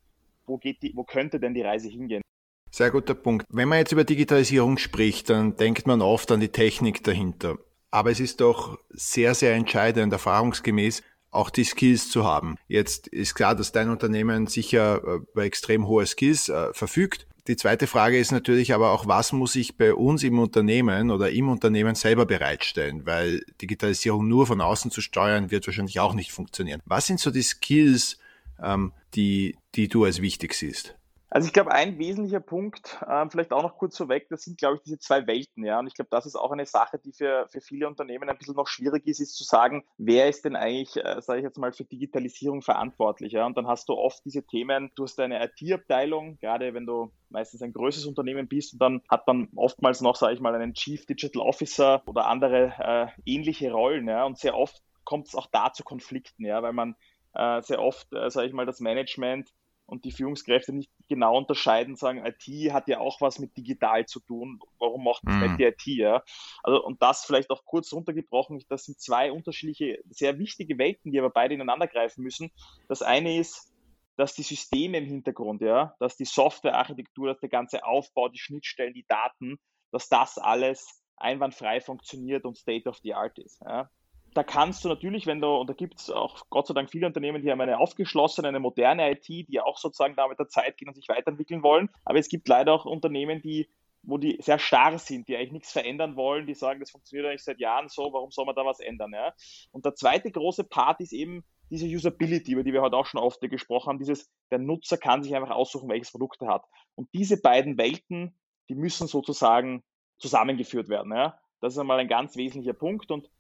wo, 0.47 0.59
geht 0.59 0.83
die, 0.83 0.93
wo 0.95 1.05
könnte 1.05 1.41
denn 1.41 1.55
die 1.55 1.63
Reise 1.63 1.89
hingehen. 1.89 2.23
Sehr 2.71 2.91
guter 2.91 3.15
Punkt. 3.15 3.47
Wenn 3.49 3.69
man 3.69 3.79
jetzt 3.79 3.93
über 3.93 4.05
Digitalisierung 4.05 4.77
spricht, 4.79 5.31
dann 5.31 5.57
denkt 5.57 5.87
man 5.87 6.03
oft 6.03 6.31
an 6.31 6.41
die 6.41 6.51
Technik 6.51 7.03
dahinter. 7.03 7.57
Aber 7.97 8.11
es 8.11 8.21
ist 8.21 8.43
doch 8.43 8.79
sehr, 8.91 9.35
sehr 9.35 9.55
entscheidend, 9.55 10.13
erfahrungsgemäß, 10.13 11.03
auch 11.31 11.49
die 11.49 11.65
Skills 11.65 12.11
zu 12.11 12.25
haben. 12.25 12.57
Jetzt 12.69 13.07
ist 13.07 13.35
klar, 13.35 13.55
dass 13.55 13.73
dein 13.73 13.89
Unternehmen 13.89 14.49
sicher 14.49 15.03
äh, 15.03 15.21
über 15.33 15.45
extrem 15.45 15.87
hohe 15.87 16.05
Skills 16.05 16.51
äh, 16.51 16.75
verfügt. 16.75 17.27
Die 17.47 17.57
zweite 17.57 17.87
Frage 17.87 18.19
ist 18.19 18.33
natürlich 18.33 18.75
aber 18.75 18.91
auch, 18.91 19.07
was 19.07 19.33
muss 19.33 19.55
ich 19.57 19.79
bei 19.79 19.95
uns 19.95 20.25
im 20.25 20.39
Unternehmen 20.39 21.11
oder 21.11 21.31
im 21.31 21.49
Unternehmen 21.49 21.95
selber 21.95 22.27
bereitstellen? 22.27 23.07
Weil 23.07 23.41
Digitalisierung 23.63 24.29
nur 24.29 24.47
von 24.47 24.61
außen 24.61 24.91
zu 24.91 25.01
steuern, 25.01 25.51
wird 25.51 25.67
wahrscheinlich 25.67 25.99
auch 25.99 26.13
nicht 26.13 26.33
funktionieren. 26.33 26.83
Was 26.85 27.07
sind 27.07 27.19
so 27.19 27.31
die 27.31 27.41
Skills, 27.41 28.19
ähm, 28.63 28.93
die, 29.15 29.57
die 29.75 29.89
du 29.89 30.05
als 30.05 30.21
wichtig 30.21 30.53
siehst? 30.53 30.99
Also 31.29 31.49
ich 31.49 31.53
glaube, 31.53 31.73
ein 31.73 31.99
wesentlicher 31.99 32.39
Punkt, 32.39 32.99
äh, 33.07 33.29
vielleicht 33.29 33.53
auch 33.53 33.63
noch 33.63 33.77
kurz 33.79 33.97
vorweg, 33.97 34.29
das 34.29 34.43
sind, 34.43 34.59
glaube 34.59 34.77
ich, 34.77 34.83
diese 34.83 34.99
zwei 35.01 35.27
Welten, 35.27 35.65
ja. 35.65 35.81
Und 35.81 35.89
ich 35.89 35.95
glaube, 35.95 36.09
das 36.11 36.25
ist 36.25 36.37
auch 36.37 36.53
eine 36.53 36.67
Sache, 36.67 36.99
die 36.99 37.13
für, 37.13 37.49
für 37.49 37.61
viele 37.61 37.89
Unternehmen 37.89 38.29
ein 38.29 38.39
bisschen 38.39 38.55
noch 38.55 38.69
schwierig 38.69 39.07
ist, 39.09 39.21
ist 39.21 39.35
zu 39.35 39.43
sagen, 39.43 39.85
wer 39.99 40.29
ist 40.29 40.45
denn 40.45 40.55
eigentlich, 40.55 40.97
äh, 40.97 41.21
sage 41.21 41.41
ich 41.41 41.45
jetzt 41.45 41.59
mal, 41.59 41.73
für 41.73 41.85
Digitalisierung 41.85 42.63
verantwortlich, 42.63 43.33
ja. 43.33 43.45
Und 43.45 43.57
dann 43.57 43.67
hast 43.67 43.89
du 43.89 43.95
oft 43.95 44.25
diese 44.25 44.45
Themen, 44.45 44.93
du 44.95 45.03
hast 45.03 45.19
eine 45.19 45.45
IT-Abteilung, 45.45 46.39
gerade 46.39 46.75
wenn 46.75 46.87
du 46.87 47.11
meistens 47.29 47.61
ein 47.61 47.73
größeres 47.73 48.07
Unternehmen 48.07 48.47
bist 48.47 48.75
und 48.75 48.79
dann 48.81 49.03
hat 49.11 49.27
man 49.27 49.49
oftmals 49.57 50.01
noch, 50.01 50.15
sage 50.15 50.35
ich 50.35 50.41
mal, 50.41 50.55
einen 50.55 50.75
Chief 50.75 51.07
Digital 51.07 51.43
Officer 51.43 52.03
oder 52.07 52.27
andere 52.27 52.73
äh, 52.79 53.07
ähnliche 53.25 53.73
Rollen, 53.73 54.09
ja. 54.09 54.25
Und 54.25 54.39
sehr 54.39 54.57
oft 54.57 54.81
kommt 55.03 55.27
es 55.27 55.35
auch 55.35 55.49
da 55.51 55.73
zu 55.73 55.83
Konflikten, 55.83 56.45
ja, 56.45 56.63
weil 56.63 56.73
man 56.73 56.95
äh, 57.35 57.63
sehr 57.63 57.83
oft, 57.83 58.13
äh, 58.13 58.31
sage 58.31 58.47
ich 58.47 58.53
mal, 58.53 58.67
das 58.67 58.79
Management 58.79 59.53
und 59.87 60.05
die 60.05 60.13
Führungskräfte 60.13 60.73
nicht 60.73 60.91
genau 61.09 61.37
unterscheiden, 61.39 61.97
sagen, 61.97 62.25
IT 62.27 62.73
hat 62.73 62.89
ja 62.89 62.99
auch 62.99 63.21
was 63.21 63.39
mit 63.39 63.57
digital 63.57 64.05
zu 64.07 64.21
tun. 64.21 64.61
Warum 64.79 65.05
macht 65.05 65.23
das 65.25 65.35
mhm. 65.35 65.43
nicht 65.43 65.59
die 65.59 65.65
IT? 65.65 65.87
Ja? 65.99 66.23
Also, 66.63 66.85
und 66.85 67.01
das 67.03 67.25
vielleicht 67.25 67.51
auch 67.51 67.65
kurz 67.65 67.93
runtergebrochen, 67.93 68.63
das 68.69 68.85
sind 68.85 69.01
zwei 69.01 69.31
unterschiedliche, 69.31 70.01
sehr 70.11 70.39
wichtige 70.39 70.77
Welten, 70.79 71.13
die 71.13 71.19
aber 71.19 71.31
beide 71.31 71.55
ineinander 71.55 71.87
greifen 71.87 72.23
müssen. 72.23 72.51
Das 72.89 73.03
eine 73.03 73.39
ist, 73.39 73.73
dass 74.17 74.35
die 74.35 74.43
Systeme 74.43 74.99
im 74.99 75.07
Hintergrund, 75.07 75.63
ja, 75.63 75.95
dass 76.01 76.17
die 76.17 76.25
Softwarearchitektur, 76.25 77.29
dass 77.29 77.41
der 77.41 77.51
ganze 77.51 77.85
Aufbau, 77.85 78.29
die 78.29 78.39
Schnittstellen, 78.39 78.95
die 78.95 79.07
Daten, 79.07 79.59
dass 79.93 80.09
das 80.09 80.39
alles 80.39 81.03
einwandfrei 81.17 81.81
funktioniert 81.81 82.45
und 82.45 82.57
State 82.57 82.89
of 82.89 82.99
the 83.03 83.15
Art 83.15 83.39
ist. 83.39 83.61
Ja 83.63 83.89
da 84.37 84.43
kannst 84.43 84.85
du 84.85 84.89
natürlich, 84.89 85.27
wenn 85.27 85.41
du, 85.41 85.49
und 85.49 85.71
da 85.71 85.73
gibt 85.73 85.99
es 85.99 86.11
auch 86.11 86.45
Gott 86.51 86.67
sei 86.67 86.75
Dank 86.75 86.91
viele 86.91 87.07
Unternehmen, 87.07 87.43
die 87.43 87.51
haben 87.51 87.61
eine 87.61 87.79
aufgeschlossene, 87.79 88.49
eine 88.49 88.61
moderne 88.61 89.11
IT, 89.11 89.29
die 89.29 89.61
auch 89.61 89.79
sozusagen 89.79 90.15
da 90.15 90.29
mit 90.29 90.39
der 90.39 90.49
Zeit 90.49 90.77
gehen 90.77 90.89
und 90.89 90.95
sich 90.95 91.09
weiterentwickeln 91.09 91.63
wollen. 91.63 91.89
Aber 92.05 92.19
es 92.19 92.29
gibt 92.29 92.47
leider 92.47 92.75
auch 92.75 92.85
Unternehmen, 92.85 93.41
die, 93.41 93.69
wo 94.03 94.19
die 94.19 94.37
sehr 94.43 94.59
starr 94.59 94.99
sind, 94.99 95.29
die 95.29 95.37
eigentlich 95.37 95.53
nichts 95.53 95.73
verändern 95.73 96.17
wollen, 96.17 96.47
die 96.47 96.55
sagen, 96.55 96.81
das 96.81 96.91
funktioniert 96.91 97.29
eigentlich 97.29 97.45
seit 97.45 97.61
Jahren 97.61 97.89
so, 97.89 98.13
warum 98.13 98.31
soll 98.31 98.45
man 98.45 98.55
da 98.55 98.67
was 98.67 98.81
ändern? 98.81 99.13
Ja? 99.15 99.33
Und 99.73 99.87
der 99.87 99.95
zweite 99.95 100.31
große 100.31 100.65
Part 100.65 101.01
ist 101.01 101.15
eben 101.15 101.43
diese 101.71 101.87
Usability, 101.87 102.53
über 102.53 102.63
die 102.63 102.75
wir 102.75 102.83
heute 102.83 102.97
auch 102.97 103.07
schon 103.07 103.21
oft 103.21 103.41
gesprochen 103.41 103.89
haben, 103.89 103.99
dieses, 103.99 104.31
der 104.51 104.59
Nutzer 104.59 104.99
kann 104.99 105.23
sich 105.23 105.35
einfach 105.35 105.51
aussuchen, 105.51 105.89
welches 105.89 106.11
Produkt 106.11 106.43
er 106.43 106.49
hat. 106.49 106.65
Und 106.95 107.09
diese 107.15 107.41
beiden 107.41 107.79
Welten, 107.79 108.35
die 108.69 108.75
müssen 108.75 109.07
sozusagen 109.07 109.83
zusammengeführt 110.19 110.91
werden. 110.91 111.13
Ja? 111.13 111.39
Das 111.61 111.73
ist 111.73 111.79
einmal 111.79 111.99
ein 111.99 112.09
ganz 112.09 112.37
wesentlicher 112.37 112.75
Punkt 112.75 113.11
und 113.11 113.31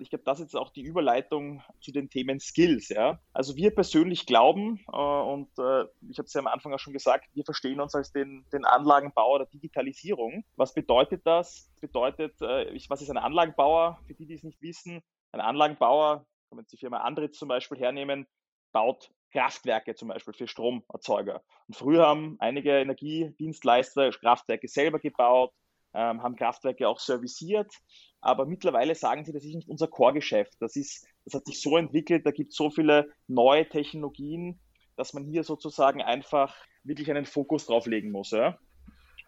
ich 0.00 0.10
glaube, 0.10 0.24
das 0.24 0.40
ist 0.40 0.46
jetzt 0.46 0.56
auch 0.56 0.70
die 0.70 0.82
Überleitung 0.82 1.62
zu 1.80 1.92
den 1.92 2.10
Themen 2.10 2.40
Skills. 2.40 2.88
Ja? 2.88 3.20
Also 3.32 3.56
wir 3.56 3.74
persönlich 3.74 4.26
glauben, 4.26 4.80
äh, 4.92 4.96
und 4.96 5.48
äh, 5.58 5.84
ich 6.08 6.18
habe 6.18 6.26
es 6.26 6.34
ja 6.34 6.40
am 6.40 6.48
Anfang 6.48 6.72
auch 6.72 6.78
schon 6.78 6.92
gesagt, 6.92 7.28
wir 7.34 7.44
verstehen 7.44 7.80
uns 7.80 7.94
als 7.94 8.12
den, 8.12 8.44
den 8.52 8.64
Anlagenbauer 8.64 9.38
der 9.38 9.48
Digitalisierung. 9.48 10.44
Was 10.56 10.74
bedeutet 10.74 11.24
das? 11.24 11.70
bedeutet, 11.80 12.40
was 12.40 13.02
ist 13.02 13.10
ein 13.10 13.18
Anlagenbauer? 13.18 14.00
Für 14.06 14.14
die, 14.14 14.24
die 14.24 14.32
es 14.32 14.42
nicht 14.42 14.62
wissen, 14.62 15.02
ein 15.32 15.40
Anlagenbauer, 15.42 16.24
man 16.54 16.62
jetzt 16.62 16.72
die 16.72 16.78
Firma 16.78 16.98
Andritz 16.98 17.38
zum 17.38 17.48
Beispiel 17.48 17.78
hernehmen, 17.78 18.26
baut 18.72 19.10
Kraftwerke 19.32 19.94
zum 19.94 20.08
Beispiel 20.08 20.34
für 20.34 20.48
Stromerzeuger. 20.48 21.42
Und 21.66 21.76
früher 21.76 22.06
haben 22.06 22.36
einige 22.38 22.78
Energiedienstleister 22.78 24.10
Kraftwerke 24.10 24.68
selber 24.68 24.98
gebaut, 24.98 25.52
ähm, 25.92 26.22
haben 26.22 26.36
Kraftwerke 26.36 26.88
auch 26.88 27.00
serviciert, 27.00 27.72
aber 28.24 28.46
mittlerweile 28.46 28.94
sagen 28.94 29.24
sie, 29.24 29.32
das 29.32 29.44
ist 29.44 29.54
nicht 29.54 29.68
unser 29.68 29.86
Core-Geschäft. 29.86 30.54
Das 30.60 30.72
das 30.72 31.34
hat 31.34 31.46
sich 31.46 31.60
so 31.60 31.76
entwickelt, 31.76 32.24
da 32.24 32.30
gibt 32.30 32.52
es 32.52 32.56
so 32.56 32.70
viele 32.70 33.12
neue 33.28 33.68
Technologien, 33.68 34.58
dass 34.96 35.12
man 35.12 35.24
hier 35.24 35.44
sozusagen 35.44 36.00
einfach 36.00 36.56
wirklich 36.84 37.10
einen 37.10 37.26
Fokus 37.26 37.66
drauf 37.66 37.86
legen 37.86 38.10
muss. 38.10 38.30
Ja? 38.30 38.58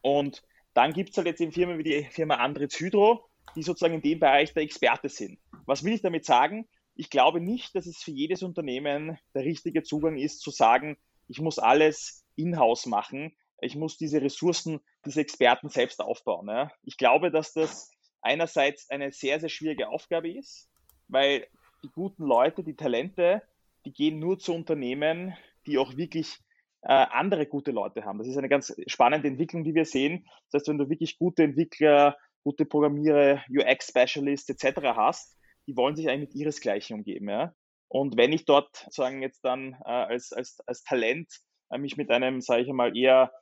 Und 0.02 0.42
dann 0.72 0.94
gibt 0.94 1.10
es 1.10 1.16
halt 1.18 1.26
jetzt 1.26 1.40
eben 1.40 1.52
Firmen 1.52 1.78
wie 1.78 1.82
die 1.82 2.04
Firma 2.10 2.36
Andritz 2.36 2.80
Hydro, 2.80 3.28
die 3.54 3.62
sozusagen 3.62 3.94
in 3.94 4.02
dem 4.02 4.18
Bereich 4.18 4.54
der 4.54 4.62
Experte 4.62 5.10
sind. 5.10 5.38
Was 5.66 5.84
will 5.84 5.92
ich 5.92 6.02
damit 6.02 6.24
sagen? 6.24 6.66
Ich 6.94 7.10
glaube 7.10 7.40
nicht, 7.40 7.74
dass 7.74 7.86
es 7.86 7.98
für 7.98 8.12
jedes 8.12 8.42
Unternehmen 8.42 9.18
der 9.34 9.44
richtige 9.44 9.82
Zugang 9.82 10.16
ist, 10.16 10.40
zu 10.40 10.50
sagen, 10.50 10.96
ich 11.28 11.40
muss 11.40 11.58
alles 11.58 12.24
in-house 12.36 12.86
machen, 12.86 13.36
ich 13.60 13.76
muss 13.76 13.98
diese 13.98 14.22
Ressourcen, 14.22 14.80
diese 15.04 15.20
Experten 15.20 15.68
selbst 15.68 16.00
aufbauen. 16.00 16.48
Ja. 16.48 16.70
Ich 16.82 16.96
glaube, 16.96 17.30
dass 17.30 17.52
das 17.52 17.90
einerseits 18.26 18.90
eine 18.90 19.12
sehr, 19.12 19.40
sehr 19.40 19.48
schwierige 19.48 19.88
Aufgabe 19.88 20.30
ist, 20.30 20.68
weil 21.08 21.46
die 21.82 21.88
guten 21.88 22.24
Leute, 22.24 22.62
die 22.62 22.76
Talente, 22.76 23.42
die 23.84 23.92
gehen 23.92 24.18
nur 24.18 24.38
zu 24.38 24.54
Unternehmen, 24.54 25.36
die 25.66 25.78
auch 25.78 25.96
wirklich 25.96 26.36
äh, 26.82 26.92
andere 26.92 27.46
gute 27.46 27.70
Leute 27.70 28.04
haben. 28.04 28.18
Das 28.18 28.28
ist 28.28 28.36
eine 28.36 28.48
ganz 28.48 28.74
spannende 28.86 29.28
Entwicklung, 29.28 29.64
die 29.64 29.74
wir 29.74 29.84
sehen. 29.84 30.26
Das 30.50 30.60
heißt, 30.60 30.68
wenn 30.68 30.78
du 30.78 30.90
wirklich 30.90 31.18
gute 31.18 31.44
Entwickler, 31.44 32.16
gute 32.42 32.64
Programmierer, 32.64 33.42
UX-Specialists 33.48 34.48
etc. 34.50 34.80
hast, 34.96 35.36
die 35.66 35.76
wollen 35.76 35.96
sich 35.96 36.08
eigentlich 36.08 36.30
mit 36.30 36.34
ihresgleichen 36.34 36.96
umgeben. 36.96 37.28
Ja? 37.28 37.54
Und 37.88 38.16
wenn 38.16 38.32
ich 38.32 38.44
dort 38.44 38.86
sagen 38.90 39.22
jetzt 39.22 39.44
dann 39.44 39.74
äh, 39.84 39.90
als, 39.90 40.32
als, 40.32 40.60
als 40.66 40.82
Talent 40.82 41.28
äh, 41.70 41.78
mich 41.78 41.96
mit 41.96 42.10
einem, 42.10 42.40
sage 42.40 42.62
ich 42.62 42.68
einmal, 42.68 42.96
eher 42.96 43.32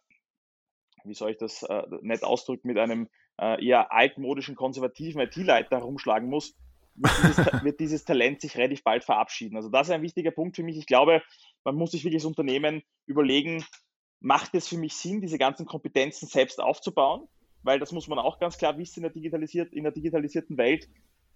wie 1.04 1.14
soll 1.14 1.32
ich 1.32 1.38
das 1.38 1.62
äh, 1.62 1.82
nett 2.00 2.24
ausdrücken, 2.24 2.68
mit 2.68 2.78
einem 2.78 3.08
äh, 3.40 3.64
eher 3.64 3.92
altmodischen, 3.92 4.54
konservativen 4.54 5.20
IT-Leiter 5.20 5.78
herumschlagen 5.78 6.28
muss, 6.28 6.54
wird 6.94 7.12
dieses, 7.22 7.64
wird 7.64 7.80
dieses, 7.80 8.04
Talent 8.04 8.40
sich 8.40 8.56
relativ 8.56 8.84
bald 8.84 9.02
verabschieden. 9.04 9.56
Also 9.56 9.68
das 9.68 9.88
ist 9.88 9.92
ein 9.92 10.02
wichtiger 10.02 10.30
Punkt 10.30 10.54
für 10.56 10.62
mich. 10.62 10.76
Ich 10.76 10.86
glaube, 10.86 11.22
man 11.64 11.74
muss 11.74 11.90
sich 11.90 12.04
wirklich 12.04 12.22
als 12.22 12.26
Unternehmen 12.26 12.84
überlegen, 13.06 13.64
macht 14.20 14.54
es 14.54 14.68
für 14.68 14.78
mich 14.78 14.94
Sinn, 14.96 15.20
diese 15.20 15.38
ganzen 15.38 15.66
Kompetenzen 15.66 16.28
selbst 16.28 16.60
aufzubauen? 16.60 17.26
Weil 17.62 17.78
das 17.78 17.92
muss 17.92 18.08
man 18.08 18.18
auch 18.18 18.38
ganz 18.38 18.58
klar 18.58 18.76
wissen 18.78 19.04
in 19.04 19.12
der, 19.12 19.72
in 19.72 19.82
der 19.82 19.92
digitalisierten 19.92 20.56
Welt. 20.58 20.88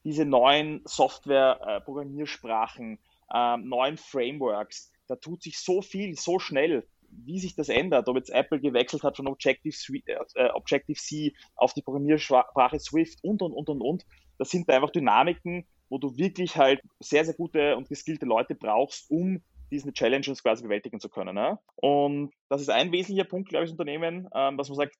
Diese 0.05 0.25
neuen 0.25 0.83
Software-Programmiersprachen, 0.85 2.99
äh, 3.33 3.57
neuen 3.57 3.97
Frameworks, 3.97 4.93
da 5.09 5.17
tut 5.17 5.43
sich 5.43 5.59
so 5.59 5.83
viel, 5.83 6.15
so 6.15 6.39
schnell 6.39 6.87
wie 7.11 7.39
sich 7.39 7.55
das 7.55 7.69
ändert, 7.69 8.09
ob 8.09 8.17
jetzt 8.17 8.31
Apple 8.31 8.61
gewechselt 8.61 9.03
hat 9.03 9.17
von 9.17 9.27
Objective-C 9.27 10.03
äh, 10.07 10.49
Objective 10.51 11.33
auf 11.57 11.75
die 11.75 11.83
Programmiersprache 11.83 12.79
Swift 12.79 13.19
und, 13.23 13.43
und, 13.43 13.53
und, 13.53 13.69
und, 13.69 13.81
und. 13.81 14.07
Das 14.39 14.51
sind 14.51 14.69
einfach 14.69 14.91
Dynamiken, 14.91 15.67
wo 15.89 15.99
du 15.99 16.17
wirklich 16.17 16.57
halt 16.57 16.81
sehr, 17.01 17.25
sehr 17.25 17.35
gute 17.35 17.77
und 17.77 17.89
geskillte 17.89 18.27
Leute 18.27 18.55
brauchst, 18.55 19.11
um 19.11 19.43
diese 19.71 19.93
Challenges 19.93 20.43
quasi 20.43 20.63
bewältigen 20.63 21.01
zu 21.01 21.09
können. 21.09 21.35
Ne? 21.35 21.59
Und 21.77 22.33
das 22.49 22.61
ist 22.61 22.71
ein 22.71 22.93
wesentlicher 22.93 23.29
Punkt, 23.29 23.49
glaube 23.49 23.65
ich, 23.65 23.71
als 23.71 23.79
Unternehmen, 23.79 24.29
ähm, 24.35 24.57
dass 24.57 24.69
man 24.69 24.77
sagt, 24.77 24.97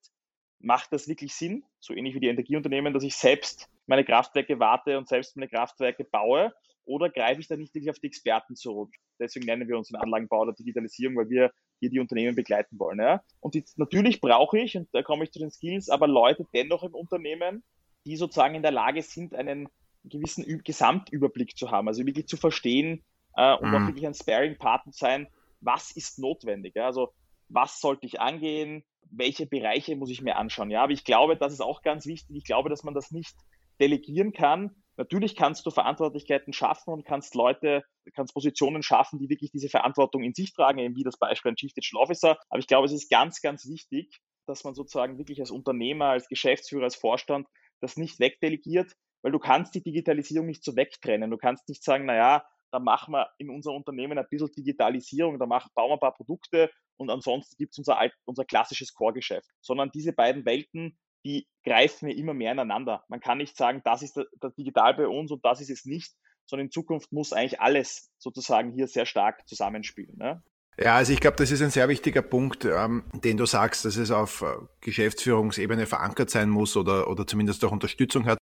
macht 0.59 0.91
das 0.91 1.07
wirklich 1.07 1.33
Sinn, 1.33 1.63
so 1.79 1.93
ähnlich 1.93 2.15
wie 2.15 2.19
die 2.19 2.27
Energieunternehmen, 2.27 2.93
dass 2.93 3.03
ich 3.03 3.15
selbst 3.15 3.69
meine 3.87 4.03
Kraftwerke 4.03 4.59
warte 4.59 4.97
und 4.97 5.07
selbst 5.07 5.35
meine 5.35 5.49
Kraftwerke 5.49 6.03
baue? 6.03 6.53
Oder 6.85 7.09
greife 7.09 7.39
ich 7.39 7.47
da 7.47 7.55
nicht 7.55 7.73
wirklich 7.73 7.89
auf 7.91 7.99
die 7.99 8.07
Experten 8.07 8.55
zurück? 8.55 8.93
Deswegen 9.19 9.45
nennen 9.45 9.67
wir 9.67 9.77
uns 9.77 9.89
den 9.89 9.97
Anlagenbau 9.97 10.45
der 10.45 10.55
Digitalisierung, 10.55 11.17
weil 11.17 11.29
wir 11.29 11.51
hier 11.79 11.89
die 11.89 11.99
Unternehmen 11.99 12.35
begleiten 12.35 12.79
wollen. 12.79 12.99
Ja? 12.99 13.23
Und 13.39 13.55
die, 13.55 13.63
natürlich 13.77 14.21
brauche 14.21 14.59
ich, 14.59 14.77
und 14.77 14.87
da 14.93 15.01
komme 15.01 15.23
ich 15.23 15.31
zu 15.31 15.39
den 15.39 15.51
Skills, 15.51 15.89
aber 15.89 16.07
Leute 16.07 16.45
dennoch 16.53 16.83
im 16.83 16.93
Unternehmen, 16.93 17.63
die 18.05 18.15
sozusagen 18.15 18.55
in 18.55 18.61
der 18.61 18.71
Lage 18.71 19.01
sind, 19.01 19.33
einen 19.35 19.69
gewissen 20.03 20.45
Ü 20.45 20.61
Gesamtüberblick 20.63 21.57
zu 21.57 21.71
haben, 21.71 21.87
also 21.87 22.05
wirklich 22.05 22.27
zu 22.27 22.37
verstehen 22.37 23.03
äh, 23.35 23.55
und 23.55 23.69
mhm. 23.69 23.75
auch 23.75 23.87
wirklich 23.87 24.07
ein 24.07 24.13
Sparing-Partner 24.13 24.93
sein, 24.93 25.27
was 25.61 25.91
ist 25.91 26.19
notwendig. 26.19 26.75
Ja? 26.75 26.85
Also 26.85 27.13
was 27.49 27.79
sollte 27.81 28.05
ich 28.05 28.21
angehen, 28.21 28.83
welche 29.11 29.45
Bereiche 29.45 29.95
muss 29.95 30.09
ich 30.09 30.21
mir 30.21 30.37
anschauen. 30.37 30.69
Ja, 30.69 30.83
aber 30.83 30.91
ich 30.91 31.03
glaube, 31.03 31.35
das 31.35 31.53
ist 31.53 31.61
auch 31.61 31.81
ganz 31.81 32.05
wichtig. 32.05 32.35
Ich 32.35 32.43
glaube, 32.43 32.69
dass 32.69 32.83
man 32.83 32.93
das 32.93 33.11
nicht 33.11 33.35
delegieren 33.79 34.33
kann. 34.33 34.75
Natürlich 34.99 35.37
kannst 35.37 35.65
du 35.65 35.71
Verantwortlichkeiten 35.71 36.51
schaffen 36.51 36.91
und 36.91 37.05
kannst 37.05 37.33
Leute, 37.33 37.83
kannst 38.15 38.33
Positionen 38.33 38.83
schaffen, 38.83 39.17
die 39.17 39.29
wirklich 39.29 39.49
diese 39.49 39.69
Verantwortung 39.69 40.23
in 40.23 40.33
sich 40.33 40.51
tragen, 40.51 40.79
eben 40.79 40.97
wie 40.97 41.05
das 41.05 41.17
Beispiel 41.17 41.53
ein 41.53 41.55
Chief 41.55 41.71
Digital 41.71 42.03
Officer. 42.03 42.37
Aber 42.49 42.59
ich 42.59 42.67
glaube, 42.67 42.85
es 42.85 42.91
ist 42.91 43.09
ganz, 43.09 43.39
ganz 43.39 43.65
wichtig, 43.65 44.19
dass 44.45 44.65
man 44.65 44.75
sozusagen 44.75 45.17
wirklich 45.17 45.39
als 45.39 45.51
Unternehmer, 45.51 46.07
als 46.07 46.27
Geschäftsführer, 46.27 46.83
als 46.83 46.97
Vorstand 46.97 47.47
das 47.79 47.95
nicht 47.95 48.19
wegdelegiert, 48.19 48.91
weil 49.21 49.31
du 49.31 49.39
kannst 49.39 49.73
die 49.73 49.81
Digitalisierung 49.81 50.47
nicht 50.47 50.65
so 50.65 50.75
wegtrennen. 50.75 51.31
Du 51.31 51.37
kannst 51.37 51.69
nicht 51.69 51.81
sagen, 51.81 52.05
naja, 52.05 52.43
da 52.69 52.79
machen 52.79 53.13
wir 53.13 53.29
in 53.37 53.49
unser 53.49 53.71
Unternehmen 53.71 54.17
ein 54.17 54.27
bisschen 54.29 54.51
Digitalisierung, 54.51 55.39
da 55.39 55.45
machen, 55.45 55.71
bauen 55.75 55.91
wir 55.91 55.93
ein 55.93 55.99
paar 56.01 56.13
Produkte 56.13 56.69
und 56.97 57.09
ansonsten 57.09 57.55
gibt 57.57 57.71
es 57.71 57.77
unser, 57.77 57.97
unser 58.25 58.43
klassisches 58.43 58.93
Core-Geschäft. 58.93 59.47
Sondern 59.61 59.91
diese 59.91 60.11
beiden 60.11 60.43
Welten, 60.43 60.99
die 61.25 61.47
greifen 61.63 62.09
ja 62.09 62.15
immer 62.15 62.33
mehr 62.33 62.51
ineinander. 62.51 63.03
Man 63.09 63.19
kann 63.19 63.37
nicht 63.37 63.57
sagen, 63.57 63.81
das 63.83 64.01
ist 64.01 64.17
der 64.17 64.49
Digital 64.51 64.93
bei 64.95 65.07
uns 65.07 65.31
und 65.31 65.43
das 65.45 65.61
ist 65.61 65.69
es 65.69 65.85
nicht, 65.85 66.13
sondern 66.45 66.67
in 66.67 66.71
Zukunft 66.71 67.11
muss 67.11 67.33
eigentlich 67.33 67.61
alles 67.61 68.09
sozusagen 68.17 68.71
hier 68.71 68.87
sehr 68.87 69.05
stark 69.05 69.47
zusammenspielen. 69.47 70.17
Ne? 70.17 70.43
Ja, 70.77 70.95
also 70.95 71.11
ich 71.11 71.19
glaube, 71.19 71.37
das 71.37 71.51
ist 71.51 71.61
ein 71.61 71.71
sehr 71.71 71.89
wichtiger 71.89 72.21
Punkt, 72.21 72.63
ähm, 72.63 73.03
den 73.13 73.37
du 73.37 73.45
sagst, 73.45 73.83
dass 73.83 73.97
es 73.97 74.11
auf 74.11 74.41
äh, 74.41 74.55
Geschäftsführungsebene 74.81 75.85
verankert 75.85 76.29
sein 76.29 76.49
muss 76.49 76.77
oder, 76.77 77.09
oder 77.09 77.27
zumindest 77.27 77.63
auch 77.65 77.71
Unterstützung 77.71 78.25
hat. 78.25 78.37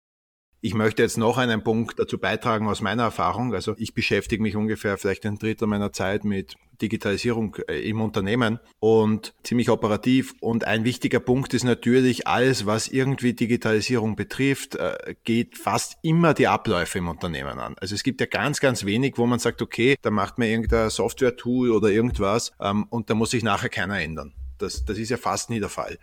Ich 0.66 0.74
möchte 0.74 1.04
jetzt 1.04 1.20
noch 1.20 1.38
einen 1.38 1.64
Punkt 1.64 2.00
dazu 2.00 2.18
beitragen 2.18 2.68
aus 2.68 2.82
meiner 2.82 3.04
Erfahrung. 3.04 3.54
Also 3.54 3.76
ich 3.78 3.94
beschäftige 3.94 4.42
mich 4.42 4.56
ungefähr 4.56 4.98
vielleicht 4.98 5.24
ein 5.28 5.38
Drittel 5.38 5.68
meiner 5.68 5.94
Zeit 5.94 6.26
mit 6.26 6.56
Digitalisierung 6.82 7.56
äh, 7.68 7.88
im 7.88 8.02
Unternehmen 8.02 8.60
und 8.80 9.36
ziemlich 9.44 9.70
operativ. 9.70 10.34
Und 10.40 10.64
ein 10.64 10.84
wichtiger 10.84 11.20
Punkt 11.20 11.54
ist 11.54 11.66
natürlich, 11.66 12.26
alles, 12.26 12.66
was 12.66 12.88
irgendwie 12.88 13.34
Digitalisierung 13.34 14.16
betrifft, 14.16 14.74
äh, 14.74 15.14
geht 15.24 15.56
fast 15.56 16.00
immer 16.02 16.34
die 16.34 16.48
Abläufe 16.48 16.98
im 16.98 17.10
Unternehmen 17.10 17.60
an. 17.60 17.76
Also 17.80 17.94
es 17.94 18.02
gibt 18.02 18.20
ja 18.20 18.26
ganz, 18.26 18.60
ganz 18.60 18.86
wenig, 18.86 19.20
wo 19.20 19.28
man 19.28 19.38
sagt, 19.38 19.62
okay, 19.62 19.98
da 20.02 20.10
macht 20.10 20.40
man 20.40 20.48
irgendein 20.48 20.90
Software-Tool 20.90 21.70
oder 21.70 21.90
irgendwas 21.90 22.54
ähm, 22.60 22.88
und 22.90 23.12
da 23.12 23.14
muss 23.14 23.30
sich 23.30 23.44
nachher 23.44 23.70
keiner 23.70 24.02
ändern. 24.02 24.34
Das, 24.58 24.84
das 24.84 24.98
ist 24.98 25.12
ja 25.12 25.18
fast 25.18 25.52
nie 25.52 25.60
der 25.60 25.70
Fall. 25.70 26.00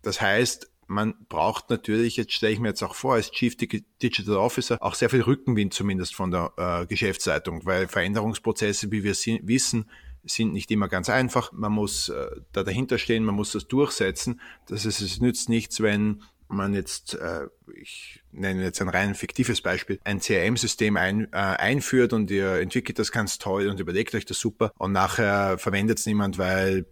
Das 0.00 0.22
heißt, 0.22 0.70
man 0.90 1.14
braucht 1.28 1.70
natürlich, 1.70 2.16
jetzt 2.16 2.32
stelle 2.32 2.52
ich 2.52 2.58
mir 2.58 2.68
jetzt 2.68 2.82
auch 2.82 2.96
vor, 2.96 3.14
als 3.14 3.30
Chief 3.30 3.56
Digital 3.56 4.36
Officer 4.36 4.76
auch 4.80 4.96
sehr 4.96 5.08
viel 5.08 5.22
Rückenwind 5.22 5.72
zumindest 5.72 6.16
von 6.16 6.32
der 6.32 6.52
äh, 6.56 6.86
Geschäftsleitung, 6.86 7.64
weil 7.64 7.86
Veränderungsprozesse, 7.86 8.90
wie 8.90 9.04
wir 9.04 9.14
wissen, 9.14 9.88
sind 10.24 10.52
nicht 10.52 10.70
immer 10.72 10.88
ganz 10.88 11.08
einfach. 11.08 11.52
Man 11.52 11.72
muss 11.72 12.08
äh, 12.08 12.26
da 12.52 12.64
dahinter 12.64 12.98
stehen, 12.98 13.24
man 13.24 13.36
muss 13.36 13.52
das 13.52 13.68
durchsetzen. 13.68 14.40
Das 14.66 14.84
heißt, 14.84 15.00
es 15.00 15.20
nützt 15.20 15.48
nichts, 15.48 15.80
wenn 15.80 16.22
man 16.48 16.74
jetzt, 16.74 17.14
äh, 17.14 17.46
ich 17.72 18.20
nenne 18.32 18.64
jetzt 18.64 18.82
ein 18.82 18.88
rein 18.88 19.14
fiktives 19.14 19.60
Beispiel, 19.60 20.00
ein 20.02 20.18
CRM-System 20.18 20.96
ein, 20.96 21.32
äh, 21.32 21.36
einführt 21.36 22.12
und 22.12 22.32
ihr 22.32 22.54
entwickelt 22.54 22.98
das 22.98 23.12
ganz 23.12 23.38
toll 23.38 23.68
und 23.68 23.78
überlegt 23.78 24.12
euch 24.16 24.26
das 24.26 24.40
super 24.40 24.72
und 24.76 24.90
nachher 24.90 25.56
verwendet 25.58 26.00
es 26.00 26.06
niemand, 26.06 26.36
weil 26.36 26.86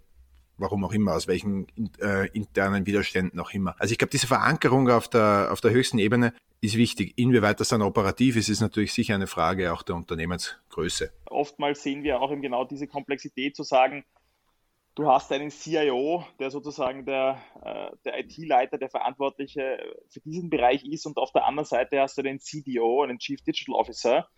warum 0.58 0.84
auch 0.84 0.92
immer, 0.92 1.14
aus 1.14 1.26
welchen 1.26 1.66
äh, 2.00 2.28
internen 2.28 2.86
Widerständen 2.86 3.38
auch 3.40 3.52
immer. 3.52 3.74
Also 3.78 3.92
ich 3.92 3.98
glaube, 3.98 4.10
diese 4.10 4.26
Verankerung 4.26 4.90
auf 4.90 5.08
der, 5.08 5.48
auf 5.50 5.60
der 5.60 5.70
höchsten 5.70 5.98
Ebene 5.98 6.34
ist 6.60 6.76
wichtig. 6.76 7.14
Inwieweit 7.16 7.60
das 7.60 7.68
dann 7.68 7.82
operativ 7.82 8.36
ist, 8.36 8.48
ist 8.48 8.60
natürlich 8.60 8.92
sicher 8.92 9.14
eine 9.14 9.26
Frage 9.26 9.72
auch 9.72 9.82
der 9.82 9.94
Unternehmensgröße. 9.94 11.12
Oftmals 11.26 11.82
sehen 11.82 12.02
wir 12.02 12.20
auch 12.20 12.32
eben 12.32 12.42
genau 12.42 12.64
diese 12.64 12.86
Komplexität 12.86 13.54
zu 13.54 13.62
sagen, 13.62 14.04
du 14.96 15.06
hast 15.06 15.30
einen 15.30 15.50
CIO, 15.50 16.24
der 16.40 16.50
sozusagen 16.50 17.04
der, 17.06 17.40
äh, 17.62 17.90
der 18.04 18.18
IT-Leiter, 18.18 18.78
der 18.78 18.90
Verantwortliche 18.90 19.78
für 20.08 20.20
diesen 20.20 20.50
Bereich 20.50 20.84
ist 20.84 21.06
und 21.06 21.18
auf 21.18 21.30
der 21.32 21.46
anderen 21.46 21.66
Seite 21.66 22.00
hast 22.00 22.18
du 22.18 22.22
den 22.22 22.40
CDO, 22.40 23.02
einen 23.02 23.18
Chief 23.18 23.40
Digital 23.40 23.76
Officer, 23.76 24.28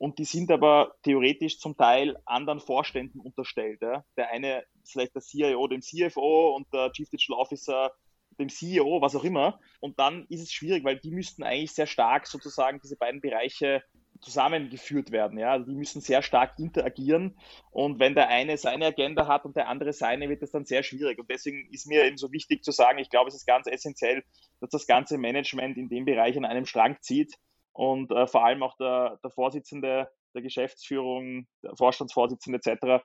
und 0.00 0.18
die 0.18 0.24
sind 0.24 0.50
aber 0.50 0.94
theoretisch 1.02 1.58
zum 1.58 1.76
Teil 1.76 2.16
anderen 2.24 2.58
Vorständen 2.58 3.20
unterstellt. 3.20 3.82
Ja. 3.82 4.02
Der 4.16 4.30
eine 4.30 4.64
vielleicht 4.92 5.14
der 5.14 5.22
CIO 5.22 5.66
dem 5.68 5.82
CFO 5.82 6.54
und 6.56 6.72
der 6.72 6.92
Chief 6.92 7.08
Digital 7.08 7.38
Officer 7.38 7.92
dem 8.38 8.48
CEO, 8.48 9.00
was 9.00 9.14
auch 9.14 9.24
immer. 9.24 9.60
Und 9.80 9.98
dann 9.98 10.26
ist 10.28 10.42
es 10.42 10.52
schwierig, 10.52 10.84
weil 10.84 10.98
die 10.98 11.10
müssten 11.10 11.42
eigentlich 11.42 11.72
sehr 11.72 11.86
stark 11.86 12.26
sozusagen 12.26 12.80
diese 12.82 12.96
beiden 12.96 13.20
Bereiche 13.20 13.82
zusammengeführt 14.20 15.12
werden. 15.12 15.38
Ja? 15.38 15.52
Also 15.52 15.66
die 15.66 15.76
müssen 15.76 16.00
sehr 16.00 16.22
stark 16.22 16.58
interagieren. 16.58 17.38
Und 17.70 17.98
wenn 17.98 18.14
der 18.14 18.28
eine 18.28 18.56
seine 18.56 18.86
Agenda 18.86 19.26
hat 19.26 19.44
und 19.44 19.56
der 19.56 19.68
andere 19.68 19.92
seine, 19.92 20.28
wird 20.28 20.42
das 20.42 20.50
dann 20.50 20.66
sehr 20.66 20.82
schwierig. 20.82 21.18
Und 21.18 21.30
deswegen 21.30 21.68
ist 21.70 21.86
mir 21.86 22.04
eben 22.04 22.16
so 22.16 22.32
wichtig 22.32 22.62
zu 22.62 22.72
sagen, 22.72 22.98
ich 22.98 23.10
glaube, 23.10 23.28
es 23.28 23.34
ist 23.34 23.46
ganz 23.46 23.66
essentiell, 23.66 24.22
dass 24.60 24.70
das 24.70 24.86
ganze 24.86 25.18
Management 25.18 25.76
in 25.76 25.88
dem 25.88 26.04
Bereich 26.04 26.36
an 26.36 26.44
einem 26.44 26.66
Strang 26.66 26.98
zieht 27.00 27.34
und 27.72 28.10
äh, 28.10 28.26
vor 28.26 28.44
allem 28.44 28.62
auch 28.62 28.76
der, 28.76 29.18
der 29.22 29.30
Vorsitzende 29.30 30.08
der 30.34 30.42
Geschäftsführung, 30.42 31.46
der 31.62 31.76
Vorstandsvorsitzende 31.76 32.60
etc. 32.62 33.02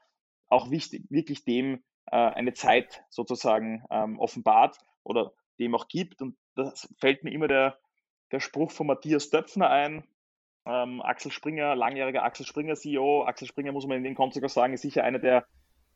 auch 0.49 0.69
wichtig, 0.71 1.05
wirklich 1.10 1.43
dem 1.45 1.84
äh, 2.08 2.15
eine 2.15 2.53
Zeit 2.53 3.03
sozusagen 3.10 3.84
ähm, 3.89 4.19
offenbart 4.19 4.77
oder 5.03 5.34
dem 5.60 5.75
auch 5.75 5.88
gibt. 5.88 6.21
Und 6.21 6.38
das 6.55 6.93
fällt 6.99 7.23
mir 7.23 7.31
immer 7.31 7.47
der, 7.47 7.77
der 8.31 8.39
Spruch 8.39 8.71
von 8.71 8.88
Matthias 8.88 9.29
Döpfner 9.29 9.69
ein. 9.69 10.03
Ähm, 10.65 11.01
Axel 11.01 11.31
Springer, 11.31 11.75
langjähriger 11.75 12.23
Axel 12.23 12.45
Springer 12.45 12.75
CEO. 12.75 13.23
Axel 13.23 13.47
Springer, 13.47 13.71
muss 13.71 13.86
man 13.86 13.97
in 13.97 14.03
dem 14.03 14.15
Kontext 14.15 14.45
auch 14.45 14.53
sagen, 14.53 14.73
ist 14.73 14.81
sicher 14.81 15.03
einer 15.03 15.19
der 15.19 15.45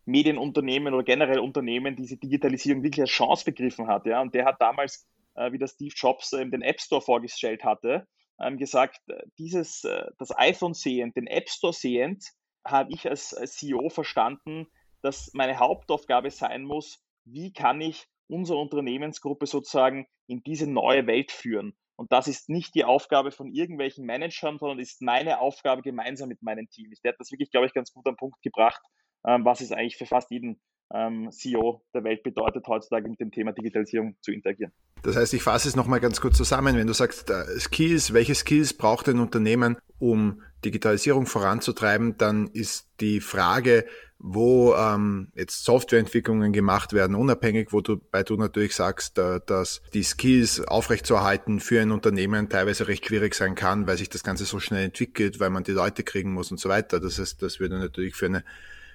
Medienunternehmen 0.05 0.93
oder 0.93 1.03
generell 1.03 1.39
Unternehmen, 1.39 1.95
die 1.95 2.03
diese 2.03 2.17
Digitalisierung 2.17 2.83
wirklich 2.83 3.01
als 3.01 3.11
Chance 3.11 3.45
begriffen 3.45 3.87
hat. 3.87 4.05
Ja? 4.05 4.21
Und 4.21 4.33
der 4.33 4.45
hat 4.45 4.61
damals, 4.61 5.07
äh, 5.35 5.51
wie 5.51 5.57
der 5.57 5.67
Steve 5.67 5.93
Jobs 5.95 6.33
äh, 6.33 6.47
den 6.47 6.61
App 6.61 6.81
Store 6.81 7.01
vorgestellt 7.01 7.63
hatte, 7.63 8.07
ähm, 8.39 8.57
gesagt, 8.57 9.01
äh, 9.07 9.23
dieses, 9.37 9.83
äh, 9.83 10.05
das 10.17 10.35
iPhone 10.37 10.73
sehend, 10.73 11.15
den 11.15 11.27
App 11.27 11.49
Store 11.49 11.73
sehend, 11.73 12.25
habe 12.71 12.91
ich 12.93 13.09
als, 13.09 13.29
CEO 13.29 13.89
verstanden, 13.89 14.67
dass 15.01 15.31
meine 15.33 15.59
Hauptaufgabe 15.59 16.31
sein 16.31 16.63
muss, 16.63 17.03
wie 17.25 17.53
kann 17.53 17.81
ich 17.81 18.07
unsere 18.27 18.59
Unternehmensgruppe 18.59 19.47
sozusagen 19.47 20.07
in 20.27 20.43
diese 20.43 20.67
neue 20.67 21.07
Welt 21.07 21.31
führen. 21.31 21.75
Und 21.95 22.11
das 22.11 22.27
ist 22.27 22.47
nicht 22.47 22.75
die 22.75 22.85
Aufgabe 22.85 23.31
von 23.31 23.51
irgendwelchen 23.51 24.05
Managern, 24.05 24.57
sondern 24.57 24.79
ist 24.79 25.01
meine 25.01 25.39
Aufgabe 25.39 25.81
gemeinsam 25.81 26.29
mit 26.29 26.41
meinem 26.41 26.69
Team. 26.69 26.93
Der 27.03 27.11
hat 27.11 27.19
das 27.19 27.31
wirklich, 27.31 27.51
glaube 27.51 27.67
ich, 27.67 27.73
ganz 27.73 27.91
gut 27.91 28.07
am 28.07 28.15
Punkt 28.15 28.41
gebracht, 28.41 28.81
ähm, 29.27 29.43
was 29.43 29.61
es 29.61 29.71
eigentlich 29.71 29.97
für 29.97 30.05
fast 30.05 30.31
jeden 30.31 30.61
ähm, 30.93 31.29
CEO 31.31 31.81
der 31.93 32.03
Welt 32.03 32.23
bedeutet, 32.23 32.65
heutzutage 32.67 33.07
mit 33.07 33.19
dem 33.19 33.31
Thema 33.31 33.51
Digitalisierung 33.51 34.15
zu 34.21 34.31
interagieren. 34.31 34.71
Das 35.03 35.15
heißt, 35.15 35.33
ich 35.33 35.43
fasse 35.43 35.67
es 35.67 35.75
nochmal 35.75 35.99
ganz 35.99 36.19
kurz 36.19 36.37
zusammen. 36.37 36.75
Wenn 36.75 36.87
du 36.87 36.93
sagst, 36.93 37.29
äh, 37.29 37.45
Skills, 37.59 38.13
welche 38.13 38.35
Skills 38.35 38.73
braucht 38.73 39.07
ein 39.07 39.19
Unternehmen, 39.19 39.77
um 39.99 40.41
Digitalisierung 40.65 41.25
voranzutreiben, 41.25 42.17
dann 42.17 42.47
ist 42.47 42.87
die 42.99 43.21
Frage, 43.21 43.85
wo 44.17 44.75
ähm, 44.75 45.31
jetzt 45.33 45.63
Softwareentwicklungen 45.63 46.51
gemacht 46.51 46.91
werden, 46.91 47.15
unabhängig, 47.15 47.71
wo 47.71 47.79
du, 47.79 47.97
bei 47.97 48.23
du 48.23 48.35
natürlich 48.35 48.75
sagst, 48.75 49.17
äh, 49.17 49.39
dass 49.45 49.81
die 49.93 50.03
Skills 50.03 50.59
aufrechtzuerhalten 50.59 51.61
für 51.61 51.81
ein 51.81 51.91
Unternehmen 51.91 52.49
teilweise 52.49 52.89
recht 52.89 53.05
schwierig 53.05 53.33
sein 53.33 53.55
kann, 53.55 53.87
weil 53.87 53.97
sich 53.97 54.09
das 54.09 54.23
Ganze 54.23 54.43
so 54.43 54.59
schnell 54.59 54.83
entwickelt, 54.83 55.39
weil 55.39 55.49
man 55.49 55.63
die 55.63 55.71
Leute 55.71 56.03
kriegen 56.03 56.33
muss 56.33 56.51
und 56.51 56.59
so 56.59 56.67
weiter. 56.67 56.99
Das 56.99 57.17
heißt, 57.17 57.41
das 57.41 57.61
würde 57.61 57.79
natürlich 57.79 58.15
für 58.15 58.25
eine 58.25 58.43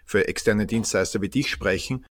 für 0.04 0.28
externe 0.28 0.66
Dienstleister 0.66 1.20
wie 1.22 1.28
dich 1.28 1.50
sprechen 1.50 2.04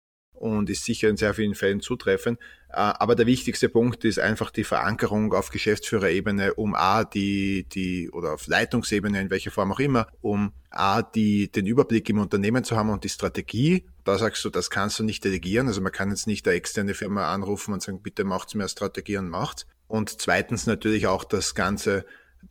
und 0.43 0.69
ist 0.69 0.84
sicher 0.84 1.08
in 1.08 1.15
sehr 1.15 1.34
vielen 1.34 1.56
Fällen 1.56 1.79
zutreffend. 1.79 2.38
Äh, 2.69 2.73
aber 2.75 3.15
der 3.15 3.25
wichtigste 3.25 3.69
Punkt 3.69 4.03
ist 4.03 4.20
einfach 4.20 4.51
die 4.51 4.65
Verankerung 4.65 5.34
auf 5.34 5.49
Geschäftsführerebene, 5.51 6.55
um 6.55 6.76
A, 6.76 7.05
die, 7.05 7.65
die, 7.70 8.09
oder 8.11 8.34
auf 8.34 8.47
Leitungsebene, 8.47 9.22
in 9.22 9.30
welcher 9.30 9.51
Form 9.51 9.72
auch 9.72 9.80
immer, 9.80 10.07
um 10.22 10.51
A, 10.70 11.01
die, 11.01 11.49
den 11.49 11.65
Überblick 11.65 12.09
im 12.09 12.20
Unternehmen 12.20 12.65
zu 12.65 12.76
haben 12.76 12.89
und 12.89 13.05
die 13.05 13.09
Strategie. 13.09 13.86
Da 14.03 14.18
sagst 14.18 14.43
du, 14.43 14.49
das 14.49 14.70
kannst 14.70 14.99
du 14.99 15.03
nicht 15.03 15.24
delegieren. 15.24 15.68
Also 15.68 15.80
man 15.80 15.93
kann 15.93 16.09
jetzt 16.09 16.28
nicht 16.28 16.45
eine 16.45 16.57
externe 16.57 16.93
Firma 16.93 17.32
anrufen 17.34 17.74
und 17.74 17.82
sagen, 17.82 18.01
bitte 18.01 18.26
macht's 18.26 18.53
mehr 18.53 18.68
Strategie 18.68 19.18
und 19.18 19.30
macht's. 19.30 19.65
Und 19.88 20.22
zweitens 20.22 20.65
natürlich 20.65 21.07
auch 21.07 21.24
das 21.24 21.55
Ganze 21.55 22.05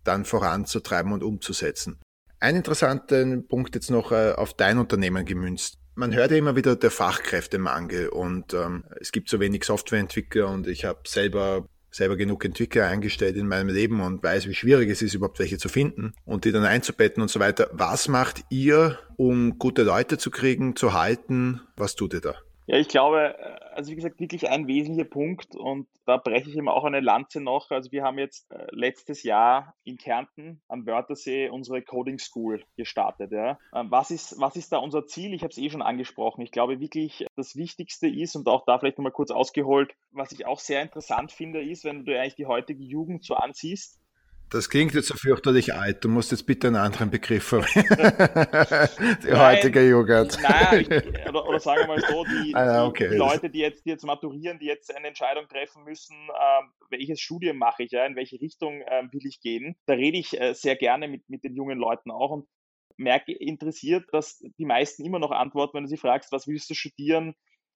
dann 0.05 0.25
voranzutreiben 0.25 1.13
und 1.13 1.23
umzusetzen. 1.23 1.99
Einen 2.43 2.57
interessanten 2.57 3.47
Punkt 3.47 3.77
jetzt 3.77 3.89
noch 3.89 4.11
äh, 4.11 4.33
auf 4.33 4.53
dein 4.53 4.79
Unternehmen 4.79 5.25
gemünzt. 5.25 5.79
Man 5.95 6.13
hört 6.13 6.33
ja 6.33 6.39
immer 6.39 6.57
wieder 6.57 6.75
der 6.75 6.91
Fachkräftemangel 6.91 8.09
und 8.09 8.53
ähm, 8.53 8.83
es 9.01 9.13
gibt 9.13 9.29
so 9.29 9.39
wenig 9.39 9.63
Softwareentwickler 9.63 10.49
und 10.49 10.67
ich 10.67 10.85
habe 10.85 11.03
selber 11.07 11.69
selber 11.93 12.17
genug 12.17 12.45
Entwickler 12.45 12.89
eingestellt 12.89 13.37
in 13.37 13.47
meinem 13.47 13.69
Leben 13.69 14.01
und 14.01 14.25
weiß, 14.25 14.49
wie 14.49 14.55
schwierig 14.55 14.91
es 14.91 15.03
ist, 15.03 15.15
überhaupt 15.15 15.39
welche 15.39 15.59
zu 15.59 15.69
finden 15.69 16.15
und 16.25 16.45
die 16.45 16.51
dann 16.51 16.65
einzubetten 16.65 17.23
und 17.23 17.31
so 17.31 17.39
weiter. 17.39 17.71
Was 17.75 18.09
macht 18.09 18.43
ihr, 18.51 18.99
um 19.17 19.61
gute 19.61 19.85
Leute 19.85 20.19
zu 20.19 20.33
kriegen, 20.33 20.75
zu 20.75 20.95
halten? 20.95 21.61
Was 21.77 21.95
tut 21.95 22.13
ihr 22.13 22.23
da? 22.23 22.35
Ja, 22.73 22.79
ich 22.79 22.89
glaube, 22.89 23.39
äh, 23.39 23.75
also 23.75 23.91
wie 23.91 23.97
gesagt, 23.97 24.19
wirklich 24.19 24.49
ein 24.49 24.67
wesentlicher 24.67 25.09
Punkt 25.09 25.55
und 25.55 25.87
da 26.07 26.17
breche 26.17 26.49
ich 26.49 26.57
immer 26.57 26.73
auch 26.73 26.85
eine 26.85 27.01
Lanze 27.01 27.43
noch. 27.43 27.71
Also 27.71 27.93
wir 27.93 28.03
haben 28.03 28.19
jetzt 28.19 28.51
äh, 28.51 28.67
letztes 28.71 29.23
Jahr 29.25 29.75
in 29.85 29.99
Kärnten 29.99 30.63
am 30.69 30.87
Wörthersee 30.87 31.51
unsere 31.51 31.83
Coding 31.83 32.19
School 32.19 32.65
gestartet. 32.79 33.31
Ja. 33.31 33.59
Ähm, 33.75 33.91
was, 33.91 34.11
ist, 34.11 34.41
was 34.41 34.57
ist 34.57 34.73
da 34.73 34.79
unser 34.79 35.07
Ziel? 35.07 35.35
Ich 35.35 35.43
habe 35.43 35.51
es 35.51 35.59
eh 35.59 35.69
schon 35.69 35.83
angesprochen. 35.83 36.41
Ich 36.41 36.51
glaube 36.51 36.81
wirklich, 36.81 37.27
das 37.37 37.57
Wichtigste 37.57 38.09
ist 38.09 38.37
und 38.37 38.49
auch 38.49 38.65
da 38.65 38.79
vielleicht 38.79 38.97
nochmal 38.97 39.13
kurz 39.13 39.31
ausgeholt, 39.31 39.95
was 40.11 40.33
ich 40.33 40.47
auch 40.47 40.59
sehr 40.59 40.81
interessant 40.81 41.31
finde, 41.31 41.63
ist, 41.63 41.85
wenn 41.85 42.07
du 42.07 42.19
eigentlich 42.19 42.37
die 42.37 42.47
heutige 42.47 42.83
Jugend 42.83 43.23
so 43.23 43.35
ansiehst, 43.35 44.01
das 44.53 44.69
klingt 44.69 44.93
jetzt 44.95 45.09
so 45.09 45.15
fürchterlich 45.15 45.75
alt. 45.75 46.05
Du 46.05 46.09
musst 46.09 46.31
jetzt 46.31 46.45
bitte 46.45 46.67
einen 46.67 46.77
anderen 46.77 47.11
Begriff 47.11 47.45
verwenden. 47.45 47.89
die 49.23 49.29
nein, 49.29 49.57
heutige 49.57 49.89
Jugend. 49.89 50.39
Nein, 50.43 50.81
ich, 50.81 51.29
oder, 51.29 51.49
oder 51.49 51.59
sagen 51.59 51.81
wir 51.81 51.87
mal 51.87 52.01
so, 52.01 52.25
die, 52.25 52.55
ah, 52.55 52.87
okay. 52.87 53.09
die, 53.09 53.17
Leute, 53.17 53.49
die 53.49 53.61
jetzt, 53.61 53.87
die 53.87 53.91
jetzt 53.91 54.05
maturieren, 54.05 54.59
die 54.59 54.67
jetzt 54.67 54.95
eine 54.95 55.09
Entscheidung 55.09 55.49
treffen 55.49 55.85
müssen, 55.85 56.17
äh, 56.29 56.63
welches 56.91 57.21
Studium 57.21 57.57
mache 57.57 57.85
ich, 57.85 57.93
ja, 57.93 58.05
in 58.05 58.15
welche 58.15 58.41
Richtung 58.41 58.83
äh, 58.83 59.05
will 59.11 59.27
ich 59.27 59.41
gehen, 59.41 59.77
da 59.87 59.95
rede 59.95 60.19
ich 60.19 60.39
äh, 60.39 60.53
sehr 60.53 60.77
gerne 60.77 61.09
mit, 61.09 61.29
mit 61.29 61.45
den 61.45 61.57
jungen 61.57 61.79
Leuten 61.79 62.11
auch 62.11 62.31
und 62.31 62.47
merke 62.99 63.33
interessiert, 63.33 64.05
dass 64.13 64.39
die 64.59 64.67
meisten 64.67 65.05
immer 65.05 65.19
noch 65.19 65.31
antworten, 65.31 65.75
wenn 65.75 65.85
du 65.85 65.89
sie 65.89 65.97
fragst, 65.97 66.31
was 66.31 66.47
willst 66.47 66.69
du 66.69 66.75
studieren? 66.75 67.35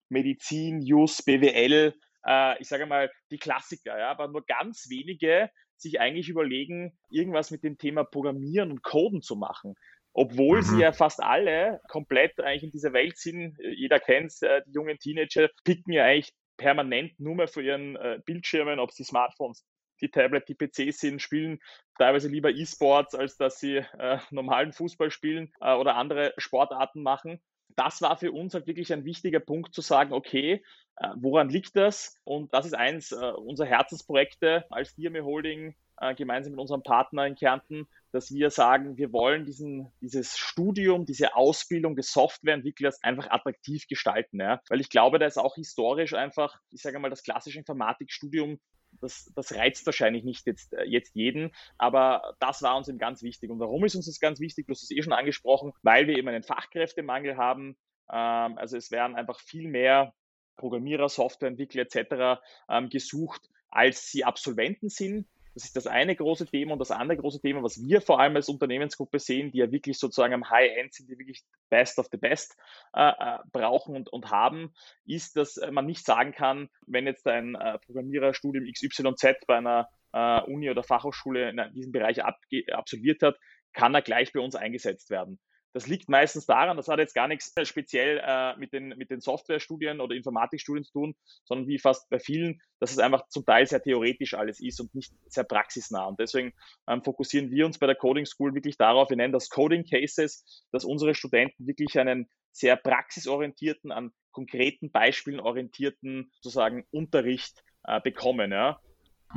Medizin, 0.09 0.83
Jus, 0.83 1.22
BWL, 1.22 1.95
äh, 2.27 2.61
ich 2.61 2.68
sage 2.68 2.87
mal 2.87 3.11
die 3.31 3.39
Klassiker, 3.39 3.99
ja, 3.99 4.11
aber 4.11 4.29
nur 4.29 4.45
ganz 4.45 4.87
wenige 4.91 5.51
sich 5.81 6.01
eigentlich 6.01 6.29
überlegen, 6.29 6.99
irgendwas 7.11 7.51
mit 7.51 7.62
dem 7.62 7.79
Thema 7.79 8.05
Programmieren 8.05 8.70
und 8.70 8.83
Coden 8.83 9.22
zu 9.22 9.37
machen. 9.37 9.74
Obwohl 10.12 10.59
mhm. 10.59 10.62
sie 10.62 10.81
ja 10.81 10.93
fast 10.93 11.22
alle 11.22 11.81
komplett 11.89 12.41
eigentlich 12.41 12.64
in 12.64 12.70
dieser 12.70 12.93
Welt 12.93 13.18
sind. 13.18 13.59
Jeder 13.59 14.01
kennt 14.01 14.33
es, 14.33 14.43
äh, 14.43 14.62
die 14.66 14.72
jungen 14.72 14.99
Teenager 14.99 15.51
picken 15.64 15.93
ja 15.93 16.05
eigentlich 16.05 16.33
permanent 16.57 17.18
nur 17.20 17.35
mehr 17.35 17.49
für 17.49 17.62
ihren 17.62 17.97
äh, 17.97 18.18
Bildschirmen, 18.24 18.79
ob 18.79 18.91
es 18.91 18.97
die 18.97 19.05
Smartphones, 19.05 19.66
die 20.01 20.11
Tablet, 20.11 20.49
die 20.49 20.55
PCs 20.55 20.99
sind, 20.99 21.22
spielen 21.22 21.59
teilweise 21.99 22.29
lieber 22.29 22.51
E-Sports, 22.51 23.14
als 23.14 23.37
dass 23.37 23.59
sie 23.59 23.77
äh, 23.77 24.18
normalen 24.31 24.72
Fußball 24.72 25.11
spielen 25.11 25.53
äh, 25.61 25.74
oder 25.74 25.97
andere 25.97 26.33
Sportarten 26.39 27.03
machen. 27.03 27.41
Das 27.77 28.03
war 28.03 28.16
für 28.16 28.33
uns 28.33 28.55
halt 28.55 28.66
wirklich 28.66 28.93
ein 28.93 29.05
wichtiger 29.05 29.41
Punkt 29.41 29.74
zu 29.74 29.83
sagen, 29.83 30.12
okay, 30.12 30.64
äh, 30.97 31.09
woran 31.16 31.49
liegt 31.49 31.77
das? 31.77 32.18
Und 32.24 32.53
das 32.55 32.66
ist 32.66 32.74
eins 32.74 33.12
äh, 33.12 33.16
unserer 33.16 33.68
Herzensprojekte 33.68 34.64
als 34.70 34.95
Diame 34.95 35.24
Holding 35.24 35.74
äh, 36.01 36.14
gemeinsam 36.14 36.53
mit 36.53 36.61
unserem 36.61 36.83
Partner 36.83 37.27
in 37.27 37.37
Kärnten, 37.37 37.87
dass 38.12 38.33
wir 38.33 38.51
sagen, 38.51 38.97
wir 38.97 39.12
wollen 39.12 39.45
diesen, 39.45 39.93
dieses 40.01 40.39
Studium, 40.39 41.05
diese 41.05 41.37
Ausbildung 41.37 41.97
des 41.97 42.12
Softwareentwicklers 42.12 43.03
einfach 43.03 43.31
attraktiv 43.31 43.87
gestalten. 43.89 44.41
Ja? 44.41 44.61
Weil 44.68 44.81
ich 44.81 44.89
glaube, 44.89 45.18
da 45.18 45.27
ist 45.27 45.39
auch 45.39 45.55
historisch 45.55 46.14
einfach, 46.14 46.59
ich 46.70 46.83
sage 46.83 46.99
mal, 46.99 47.11
das 47.11 47.22
klassische 47.22 47.59
Informatikstudium 47.59 48.59
das, 49.01 49.32
das 49.34 49.55
reizt 49.55 49.86
wahrscheinlich 49.86 50.24
nicht 50.24 50.47
jetzt, 50.47 50.74
jetzt 50.86 51.14
jeden, 51.14 51.53
aber 51.78 52.34
das 52.40 52.62
war 52.62 52.76
uns 52.76 52.88
eben 52.88 52.99
ganz 52.99 53.22
wichtig. 53.22 53.51
Und 53.51 53.61
warum 53.61 53.84
ist 53.84 53.94
uns 53.94 54.07
das 54.07 54.20
ganz 54.20 54.40
wichtig? 54.40 54.66
Du 54.66 54.72
hast 54.72 54.82
es 54.82 54.90
eh 54.90 55.03
schon 55.03 55.12
angesprochen, 55.12 55.72
weil 55.82 56.07
wir 56.07 56.16
eben 56.16 56.28
einen 56.28 56.42
Fachkräftemangel 56.42 57.36
haben. 57.36 57.76
Ähm, 58.11 58.59
also 58.59 58.76
es 58.76 58.90
werden 58.90 59.16
einfach 59.16 59.40
viel 59.40 59.68
mehr 59.68 60.14
Programmierer, 60.57 61.09
Softwareentwickler 61.09 61.82
etc. 61.82 62.40
Ähm, 62.68 62.88
gesucht, 62.88 63.49
als 63.68 64.11
sie 64.11 64.24
Absolventen 64.24 64.88
sind. 64.88 65.26
Das 65.57 65.64
ist 65.64 65.74
das 65.74 65.86
eine 65.86 66.14
große 66.14 66.44
Thema 66.44 66.74
und 66.74 66.80
das 66.80 66.90
andere 66.90 67.16
große 67.16 67.40
Thema, 67.40 67.62
was 67.62 67.82
wir 67.82 68.02
vor 68.02 68.20
allem 68.20 68.36
als 68.36 68.50
Unternehmensgruppe 68.50 69.18
sehen, 69.18 69.52
die 69.52 69.57
ja 69.57 69.72
wirklich 69.72 69.98
sozusagen 69.98 70.34
am 70.34 70.50
High-End 70.50 70.92
sind, 70.92 71.09
die 71.09 71.18
wirklich 71.18 71.44
Best 71.70 71.98
of 71.98 72.09
the 72.12 72.18
Best 72.18 72.59
äh, 72.92 73.09
äh 73.09 73.38
brauchen 73.52 73.96
und, 73.96 74.12
und 74.12 74.30
haben, 74.30 74.74
ist, 75.07 75.34
dass 75.34 75.59
man 75.70 75.86
nicht 75.86 76.04
sagen 76.04 76.32
kann, 76.32 76.68
wenn 76.86 77.07
jetzt 77.07 77.26
ein 77.26 77.54
äh, 77.54 77.78
Programmiererstudium 77.78 78.70
XYZ 78.70 79.46
bei 79.46 79.57
einer 79.57 79.88
äh, 80.12 80.42
Uni 80.42 80.68
oder 80.68 80.82
Fachhochschule 80.82 81.48
in 81.48 81.72
diesem 81.72 81.90
Bereich 81.90 82.22
absolviert 82.22 83.22
hat, 83.22 83.38
kann 83.72 83.94
er 83.94 84.02
gleich 84.02 84.34
bei 84.34 84.40
uns 84.40 84.57
eingesetzt 84.57 85.09
werden. 85.09 85.40
Das 85.77 85.89
liegt 85.89 86.09
meistens 86.09 86.47
daran, 86.47 86.79
das 86.79 86.89
hat 86.89 87.01
jetzt 87.01 87.14
gar 87.14 87.29
nichts 87.29 87.53
speziell 87.64 88.18
äh, 88.24 88.57
mit 88.57 88.72
den, 88.72 88.95
mit 88.97 89.11
den 89.11 89.20
Softwarestudien 89.20 90.01
oder 90.01 90.16
Informatikstudien 90.16 90.85
zu 90.85 90.93
tun, 90.93 91.16
sondern 91.45 91.68
wie 91.68 91.79
fast 91.79 92.09
bei 92.09 92.18
vielen, 92.18 92.62
dass 92.81 92.93
es 92.93 92.99
einfach 92.99 93.29
zum 93.29 93.45
Teil 93.45 93.66
sehr 93.66 93.83
theoretisch 93.83 94.33
alles 94.33 94.59
ist 94.59 94.81
und 94.81 94.95
nicht 94.95 95.12
sehr 95.27 95.45
praxisnah. 95.45 96.07
Und 96.07 96.18
deswegen 96.18 96.55
ähm, 96.89 97.05
fokussieren 97.05 97.51
wir 97.51 97.66
uns 97.66 97.79
bei 97.79 97.87
der 97.87 97.95
Coding 97.95 98.24
School 98.24 98.55
wirklich 98.55 98.79
darauf, 98.79 99.11
wir 99.11 99.18
nennen 99.18 99.35
das 99.35 99.51
Coding 99.51 99.85
Cases, 99.85 100.64
dass 100.72 100.87
unsere 100.87 101.14
Studenten 101.14 101.66
wirklich 101.66 101.99
einen 101.99 102.27
sehr 102.53 102.77
praxisorientierten, 102.77 103.93
an 103.93 104.12
konkreten 104.31 104.91
Beispielen 104.91 105.41
orientierten 105.41 106.33
sozusagen 106.41 106.87
Unterricht 106.91 107.62
äh, 107.85 108.01
bekommen. 108.01 108.51
Ja. 108.51 108.81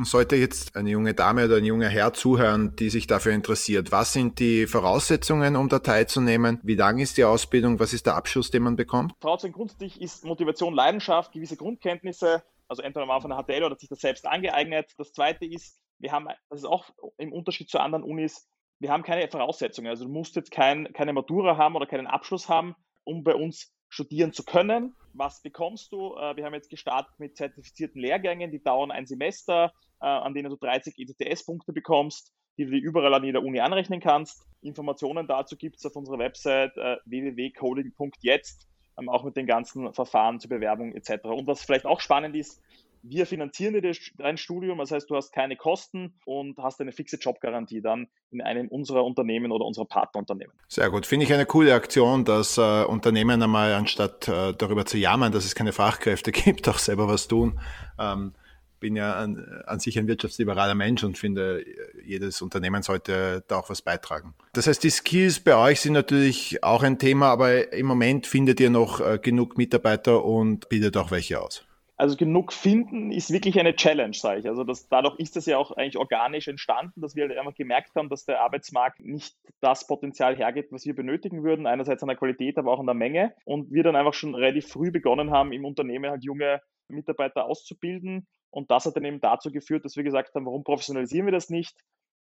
Sollte 0.04 0.36
jetzt 0.36 0.76
eine 0.76 0.89
junge 0.89 1.14
Dame 1.14 1.45
oder 1.45 1.58
ein 1.58 1.66
junger 1.66 1.89
Herr 1.89 2.14
zuhören, 2.14 2.76
die 2.76 2.89
sich 2.89 3.08
dafür 3.08 3.34
interessiert, 3.34 3.91
was 3.91 4.14
sind 4.14 4.39
die 4.39 4.68
Voraussetzungen, 4.68 5.56
um 5.56 5.70
da 5.70 5.80
teilzunehmen? 5.80 6.60
Wie 6.64 6.76
lang 6.76 7.00
ist 7.00 7.18
die 7.18 7.24
Ausbildung? 7.24 7.80
Was 7.80 7.93
ist 7.93 8.06
der 8.06 8.16
Abschluss, 8.16 8.52
den 8.52 8.64
man 8.64 8.76
bekommt? 8.76 9.14
Voraussetzung 9.20 9.54
grundsätzlich 9.54 10.02
ist 10.02 10.26
Motivation, 10.26 10.74
Leidenschaft, 10.74 11.32
gewisse 11.32 11.58
Grundkenntnisse, 11.58 12.43
also 12.68 12.82
entweder 12.82 13.06
mal 13.06 13.20
von 13.20 13.32
der 13.32 13.43
HTL 13.43 13.64
oder 13.64 13.78
sich 13.78 13.89
das 13.89 14.00
selbst 14.00 14.26
angeeignet. 14.26 14.93
Das 14.97 15.12
zweite 15.12 15.45
ist, 15.45 15.80
wir 15.97 16.12
haben, 16.12 16.28
das 16.50 16.60
ist 16.60 16.66
auch 16.66 16.86
im 17.18 17.34
Unterschied 17.34 17.70
zu 17.70 17.80
anderen 17.80 18.04
Unis, 18.04 18.47
wir 18.80 18.91
haben 18.91 19.04
keine 19.04 19.28
Voraussetzungen. 19.28 19.89
Also 19.89 20.06
du 20.06 20.12
musst 20.12 20.36
jetzt 20.36 20.52
kein, 20.52 20.91
keine 20.93 21.14
Matura 21.14 21.58
haben 21.58 21.76
oder 21.76 21.86
keinen 21.86 22.08
Abschluss 22.08 22.47
haben, 22.47 22.76
um 23.04 23.24
bei 23.24 23.36
uns 23.36 23.74
studieren 23.89 24.34
zu 24.34 24.43
können. 24.43 24.95
Was 25.14 25.41
bekommst 25.41 25.91
du? 25.91 26.16
Äh, 26.16 26.38
wir 26.38 26.45
haben 26.45 26.54
jetzt 26.54 26.70
gestartet 26.70 27.14
mit 27.18 27.36
zertifizierten 27.36 28.02
Lehrgängen, 28.02 28.52
die 28.52 28.64
dauern 28.64 28.91
ein 28.91 29.06
Semester, 29.06 29.74
an 30.06 30.34
denen 30.34 30.50
du 30.50 30.58
30 30.58 30.97
ECTS-Punkte 30.97 31.74
bekommst, 31.74 32.34
die 32.58 32.66
du 32.66 32.72
dir 32.72 32.82
überall 32.82 33.14
an 33.14 33.24
jeder 33.24 33.41
Uni 33.41 33.60
anrechnen 33.60 34.00
kannst. 34.00 34.45
Informationen 34.62 35.28
dazu 35.28 35.56
gibt 35.56 35.78
es 35.78 35.86
auf 35.86 35.95
unserer 35.95 36.20
Website 36.20 36.76
äh, 36.78 36.97
www.coding.jetzt, 37.06 38.68
ähm, 39.00 39.10
auch 39.10 39.24
mit 39.24 39.38
den 39.38 39.47
ganzen 39.47 39.93
Verfahren 39.93 40.39
zur 40.39 40.50
Bewerbung 40.50 40.93
etc. 40.93 41.26
Und 41.26 41.47
was 41.47 41.64
vielleicht 41.64 41.86
auch 41.86 42.02
spannend 42.02 42.36
ist, 42.36 42.62
wir 43.02 43.26
finanzieren 43.26 43.74
dir 43.74 43.93
dein 44.18 44.38
Studium, 44.38 44.80
das 44.80 44.91
heißt, 44.91 45.10
du 45.10 45.16
hast 45.16 45.32
keine 45.32 45.56
Kosten 45.56 46.14
und 46.26 46.58
hast 46.58 46.82
eine 46.82 46.91
fixe 46.91 47.18
Jobgarantie 47.18 47.82
dann 47.82 48.08
in 48.32 48.41
einem 48.41 48.68
unserer 48.68 49.06
Unternehmen 49.06 49.52
oder 49.52 49.66
unserer 49.66 49.86
Partnerunternehmen. 49.86 50.54
Sehr 50.68 50.89
gut. 50.89 51.06
Finde 51.06 51.26
ich 51.26 51.34
eine 51.34 51.45
coole 51.45 51.74
Aktion, 51.74 52.26
dass 52.26 52.58
äh, 52.58 52.84
Unternehmen 52.84 53.41
einmal 53.41 53.74
anstatt 53.74 54.28
äh, 54.28 54.54
darüber 54.54 54.86
zu 54.86 54.97
jammern, 54.97 55.32
dass 55.32 55.45
es 55.45 55.56
keine 55.56 55.72
Fachkräfte 55.72 56.32
gibt, 56.34 56.68
auch 56.68 56.78
selber 56.78 57.08
was 57.08 57.28
tun. 57.28 57.60
Ähm, 57.97 58.34
bin 58.80 58.96
ja 58.96 59.16
an, 59.16 59.64
an, 59.66 59.80
sich 59.80 59.98
ein 60.00 60.08
wirtschaftsliberaler 60.08 60.76
Mensch 60.76 61.04
und 61.04 61.18
finde, 61.18 61.64
jedes 62.04 62.42
Unternehmen 62.42 62.82
sollte 62.84 63.44
da 63.48 63.60
auch 63.60 63.70
was 63.70 63.82
beitragen. 63.82 64.34
Das 64.54 64.68
heißt, 64.68 64.84
die 64.84 64.90
Skills 64.90 65.40
bei 65.40 65.56
euch 65.56 65.82
sind 65.82 65.94
natürlich 65.94 66.64
auch 66.64 66.84
ein 66.84 67.00
Thema, 67.00 67.28
aber 67.28 67.74
im 67.74 67.86
Moment 67.86 68.28
findet 68.28 68.60
ihr 68.60 68.70
noch 68.70 69.00
äh, 69.00 69.20
genug 69.22 69.58
Mitarbeiter 69.58 70.24
und 70.24 70.70
bildet 70.70 70.98
auch 70.98 71.12
welche 71.12 71.42
aus. 71.42 71.66
Also 72.00 72.16
genug 72.16 72.54
finden 72.54 73.12
ist 73.12 73.30
wirklich 73.30 73.60
eine 73.60 73.76
Challenge, 73.76 74.14
sage 74.14 74.40
ich. 74.40 74.48
Also 74.48 74.64
das, 74.64 74.88
dadurch 74.88 75.20
ist 75.20 75.36
das 75.36 75.46
ja 75.46 75.58
auch 75.58 75.72
eigentlich 75.74 75.98
organisch 75.98 76.48
entstanden, 76.48 77.02
dass 77.02 77.14
wir 77.14 77.28
halt 77.28 77.38
einfach 77.38 77.56
gemerkt 77.56 77.94
haben, 77.96 78.08
dass 78.08 78.24
der 78.24 78.40
Arbeitsmarkt 78.40 79.02
nicht 79.02 79.36
das 79.60 79.86
Potenzial 79.86 80.38
hergibt, 80.38 80.72
was 80.72 80.86
wir 80.86 80.96
benötigen 80.96 81.44
würden. 81.44 81.68
Einerseits 81.68 82.02
an 82.02 82.08
der 82.08 82.16
Qualität, 82.16 82.58
aber 82.58 82.72
auch 82.72 82.80
an 82.80 82.86
der 82.86 82.96
Menge. 82.96 83.34
Und 83.44 83.74
wir 83.74 83.84
dann 83.84 83.98
einfach 83.98 84.14
schon 84.14 84.34
relativ 84.34 84.70
früh 84.70 84.92
begonnen 84.92 85.32
haben, 85.32 85.52
im 85.52 85.66
Unternehmen 85.66 86.10
halt 86.10 86.24
junge 86.24 86.62
Mitarbeiter 86.90 87.46
auszubilden. 87.46 88.28
Und 88.50 88.72
das 88.72 88.86
hat 88.86 88.96
dann 88.96 89.06
eben 89.06 89.22
dazu 89.22 89.52
geführt, 89.52 89.86
dass 89.86 89.96
wir 89.96 90.04
gesagt 90.04 90.34
haben, 90.36 90.46
warum 90.46 90.64
professionalisieren 90.64 91.28
wir 91.28 91.32
das 91.32 91.50
nicht? 91.50 91.76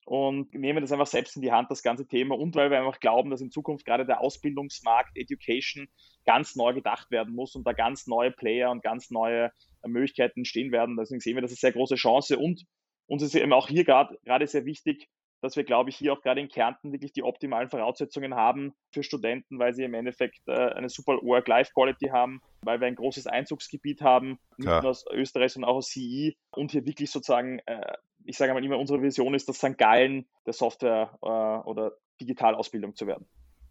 und 0.08 0.54
nehmen 0.54 0.80
das 0.80 0.94
einfach 0.94 1.06
selbst 1.06 1.36
in 1.36 1.42
die 1.42 1.52
Hand, 1.52 1.70
das 1.70 1.84
ganze 1.84 2.08
Thema. 2.08 2.38
Und 2.38 2.56
weil 2.56 2.72
wir 2.72 2.78
einfach 2.78 3.02
glauben, 3.02 3.30
dass 3.30 3.42
in 3.42 3.52
Zukunft 3.52 3.86
gerade 3.86 4.06
der 4.06 4.22
Ausbildungsmarkt, 4.22 5.18
Education 5.18 5.90
ganz 6.26 6.56
neu 6.56 6.74
gedacht 6.74 7.12
werden 7.12 7.36
muss 7.36 7.56
und 7.56 7.68
da 7.68 7.74
ganz 7.74 8.08
neue 8.08 8.32
Player 8.32 8.72
und 8.72 8.82
ganz 8.82 9.12
neue 9.12 9.52
Möglichkeiten 9.86 10.46
stehen 10.46 10.72
werden. 10.72 10.96
Deswegen 10.96 11.20
sehen 11.20 11.36
wir 11.36 11.42
das 11.42 11.52
als 11.52 11.60
sehr 11.60 11.74
große 11.74 11.96
Chance. 11.96 12.38
Und 12.38 12.64
uns 13.08 13.22
ist 13.22 13.36
eben 13.36 13.52
auch 13.52 13.68
hier 13.68 13.84
gerade 13.84 14.48
sehr 14.48 14.64
wichtig, 14.64 15.10
dass 15.42 15.56
wir, 15.56 15.64
glaube 15.64 15.90
ich, 15.90 15.96
hier 15.96 16.14
auch 16.14 16.22
gerade 16.22 16.42
in 16.42 16.50
Kärnten 16.50 16.92
wirklich 16.92 17.14
die 17.14 17.24
optimalen 17.24 17.70
Voraussetzungen 17.70 18.36
haben 18.36 18.74
für 18.92 19.04
Studenten, 19.04 19.60
weil 19.60 19.74
sie 19.74 19.84
im 19.84 19.94
Endeffekt 19.94 20.40
äh, 20.48 20.52
eine 20.52 20.90
super 20.90 21.14
Work-Life-Quality 21.22 22.08
haben, 22.08 22.42
weil 22.62 22.80
wir 22.80 22.88
ein 22.88 22.96
großes 22.96 23.28
Einzugsgebiet 23.28 24.02
haben, 24.02 24.40
nicht 24.58 24.68
ja. 24.68 24.82
nur 24.82 24.92
aus 24.92 25.06
Österreich, 25.12 25.54
sondern 25.54 25.72
auch 25.72 25.78
aus 25.78 25.90
CE 25.90 26.34
und 26.52 26.72
hier 26.72 26.86
wirklich 26.86 27.12
sozusagen 27.12 27.60
äh, 27.66 27.94
ich 28.28 28.38
sage 28.38 28.54
mal 28.54 28.64
immer, 28.64 28.78
unsere 28.78 29.02
Vision 29.02 29.34
ist, 29.34 29.48
das 29.48 29.58
St. 29.58 29.78
Gallen 29.78 30.28
der 30.46 30.54
Software- 30.54 31.18
äh, 31.22 31.68
oder 31.68 31.94
Digitalausbildung 32.20 32.96
zu 32.96 33.08
werden. 33.08 33.26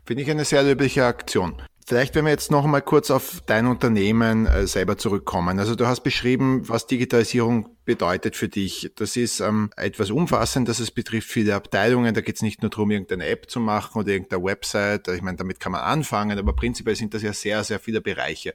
Finde 0.04 0.22
ich 0.22 0.30
eine 0.30 0.44
sehr 0.44 0.62
löbliche 0.62 1.04
Aktion. 1.04 1.60
Vielleicht, 1.89 2.16
wenn 2.16 2.24
wir 2.24 2.32
jetzt 2.32 2.51
noch 2.51 2.66
mal 2.66 2.80
kurz 2.80 3.12
auf 3.12 3.43
dein 3.47 3.68
Unternehmen 3.68 4.47
äh, 4.47 4.66
selber 4.66 4.99
zurückkommen. 4.99 5.61
Also 5.61 5.76
du 5.76 5.87
hast 5.87 6.01
beschrieben, 6.01 6.68
was 6.68 6.89
Digitalisierung 6.89 7.76
bedeutet 7.84 8.34
für 8.34 8.49
dich. 8.49 8.91
Das 8.97 9.16
ist 9.16 9.39
ähm, 9.39 9.70
etwas 9.76 10.11
umfassendes, 10.11 10.80
es 10.80 10.91
betrifft 10.91 11.30
viele 11.30 11.55
Abteilungen. 11.55 12.12
Da 12.12 12.22
geht 12.22 12.34
es 12.34 12.43
nicht 12.43 12.61
nur 12.61 12.70
darum, 12.70 12.91
irgendeine 12.91 13.26
App 13.26 13.49
zu 13.49 13.61
machen 13.61 14.01
oder 14.01 14.09
irgendeine 14.09 14.43
Website. 14.43 15.07
Ich 15.07 15.22
meine, 15.22 15.37
damit 15.37 15.61
kann 15.61 15.70
man 15.70 15.82
anfangen, 15.82 16.37
aber 16.37 16.55
prinzipiell 16.55 16.97
sind 16.97 17.14
das 17.14 17.22
ja 17.22 17.32
sehr, 17.32 17.62
sehr 17.62 17.78
viele 17.78 18.01
Bereiche. 18.01 18.55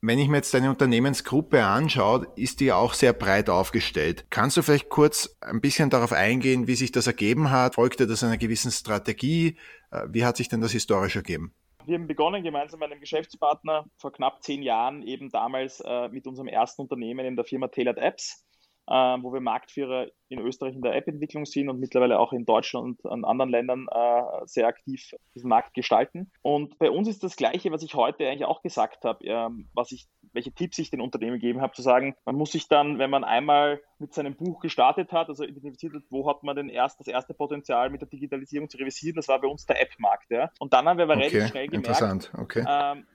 Wenn 0.00 0.20
ich 0.20 0.28
mir 0.28 0.36
jetzt 0.36 0.54
deine 0.54 0.70
Unternehmensgruppe 0.70 1.64
anschaue, 1.64 2.28
ist 2.36 2.60
die 2.60 2.70
auch 2.70 2.94
sehr 2.94 3.14
breit 3.14 3.50
aufgestellt. 3.50 4.26
Kannst 4.30 4.56
du 4.56 4.62
vielleicht 4.62 4.90
kurz 4.90 5.36
ein 5.40 5.60
bisschen 5.60 5.90
darauf 5.90 6.12
eingehen, 6.12 6.68
wie 6.68 6.76
sich 6.76 6.92
das 6.92 7.08
ergeben 7.08 7.50
hat? 7.50 7.74
Folgte 7.74 8.06
das 8.06 8.22
einer 8.22 8.38
gewissen 8.38 8.70
Strategie? 8.70 9.56
Äh, 9.90 10.06
wie 10.10 10.24
hat 10.24 10.36
sich 10.36 10.48
denn 10.48 10.60
das 10.60 10.70
historisch 10.70 11.16
ergeben? 11.16 11.52
Wir 11.86 11.98
haben 11.98 12.06
begonnen 12.06 12.42
gemeinsam 12.42 12.80
mit 12.80 12.90
einem 12.90 13.00
Geschäftspartner 13.00 13.86
vor 13.96 14.12
knapp 14.12 14.42
zehn 14.42 14.62
Jahren, 14.62 15.02
eben 15.02 15.30
damals 15.30 15.80
äh, 15.80 16.08
mit 16.08 16.26
unserem 16.26 16.48
ersten 16.48 16.82
Unternehmen 16.82 17.24
in 17.24 17.36
der 17.36 17.44
Firma 17.44 17.68
Tailored 17.68 17.98
Apps, 17.98 18.44
wo 18.90 19.32
wir 19.32 19.40
Marktführer 19.40 20.08
in 20.28 20.40
Österreich 20.40 20.74
in 20.74 20.82
der 20.82 20.94
App-Entwicklung 20.94 21.46
sind 21.46 21.68
und 21.68 21.80
mittlerweile 21.80 22.18
auch 22.18 22.32
in 22.32 22.44
Deutschland 22.44 23.02
und 23.02 23.10
an 23.10 23.24
anderen 23.24 23.50
Ländern 23.50 23.88
äh, 23.90 24.22
sehr 24.46 24.66
aktiv 24.66 25.14
diesen 25.34 25.48
Markt 25.48 25.74
gestalten. 25.74 26.30
Und 26.42 26.78
bei 26.78 26.90
uns 26.90 27.08
ist 27.08 27.22
das 27.22 27.36
Gleiche, 27.36 27.72
was 27.72 27.82
ich 27.82 27.94
heute 27.94 28.28
eigentlich 28.28 28.44
auch 28.44 28.62
gesagt 28.62 29.04
habe, 29.04 29.24
ähm, 29.24 29.68
was 29.74 29.92
ich 29.92 30.08
welche 30.32 30.52
Tipps 30.52 30.78
ich 30.78 30.90
den 30.90 31.00
Unternehmen 31.00 31.40
gegeben 31.40 31.60
habe, 31.60 31.72
zu 31.74 31.82
sagen, 31.82 32.14
man 32.24 32.36
muss 32.36 32.52
sich 32.52 32.68
dann, 32.68 32.98
wenn 32.98 33.10
man 33.10 33.24
einmal 33.24 33.80
mit 33.98 34.14
seinem 34.14 34.36
Buch 34.36 34.60
gestartet 34.60 35.12
hat, 35.12 35.28
also 35.28 35.44
identifiziert 35.44 35.94
hat, 35.94 36.02
wo 36.10 36.28
hat 36.28 36.42
man 36.42 36.56
denn 36.56 36.68
erst 36.68 37.00
das 37.00 37.08
erste 37.08 37.34
Potenzial 37.34 37.90
mit 37.90 38.00
der 38.00 38.08
Digitalisierung 38.08 38.68
zu 38.68 38.78
revisieren, 38.78 39.16
das 39.16 39.28
war 39.28 39.40
bei 39.40 39.48
uns 39.48 39.66
der 39.66 39.80
App-Markt. 39.80 40.30
Ja? 40.30 40.50
Und 40.58 40.72
dann 40.72 40.86
haben 40.86 40.98
wir 40.98 41.04
aber 41.04 41.14
okay, 41.14 41.26
relativ 41.26 41.48
schnell 41.48 41.68
gemerkt, 41.68 42.32
okay. 42.38 42.64
ähm, 42.68 43.06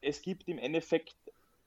es 0.00 0.22
gibt 0.22 0.48
im 0.48 0.58
Endeffekt 0.58 1.16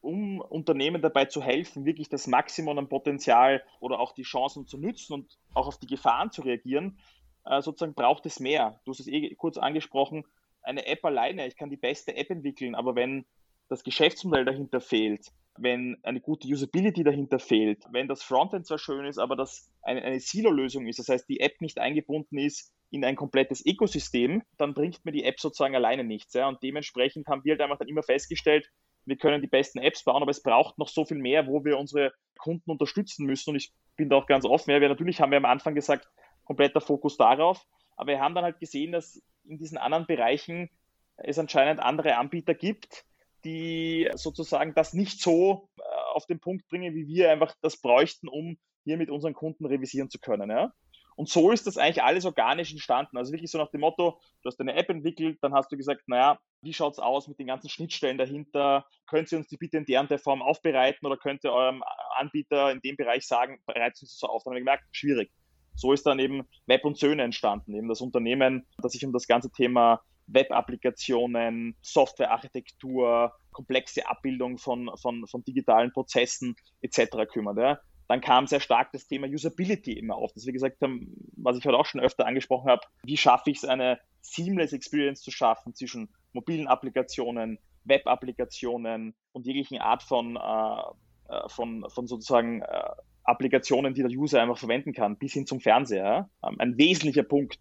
um 0.06 0.40
Unternehmen 0.40 1.02
dabei 1.02 1.26
zu 1.26 1.42
helfen, 1.42 1.86
wirklich 1.86 2.10
das 2.10 2.28
Maximum 2.28 2.78
an 2.78 2.88
Potenzial 2.88 3.64
oder 3.80 4.00
auch 4.00 4.14
die 4.14 4.24
Chancen 4.24 4.68
zu 4.68 4.78
nutzen 4.78 5.14
und 5.14 5.38
auch 5.54 5.68
auf 5.68 5.80
die 5.80 5.88
Gefahren 5.88 6.32
zu 6.32 6.44
reagieren, 6.44 7.00
äh, 7.46 7.62
sozusagen 7.62 7.96
braucht 7.96 8.26
es 8.26 8.40
mehr. 8.40 8.80
Du 8.86 8.92
hast 8.92 9.00
es 9.00 9.08
eh 9.08 9.34
kurz 9.36 9.58
angesprochen, 9.58 10.24
eine 10.62 10.86
App 10.86 11.04
alleine, 11.04 11.48
ich 11.48 11.58
kann 11.58 11.70
die 11.70 11.78
beste 11.78 12.16
App 12.16 12.30
entwickeln, 12.30 12.76
aber 12.76 12.96
wenn 12.96 13.26
das 13.68 13.84
Geschäftsmodell 13.84 14.46
dahinter 14.46 14.80
fehlt, 14.80 15.32
wenn 15.58 15.98
eine 16.04 16.22
gute 16.22 16.48
Usability 16.48 17.04
dahinter 17.04 17.40
fehlt, 17.40 17.84
wenn 17.92 18.08
das 18.08 18.22
Frontend 18.22 18.68
zwar 18.68 18.78
schön 18.78 19.06
ist, 19.06 19.18
aber 19.18 19.36
das 19.36 19.72
eine, 19.82 20.04
eine 20.04 20.20
Silo-Lösung 20.20 20.88
ist, 20.88 21.00
das 21.00 21.10
heißt, 21.10 21.28
die 21.30 21.40
App 21.40 21.62
nicht 21.62 21.80
eingebunden 21.80 22.38
ist 22.38 22.74
in 22.92 23.04
ein 23.04 23.16
komplettes 23.16 23.66
Ökosystem, 23.66 24.44
dann 24.58 24.74
bringt 24.74 25.04
mir 25.04 25.12
die 25.12 25.24
App 25.24 25.40
sozusagen 25.40 25.76
alleine 25.76 26.04
nichts. 26.04 26.34
Ja? 26.34 26.48
Und 26.48 26.62
dementsprechend 26.62 27.28
haben 27.28 27.44
wir 27.44 27.54
halt 27.54 27.62
einfach 27.62 27.80
dann 27.80 27.88
immer 27.88 28.04
festgestellt, 28.04 28.70
wir 29.06 29.18
können 29.18 29.42
die 29.42 29.48
besten 29.48 29.80
Apps 29.80 30.04
bauen, 30.04 30.22
aber 30.22 30.32
es 30.32 30.42
braucht 30.42 30.78
noch 30.78 30.88
so 30.88 31.06
viel 31.06 31.18
mehr, 31.18 31.48
wo 31.48 31.64
wir 31.64 31.78
unsere 31.78 32.14
Kunden 32.38 32.72
unterstützen 32.72 33.26
müssen. 33.26 33.52
Und 33.52 33.56
ich 33.58 33.72
bin 33.96 34.10
da 34.10 34.18
auch 34.18 34.28
ganz 34.28 34.46
offen. 34.46 34.72
Ja, 34.72 34.82
wir 34.82 34.90
natürlich 34.90 35.22
haben 35.22 35.32
wir 35.32 35.38
am 35.38 35.46
Anfang 35.46 35.76
gesagt, 35.76 36.08
kompletter 36.44 36.82
Fokus 36.82 37.18
darauf. 37.18 37.66
Aber 37.96 38.12
wir 38.12 38.20
haben 38.20 38.36
dann 38.36 38.44
halt 38.44 38.60
gesehen, 38.60 38.92
dass 38.92 39.22
in 39.46 39.58
diesen 39.58 39.78
anderen 39.78 40.06
Bereichen 40.06 40.70
es 41.18 41.40
anscheinend 41.40 41.80
andere 41.80 42.18
Anbieter 42.18 42.54
gibt, 42.54 43.06
die 43.46 44.10
sozusagen 44.16 44.74
das 44.74 44.94
nicht 44.94 45.22
so 45.22 45.70
äh, 45.78 45.82
auf 46.14 46.26
den 46.26 46.40
Punkt 46.40 46.68
bringen, 46.68 46.94
wie 46.96 47.08
wir 47.08 47.32
einfach 47.32 47.56
das 47.62 47.78
bräuchten, 47.78 48.28
um 48.28 48.58
hier 48.84 48.98
mit 48.98 49.10
unseren 49.10 49.34
Kunden 49.34 49.66
revisieren 49.66 50.10
zu 50.10 50.20
können. 50.20 50.50
Ja? 50.50 50.74
Und 51.16 51.30
so 51.30 51.52
ist 51.52 51.66
das 51.66 51.78
eigentlich 51.78 52.04
alles 52.04 52.26
organisch 52.26 52.72
entstanden. 52.72 53.18
Also 53.18 53.32
wirklich 53.32 53.50
so 53.50 53.58
nach 53.58 53.72
dem 53.72 53.82
Motto, 53.82 54.20
du 54.42 54.48
hast 54.48 54.60
eine 54.60 54.76
App 54.76 54.90
entwickelt, 54.90 55.38
dann 55.42 55.54
hast 55.54 55.72
du 55.72 55.78
gesagt, 55.78 56.02
naja, 56.08 56.40
wie 56.62 56.74
schaut 56.74 56.94
es 56.94 57.00
aus 57.00 57.28
mit 57.28 57.40
den 57.40 57.48
ganzen 57.48 57.70
Schnittstellen 57.70 58.18
dahinter? 58.18 58.86
Könnt 59.08 59.32
ihr 59.32 59.38
uns 59.38 59.48
die 59.48 59.58
bitte 59.58 59.78
in 59.78 59.86
der 59.86 60.02
und 60.02 60.12
der 60.12 60.20
Form 60.20 60.42
aufbereiten 60.42 61.06
oder 61.06 61.18
könnt 61.18 61.46
ihr 61.46 61.54
eurem 61.54 61.84
Anbieter 62.18 62.72
in 62.72 62.82
dem 62.82 62.98
Bereich 62.98 63.26
sagen, 63.26 63.60
bereitet 63.66 64.02
uns 64.02 64.12
das 64.12 64.20
so 64.20 64.28
auf? 64.28 64.44
Dann 64.44 64.52
haben 64.52 64.56
wir 64.56 64.62
gemerkt, 64.62 64.84
schwierig. 64.92 65.32
So 65.76 65.94
ist 65.94 66.06
dann 66.06 66.20
eben 66.20 66.48
Web 66.68 66.86
und 66.86 66.98
Söhne 66.98 67.24
entstanden, 67.24 67.74
eben 67.76 67.90
das 67.90 68.02
Unternehmen, 68.02 68.66
das 68.78 68.94
sich 68.94 69.06
um 69.06 69.12
das 69.12 69.28
ganze 69.28 69.52
Thema 69.52 70.02
Web-Applikationen, 70.28 71.76
Softwarearchitektur, 71.82 73.34
komplexe 73.52 74.08
Abbildung 74.08 74.58
von, 74.58 74.90
von, 74.98 75.28
von 75.28 75.44
digitalen 75.44 75.92
Prozessen 75.92 76.56
etc. 76.82 77.28
kümmert. 77.32 77.58
Ja. 77.58 77.80
Dann 78.08 78.22
kam 78.22 78.48
sehr 78.48 78.60
stark 78.60 78.92
das 78.92 79.08
Thema 79.08 79.28
Usability 79.28 79.94
immer 79.94 80.16
auf, 80.16 80.32
dass 80.34 80.46
wir 80.46 80.54
gesagt 80.54 80.82
haben, 80.82 81.14
was 81.36 81.58
ich 81.58 81.66
heute 81.66 81.78
auch 81.78 81.86
schon 81.86 82.02
öfter 82.02 82.26
angesprochen 82.26 82.70
habe, 82.70 82.82
wie 83.04 83.18
schaffe 83.18 83.50
ich 83.50 83.58
es, 83.58 83.66
eine 83.66 84.00
seamless 84.22 84.74
Experience 84.74 85.22
zu 85.22 85.32
schaffen 85.32 85.74
zwischen 85.74 86.10
mobilen 86.34 86.68
Applikationen, 86.68 87.60
Web-Applikationen 87.86 89.16
und 89.32 89.46
jeglichen 89.46 89.80
Art 89.80 90.04
von, 90.04 90.36
äh, 90.36 91.34
äh 91.34 91.50
von, 91.50 91.86
von 91.90 92.08
sozusagen 92.08 92.62
äh, 92.62 92.90
Applikationen, 93.24 93.94
die 93.94 94.04
der 94.04 94.12
User 94.12 94.42
einfach 94.42 94.58
verwenden 94.58 94.94
kann, 94.94 95.18
bis 95.18 95.34
hin 95.34 95.48
zum 95.48 95.60
Fernseher. 95.60 96.30
Ähm, 96.44 96.56
ein 96.60 96.78
wesentlicher 96.78 97.24
Punkt. 97.24 97.60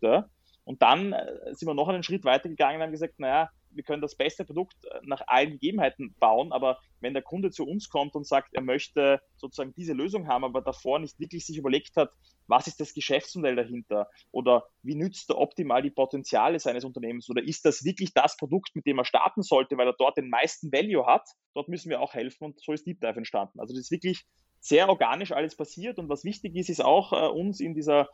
Und 0.65 0.83
dann 0.83 1.13
äh, 1.13 1.55
sind 1.55 1.69
wir 1.69 1.75
noch 1.75 1.89
einen 1.89 2.03
Schritt 2.03 2.25
weiter 2.25 2.49
gegangen 2.49 2.77
und 2.77 2.83
haben 2.83 2.93
gesagt, 2.93 3.19
naja, 3.19 3.51
wir 3.75 3.85
können 3.85 4.03
das 4.03 4.17
beste 4.17 4.45
Produkt 4.45 4.77
äh, 4.85 5.01
nach 5.03 5.23
allen 5.27 5.53
Gegebenheiten 5.53 6.15
bauen, 6.19 6.53
aber 6.53 6.79
wenn 7.01 7.15
der 7.15 7.23
Kunde 7.23 7.51
zu 7.51 7.65
uns 7.65 7.89
kommt 7.89 8.15
und 8.15 8.27
sagt, 8.27 8.55
er 8.55 8.63
möchte 8.63 9.21
sozusagen 9.37 9.75
diese 9.75 9.93
Lösung 9.93 10.29
haben, 10.29 10.45
aber 10.45 10.63
davor 10.63 10.99
nicht 10.99 11.19
wirklich 11.21 11.45
sich 11.47 11.59
überlegt 11.59 11.97
hat, 11.97 12.11
was 12.47 12.67
ist 12.67 12.81
das 12.81 12.95
Geschäftsmodell 12.95 13.57
dahinter? 13.57 14.09
Oder 14.31 14.65
wie 14.83 14.95
nützt 14.95 15.31
er 15.31 15.39
optimal 15.39 15.83
die 15.83 15.91
Potenziale 15.91 16.59
seines 16.59 16.85
Unternehmens? 16.85 17.29
Oder 17.31 17.43
ist 17.43 17.65
das 17.65 17.85
wirklich 17.85 18.13
das 18.13 18.37
Produkt, 18.37 18.75
mit 18.75 18.87
dem 18.87 18.99
er 18.99 19.05
starten 19.05 19.43
sollte, 19.43 19.77
weil 19.77 19.89
er 19.89 19.95
dort 19.99 20.17
den 20.17 20.29
meisten 20.29 20.73
Value 20.73 21.07
hat, 21.07 21.27
dort 21.55 21.69
müssen 21.69 21.91
wir 21.91 22.01
auch 22.01 22.15
helfen 22.15 22.45
und 22.45 22.61
so 22.61 22.73
ist 22.73 22.87
Deep 22.87 23.01
Dive 23.01 23.17
entstanden. 23.17 23.61
Also 23.61 23.75
das 23.75 23.85
ist 23.85 23.91
wirklich 23.91 24.27
sehr 24.61 24.89
organisch 24.89 25.33
alles 25.33 25.57
passiert 25.57 25.99
und 25.99 26.09
was 26.09 26.25
wichtig 26.25 26.57
ist, 26.57 26.71
ist 26.71 26.83
auch 26.83 27.13
äh, 27.13 27.29
uns 27.29 27.61
in 27.61 27.75
dieser 27.75 28.09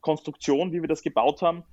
Konstruktion, 0.00 0.72
wie 0.72 0.80
wir 0.80 0.88
das 0.88 1.02
gebaut 1.02 1.42
haben, 1.42 1.64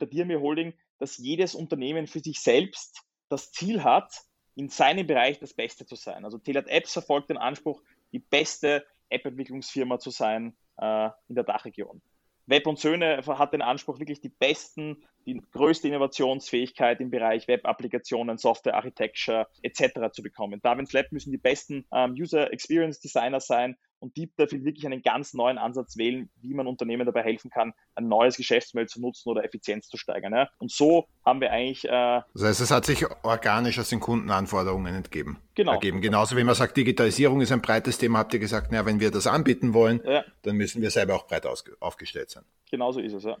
der 0.00 0.08
DME 0.08 0.40
Holding, 0.40 0.74
dass 1.04 1.18
jedes 1.18 1.54
Unternehmen 1.54 2.06
für 2.06 2.20
sich 2.20 2.40
selbst 2.40 3.02
das 3.28 3.52
Ziel 3.52 3.84
hat, 3.84 4.22
in 4.54 4.70
seinem 4.70 5.06
Bereich 5.06 5.38
das 5.38 5.52
Beste 5.52 5.84
zu 5.84 5.96
sein. 5.96 6.24
Also 6.24 6.38
Telat 6.38 6.66
Apps 6.66 6.94
verfolgt 6.94 7.28
den 7.28 7.36
Anspruch, 7.36 7.82
die 8.12 8.20
beste 8.20 8.86
App-Entwicklungsfirma 9.10 9.98
zu 9.98 10.08
sein 10.08 10.56
äh, 10.78 11.10
in 11.28 11.34
der 11.34 11.44
Dachregion. 11.44 12.00
Web 12.46 12.66
und 12.66 12.78
Söhne 12.78 13.20
hat 13.26 13.52
den 13.52 13.60
Anspruch, 13.60 13.98
wirklich 13.98 14.22
die 14.22 14.30
besten, 14.30 15.04
die 15.26 15.42
größte 15.52 15.88
Innovationsfähigkeit 15.88 17.02
im 17.02 17.10
Bereich 17.10 17.48
Web-Applikationen, 17.48 18.38
Software 18.38 18.74
Architecture 18.74 19.46
etc. 19.60 20.10
zu 20.10 20.22
bekommen. 20.22 20.60
Darwin's 20.62 20.94
Lab 20.94 21.12
müssen 21.12 21.32
die 21.32 21.38
besten 21.38 21.86
ähm, 21.92 22.12
User 22.12 22.50
Experience 22.50 22.98
Designer 22.98 23.40
sein 23.40 23.76
und 24.04 24.16
Dive 24.18 24.30
will 24.36 24.64
wirklich 24.64 24.84
einen 24.84 25.02
ganz 25.02 25.32
neuen 25.32 25.56
Ansatz 25.56 25.96
wählen, 25.96 26.28
wie 26.42 26.52
man 26.52 26.66
Unternehmen 26.66 27.06
dabei 27.06 27.22
helfen 27.22 27.50
kann, 27.50 27.72
ein 27.94 28.06
neues 28.06 28.36
Geschäftsmodell 28.36 28.86
zu 28.86 29.00
nutzen 29.00 29.30
oder 29.30 29.44
Effizienz 29.44 29.88
zu 29.88 29.96
steigern. 29.96 30.32
Ja? 30.32 30.48
Und 30.58 30.70
so 30.70 31.08
haben 31.24 31.40
wir 31.40 31.50
eigentlich. 31.50 31.86
Äh, 31.86 32.20
das 32.34 32.42
heißt, 32.42 32.60
es 32.60 32.70
hat 32.70 32.84
sich 32.84 33.06
organisch 33.22 33.78
aus 33.78 33.88
den 33.88 34.00
Kundenanforderungen 34.00 34.94
entgeben. 34.94 35.38
Genau. 35.54 35.72
Ergeben. 35.72 36.02
Genauso 36.02 36.36
wie 36.36 36.44
man 36.44 36.54
sagt, 36.54 36.76
Digitalisierung 36.76 37.40
ist 37.40 37.50
ein 37.50 37.62
breites 37.62 37.96
Thema, 37.96 38.18
habt 38.18 38.34
ihr 38.34 38.40
gesagt, 38.40 38.70
naja, 38.70 38.84
wenn 38.84 39.00
wir 39.00 39.10
das 39.10 39.26
anbieten 39.26 39.72
wollen, 39.72 40.02
ja. 40.04 40.22
dann 40.42 40.56
müssen 40.56 40.82
wir 40.82 40.90
selber 40.90 41.14
auch 41.14 41.26
breit 41.26 41.46
aufgestellt 41.46 42.30
sein. 42.30 42.44
Genauso 42.70 43.00
ist 43.00 43.14
es, 43.14 43.24
ja. 43.24 43.38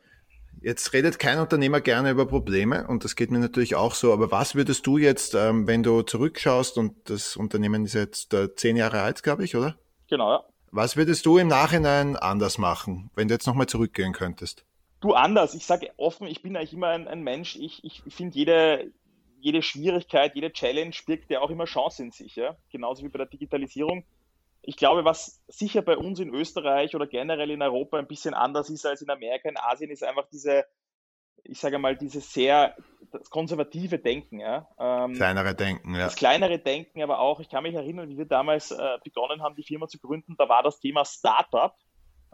Jetzt 0.62 0.94
redet 0.94 1.18
kein 1.18 1.40
Unternehmer 1.40 1.82
gerne 1.82 2.10
über 2.10 2.26
Probleme 2.26 2.86
und 2.86 3.04
das 3.04 3.16
geht 3.16 3.30
mir 3.30 3.38
natürlich 3.38 3.74
auch 3.74 3.94
so. 3.94 4.12
Aber 4.14 4.30
was 4.30 4.54
würdest 4.54 4.86
du 4.86 4.96
jetzt, 4.96 5.34
ähm, 5.34 5.66
wenn 5.66 5.82
du 5.82 6.02
zurückschaust 6.02 6.78
und 6.78 7.10
das 7.10 7.36
Unternehmen 7.36 7.84
ist 7.84 7.94
jetzt 7.94 8.32
äh, 8.32 8.54
zehn 8.54 8.76
Jahre 8.76 9.02
alt, 9.02 9.22
glaube 9.22 9.44
ich, 9.44 9.56
oder? 9.56 9.76
Genau, 10.08 10.30
ja. 10.30 10.44
Was 10.76 10.96
würdest 10.96 11.24
du 11.24 11.38
im 11.38 11.46
Nachhinein 11.46 12.16
anders 12.16 12.58
machen, 12.58 13.08
wenn 13.14 13.28
du 13.28 13.34
jetzt 13.34 13.46
nochmal 13.46 13.68
zurückgehen 13.68 14.12
könntest? 14.12 14.64
Du 15.00 15.12
anders. 15.12 15.54
Ich 15.54 15.66
sage 15.66 15.92
offen, 15.98 16.26
ich 16.26 16.42
bin 16.42 16.56
eigentlich 16.56 16.72
immer 16.72 16.88
ein, 16.88 17.06
ein 17.06 17.22
Mensch. 17.22 17.54
Ich, 17.54 17.84
ich 17.84 18.02
finde, 18.12 18.36
jede, 18.36 18.90
jede 19.38 19.62
Schwierigkeit, 19.62 20.34
jede 20.34 20.52
Challenge 20.52 20.92
birgt 21.06 21.30
ja 21.30 21.40
auch 21.40 21.50
immer 21.50 21.66
Chance 21.66 22.02
in 22.02 22.10
sich. 22.10 22.34
Ja? 22.34 22.56
Genauso 22.72 23.04
wie 23.04 23.08
bei 23.08 23.18
der 23.18 23.28
Digitalisierung. 23.28 24.04
Ich 24.62 24.76
glaube, 24.76 25.04
was 25.04 25.40
sicher 25.46 25.80
bei 25.80 25.96
uns 25.96 26.18
in 26.18 26.34
Österreich 26.34 26.96
oder 26.96 27.06
generell 27.06 27.52
in 27.52 27.62
Europa 27.62 27.96
ein 27.96 28.08
bisschen 28.08 28.34
anders 28.34 28.68
ist 28.68 28.84
als 28.84 29.00
in 29.00 29.10
Amerika, 29.10 29.48
in 29.48 29.56
Asien, 29.56 29.92
ist 29.92 30.02
einfach 30.02 30.26
diese, 30.32 30.64
ich 31.42 31.58
sage 31.58 31.78
mal, 31.78 31.96
dieses 31.96 32.32
sehr 32.32 32.74
konservative 33.30 33.98
Denken. 33.98 34.40
Ja. 34.40 34.68
Ähm, 34.78 35.14
kleinere 35.14 35.54
Denken, 35.54 35.94
ja. 35.94 36.04
Das 36.04 36.16
kleinere 36.16 36.58
Denken, 36.58 37.02
aber 37.02 37.20
auch, 37.20 37.40
ich 37.40 37.48
kann 37.48 37.62
mich 37.62 37.74
erinnern, 37.74 38.08
wie 38.08 38.18
wir 38.18 38.26
damals 38.26 38.70
äh, 38.70 38.98
begonnen 39.04 39.42
haben, 39.42 39.54
die 39.54 39.62
Firma 39.62 39.88
zu 39.88 39.98
gründen, 39.98 40.36
da 40.38 40.48
war 40.48 40.62
das 40.62 40.80
Thema 40.80 41.04
Startup, 41.04 41.74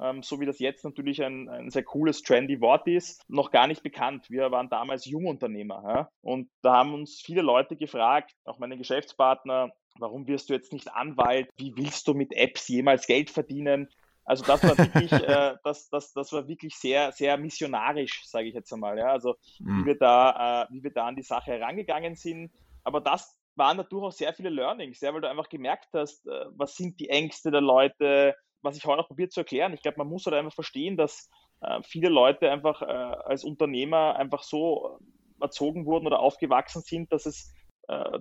ähm, 0.00 0.22
so 0.22 0.40
wie 0.40 0.46
das 0.46 0.58
jetzt 0.58 0.84
natürlich 0.84 1.22
ein, 1.22 1.48
ein, 1.48 1.70
sehr 1.70 1.82
cooles, 1.82 2.22
trendy 2.22 2.60
Wort 2.60 2.86
ist, 2.86 3.28
noch 3.28 3.50
gar 3.50 3.66
nicht 3.66 3.82
bekannt. 3.82 4.30
Wir 4.30 4.50
waren 4.50 4.70
damals 4.70 5.04
Jungunternehmer. 5.04 5.82
Ja. 5.86 6.10
Und 6.22 6.48
da 6.62 6.76
haben 6.76 6.94
uns 6.94 7.20
viele 7.20 7.42
Leute 7.42 7.76
gefragt, 7.76 8.34
auch 8.44 8.58
meine 8.58 8.78
Geschäftspartner, 8.78 9.72
warum 9.98 10.26
wirst 10.26 10.48
du 10.48 10.54
jetzt 10.54 10.72
nicht 10.72 10.92
Anwalt? 10.92 11.50
Wie 11.56 11.76
willst 11.76 12.08
du 12.08 12.14
mit 12.14 12.32
Apps 12.32 12.68
jemals 12.68 13.06
Geld 13.06 13.30
verdienen? 13.30 13.88
Also 14.30 14.44
das 14.44 14.62
war 14.62 14.78
wirklich, 14.78 15.10
äh, 15.10 15.56
das, 15.64 15.90
das, 15.90 16.12
das 16.12 16.32
war 16.32 16.46
wirklich 16.46 16.76
sehr, 16.76 17.10
sehr 17.10 17.36
missionarisch, 17.36 18.24
sage 18.24 18.46
ich 18.46 18.54
jetzt 18.54 18.72
einmal. 18.72 18.96
Ja? 18.96 19.10
Also 19.10 19.34
mhm. 19.58 19.82
wie 19.82 19.86
wir 19.86 19.98
da, 19.98 20.62
äh, 20.62 20.72
wie 20.72 20.84
wir 20.84 20.92
da 20.92 21.08
an 21.08 21.16
die 21.16 21.24
Sache 21.24 21.50
herangegangen 21.50 22.14
sind. 22.14 22.52
Aber 22.84 23.00
das 23.00 23.36
waren 23.56 23.76
da 23.76 23.82
durchaus 23.82 24.18
sehr 24.18 24.32
viele 24.32 24.50
Learnings, 24.50 25.00
ja, 25.00 25.12
weil 25.12 25.20
du 25.20 25.28
einfach 25.28 25.48
gemerkt 25.48 25.88
hast, 25.94 26.28
äh, 26.28 26.44
was 26.50 26.76
sind 26.76 27.00
die 27.00 27.08
Ängste 27.08 27.50
der 27.50 27.60
Leute, 27.60 28.36
was 28.62 28.76
ich 28.76 28.84
heute 28.84 29.02
auch 29.02 29.08
probiert 29.08 29.32
zu 29.32 29.40
erklären. 29.40 29.74
Ich 29.74 29.82
glaube, 29.82 29.98
man 29.98 30.06
muss 30.06 30.24
halt 30.26 30.36
einfach 30.36 30.54
verstehen, 30.54 30.96
dass 30.96 31.28
äh, 31.62 31.80
viele 31.82 32.08
Leute 32.08 32.52
einfach 32.52 32.82
äh, 32.82 32.84
als 32.84 33.42
Unternehmer 33.42 34.14
einfach 34.14 34.44
so 34.44 35.00
erzogen 35.40 35.86
wurden 35.86 36.06
oder 36.06 36.20
aufgewachsen 36.20 36.82
sind, 36.82 37.12
dass 37.12 37.26
es 37.26 37.52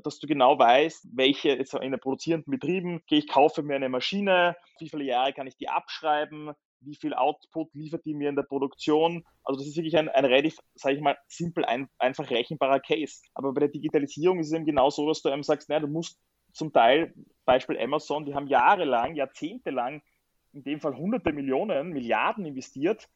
dass 0.03 0.20
du 0.20 0.28
genau 0.28 0.57
weißt, 0.57 1.09
welche 1.13 1.49
jetzt 1.49 1.74
in 1.74 1.91
den 1.91 1.99
produzierenden 1.99 2.51
Betrieben, 2.51 3.01
okay, 3.03 3.17
ich 3.17 3.28
kaufe 3.28 3.61
mir 3.61 3.76
eine 3.76 3.89
Maschine, 3.89 4.55
wie 4.80 4.89
viele 4.89 5.03
Jahre 5.03 5.34
kann 5.34 5.47
ich 5.47 5.57
die 5.57 5.70
abschreiben, 5.70 6.51
wie 6.82 6.95
viel 6.95 7.13
Output 7.13 7.74
liefert 7.74 8.05
die 8.05 8.13
mir 8.13 8.30
in 8.30 8.36
der 8.36 8.43
Produktion. 8.43 9.26
Also 9.43 9.59
das 9.59 9.67
ist 9.67 9.76
wirklich 9.76 9.97
ein, 9.97 10.09
ein 10.09 10.26
relativ, 10.26 10.57
sage 10.76 10.95
ich 10.95 11.01
mal, 11.01 11.17
simpel, 11.28 11.65
ein, 11.65 11.89
einfach 11.97 12.30
rechenbarer 12.30 12.80
Case. 12.80 13.22
Aber 13.34 13.53
bei 13.53 13.61
der 13.61 13.70
Digitalisierung 13.70 14.39
ist 14.39 14.47
es 14.47 14.53
eben 14.53 14.65
genau 14.65 14.89
so, 14.89 15.07
dass 15.07 15.22
du 15.22 15.30
einem 15.30 15.43
sagst, 15.43 15.70
naja, 15.70 15.82
du 15.82 15.88
musst 15.88 16.20
zum 16.53 16.72
Teil, 16.72 17.13
Beispiel 17.45 17.78
Amazon, 17.80 18.26
die 18.26 18.34
haben 18.34 18.47
jahrelang, 18.47 19.15
jahrzehntelang, 19.15 20.01
in 20.53 20.63
dem 20.63 20.80
Fall 20.80 20.95
hunderte 20.95 21.32
Millionen, 21.32 21.89
Milliarden 21.89 22.45
investiert, 22.45 23.07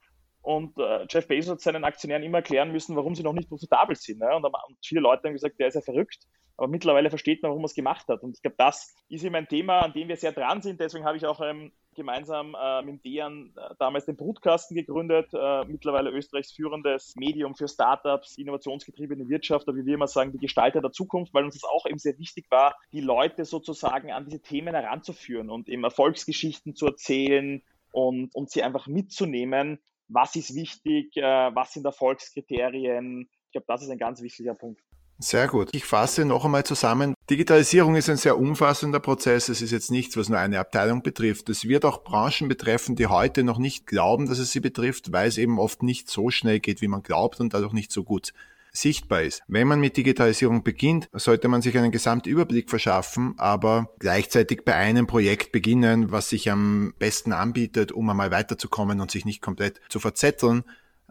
und 0.43 0.77
äh, 0.77 1.05
Jeff 1.09 1.25
Bezos 1.27 1.51
hat 1.51 1.61
seinen 1.61 1.85
Aktionären 1.85 2.21
immer 2.21 2.39
erklären 2.39 2.73
müssen, 2.73 2.97
warum 2.97 3.15
sie 3.15 3.23
noch 3.23 3.31
nicht 3.31 3.47
profitabel 3.47 3.95
sind. 3.95 4.19
Ne? 4.19 4.35
Und, 4.35 4.43
und, 4.43 4.55
viele 4.85 4.99
Leute 4.99 5.23
haben 5.23 5.33
gesagt, 5.33 5.57
der 5.57 5.69
ist 5.69 5.75
ja 5.75 5.81
verrückt. 5.81 6.27
Aber 6.57 6.67
mittlerweile 6.67 7.09
versteht 7.09 7.41
man, 7.41 7.49
warum 7.49 7.63
er 7.63 7.65
es 7.65 7.73
gemacht 7.73 8.07
hat. 8.07 8.21
Und 8.21 8.35
ich 8.35 8.41
glaube, 8.41 8.55
das 8.57 8.95
ist 9.09 9.23
eben 9.23 9.35
ein 9.35 9.47
Thema, 9.47 9.79
an 9.79 9.93
dem 9.93 10.07
wir 10.07 10.17
sehr 10.17 10.31
dran 10.31 10.61
sind. 10.61 10.79
Deswegen 10.79 11.05
habe 11.05 11.17
ich 11.17 11.25
auch 11.25 11.41
ähm, 11.41 11.71
gemeinsam 11.95 12.55
äh, 12.59 12.81
mit 12.83 13.03
Dejan 13.03 13.53
äh, 13.55 13.75
damals 13.79 14.05
den 14.05 14.15
Brutkasten 14.15 14.75
gegründet, 14.75 15.29
äh, 15.33 15.65
mittlerweile 15.65 16.11
Österreichs 16.11 16.51
führendes 16.51 17.15
Medium 17.15 17.55
für 17.55 17.67
Startups, 17.67 18.37
innovationsgetriebene 18.37 19.27
Wirtschaft, 19.29 19.67
oder 19.67 19.77
wie 19.77 19.85
wir 19.85 19.95
immer 19.95 20.07
sagen, 20.07 20.31
die 20.31 20.39
Gestalter 20.39 20.81
der 20.81 20.91
Zukunft, 20.91 21.33
weil 21.33 21.45
uns 21.45 21.55
das 21.55 21.69
auch 21.69 21.85
eben 21.85 21.99
sehr 21.99 22.17
wichtig 22.19 22.45
war, 22.49 22.75
die 22.91 23.01
Leute 23.01 23.45
sozusagen 23.45 24.11
an 24.11 24.25
diese 24.25 24.41
Themen 24.41 24.75
heranzuführen 24.75 25.49
und 25.49 25.69
eben 25.69 25.83
Erfolgsgeschichten 25.83 26.75
zu 26.75 26.87
erzählen 26.87 27.63
und, 27.91 28.33
und 28.35 28.49
sie 28.49 28.63
einfach 28.63 28.87
mitzunehmen. 28.87 29.79
Was 30.07 30.35
ist 30.35 30.55
wichtig? 30.55 31.15
Äh, 31.17 31.23
was 31.55 31.73
sind 31.73 31.85
Erfolgskriterien? 31.85 33.29
Ich 33.45 33.51
glaube, 33.51 33.65
das 33.67 33.83
ist 33.83 33.89
ein 33.89 33.97
ganz 33.97 34.21
wichtiger 34.21 34.55
Punkt. 34.55 34.81
Sehr 35.19 35.47
gut. 35.47 35.69
Ich 35.71 35.85
fasse 35.85 36.25
noch 36.25 36.43
einmal 36.43 36.65
zusammen. 36.65 37.13
Digitalisierung 37.29 37.95
ist 37.95 38.09
ein 38.09 38.17
sehr 38.17 38.37
umfassender 38.37 38.99
Prozess. 38.99 39.47
Es 39.47 39.61
ist 39.61 39.71
jetzt 39.71 39.91
nichts, 39.91 40.17
was 40.17 40.27
nur 40.27 40.39
eine 40.39 40.59
Abteilung 40.59 41.01
betrifft. 41.01 41.49
Es 41.49 41.67
wird 41.67 41.85
auch 41.85 42.03
Branchen 42.03 42.47
betreffen, 42.47 42.95
die 42.95 43.07
heute 43.07 43.43
noch 43.43 43.57
nicht 43.57 43.87
glauben, 43.87 44.27
dass 44.27 44.39
es 44.39 44.51
sie 44.51 44.59
betrifft, 44.59 45.11
weil 45.11 45.27
es 45.27 45.37
eben 45.37 45.59
oft 45.59 45.83
nicht 45.83 46.09
so 46.09 46.29
schnell 46.29 46.59
geht, 46.59 46.81
wie 46.81 46.87
man 46.87 47.03
glaubt 47.03 47.39
und 47.39 47.53
dadurch 47.53 47.73
nicht 47.73 47.91
so 47.91 48.03
gut 48.03 48.33
sichtbar 48.73 49.21
ist. 49.21 49.43
Wenn 49.47 49.67
man 49.67 49.79
mit 49.79 49.95
Digitalisierung 49.97 50.63
beginnt, 50.63 51.07
sollte 51.13 51.47
man 51.47 51.61
sich 51.61 51.77
einen 51.77 51.91
Gesamtüberblick 51.91 52.69
verschaffen, 52.69 53.35
aber 53.37 53.89
gleichzeitig 53.99 54.65
bei 54.65 54.73
einem 54.73 55.07
Projekt 55.07 55.51
beginnen, 55.51 56.11
was 56.11 56.29
sich 56.29 56.49
am 56.49 56.93
besten 56.97 57.31
anbietet, 57.33 57.91
um 57.91 58.09
einmal 58.09 58.31
weiterzukommen 58.31 58.99
und 58.99 59.11
sich 59.11 59.25
nicht 59.25 59.41
komplett 59.41 59.79
zu 59.89 59.99
verzetteln. 59.99 60.63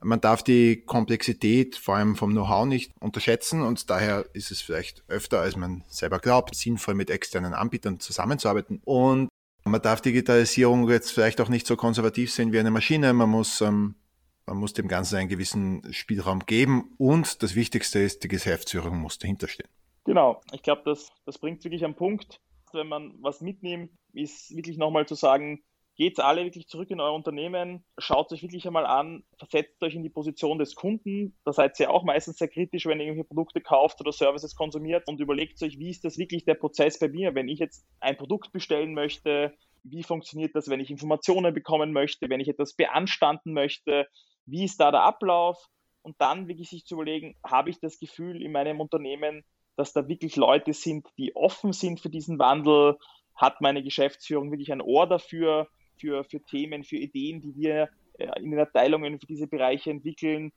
Man 0.03 0.21
darf 0.21 0.43
die 0.43 0.83
Komplexität 0.85 1.77
vor 1.77 1.97
allem 1.97 2.17
vom 2.17 2.33
Know-how 2.33 2.67
nicht 2.67 2.93
unterschätzen 3.01 3.63
und 3.63 3.89
daher 3.89 4.27
ist 4.33 4.51
es 4.51 4.61
vielleicht 4.61 5.05
öfter, 5.09 5.41
als 5.41 5.57
man 5.57 5.85
selber 5.89 6.19
glaubt, 6.19 6.55
sinnvoll 6.55 6.95
mit 6.95 7.11
externen 7.11 7.55
Anbietern 7.55 8.01
zusammenzuarbeiten. 8.01 8.81
Und 8.85 9.29
man 9.65 9.81
darf 9.81 10.01
Digitalisierung 10.01 10.89
jetzt 10.91 11.13
vielleicht 11.13 11.41
auch 11.41 11.49
nicht 11.49 11.67
so 11.67 11.77
konservativ 11.77 12.33
sehen 12.33 12.53
wie 12.53 12.59
eine 12.59 12.71
Maschine. 12.71 13.13
Man 13.13 13.31
muss, 13.31 13.61
ähm, 13.61 13.95
man 14.47 14.57
muss 14.57 14.73
dem 14.73 14.89
Ganzen 14.89 15.17
einen 15.17 15.29
gewissen 15.29 15.93
Spielraum 15.93 16.41
geben 16.41 16.95
und 16.99 17.43
das 17.43 17.55
Wichtigste 17.55 18.01
ist, 18.01 18.25
die 18.25 18.29
Geschäftsführung 18.29 18.99
muss 18.99 19.19
dahinterstehen. 19.19 19.69
Genau, 20.05 20.41
ich 20.53 20.63
glaube, 20.63 20.83
das, 20.85 21.11
das 21.27 21.39
bringt 21.39 21.63
wirklich 21.63 21.85
einen 21.85 21.95
Punkt. 21.95 22.41
Wenn 22.73 22.89
man 22.89 23.15
was 23.21 23.41
mitnimmt, 23.41 23.91
ist 24.13 24.55
wirklich 24.57 24.79
nochmal 24.79 25.07
zu 25.07 25.15
sagen, 25.15 25.63
geht 25.97 26.21
alle 26.21 26.45
wirklich 26.45 26.69
zurück 26.69 26.91
in 26.91 27.01
euer 27.01 27.13
Unternehmen, 27.13 27.85
schaut 27.99 28.33
euch 28.33 28.43
wirklich 28.43 28.67
einmal 28.67 28.87
an, 28.87 29.25
versetzt 29.39 29.83
euch 29.83 29.95
in 29.95 30.03
die 30.03 30.11
Position 30.11 30.59
des 30.59 30.75
Kunden. 30.75 31.37
Da 31.45 31.53
seid 31.53 31.79
ihr 31.81 31.91
auch 31.91 32.03
meistens 32.03 32.39
sehr 32.39 32.49
kritisch, 32.49 32.87
wenn 32.87 32.99
ihr 32.99 33.07
irgendwelche 33.07 33.29
Produkte 33.29 33.61
kauft 33.61 34.01
oder 34.01 34.13
Services 34.13 34.57
konsumiert 34.57 35.07
und 35.07 35.21
überlegt 35.21 35.63
euch, 35.63 35.79
wie 35.79 35.91
ist 35.91 36.05
das 36.05 36.19
wirklich 36.19 36.45
der 36.45 36.55
Prozess 36.55 36.99
bei 36.99 37.09
mir, 37.09 37.35
wenn 37.35 37.49
ich 37.49 37.59
jetzt 37.59 37.87
ein 38.01 38.17
Produkt 38.17 38.53
bestellen 38.53 38.95
möchte, 38.95 39.55
wie 39.85 40.03
funktioniert 40.03 40.55
das, 40.55 40.69
wenn 40.69 40.81
ich 40.81 40.91
Informationen 40.91 41.53
bekommen 41.53 41.93
möchte, 41.93 42.31
wenn 42.31 42.41
ich 42.41 42.49
etwas 42.49 42.75
beanstanden 42.75 43.53
möchte, 43.53 44.07
wie 44.47 44.65
ist 44.65 44.81
da 44.81 44.91
der 44.91 45.03
Ablauf? 45.03 45.67
Und 46.03 46.17
dann 46.21 46.49
wirklich 46.49 46.71
sich 46.71 46.85
zu 46.85 46.95
überlegen, 46.95 47.37
habe 47.45 47.71
ich 47.71 47.79
das 47.79 47.99
Gefühl 47.99 48.43
in 48.43 48.51
meinem 48.51 48.81
Unternehmen, 48.81 49.45
dass 49.77 49.93
da 49.93 50.09
wirklich 50.09 50.37
Leute 50.37 50.73
sind, 50.73 51.07
die 51.17 51.37
offen 51.37 51.73
sind 51.73 52.01
für 52.01 52.11
diesen 52.11 52.39
Wandel, 52.39 52.99
hat 53.37 53.61
meine 53.61 53.83
Geschäftsführung 53.83 54.51
wirklich 54.51 54.73
ein 54.73 54.81
Ohr 54.81 55.07
dafür, 55.07 55.69
für, 56.03 56.25
für 56.25 56.43
Themen, 56.43 56.83
für 56.83 56.97
Ideen, 56.97 57.41
die 57.41 57.55
wir 57.55 57.89
äh, 58.19 58.29
in 58.41 58.51
den 58.51 58.61
Abteilungen 58.61 59.21
für 59.21 59.27
diese 59.27 59.47
Bereiche 59.47 59.91
entwickeln, 59.91 60.53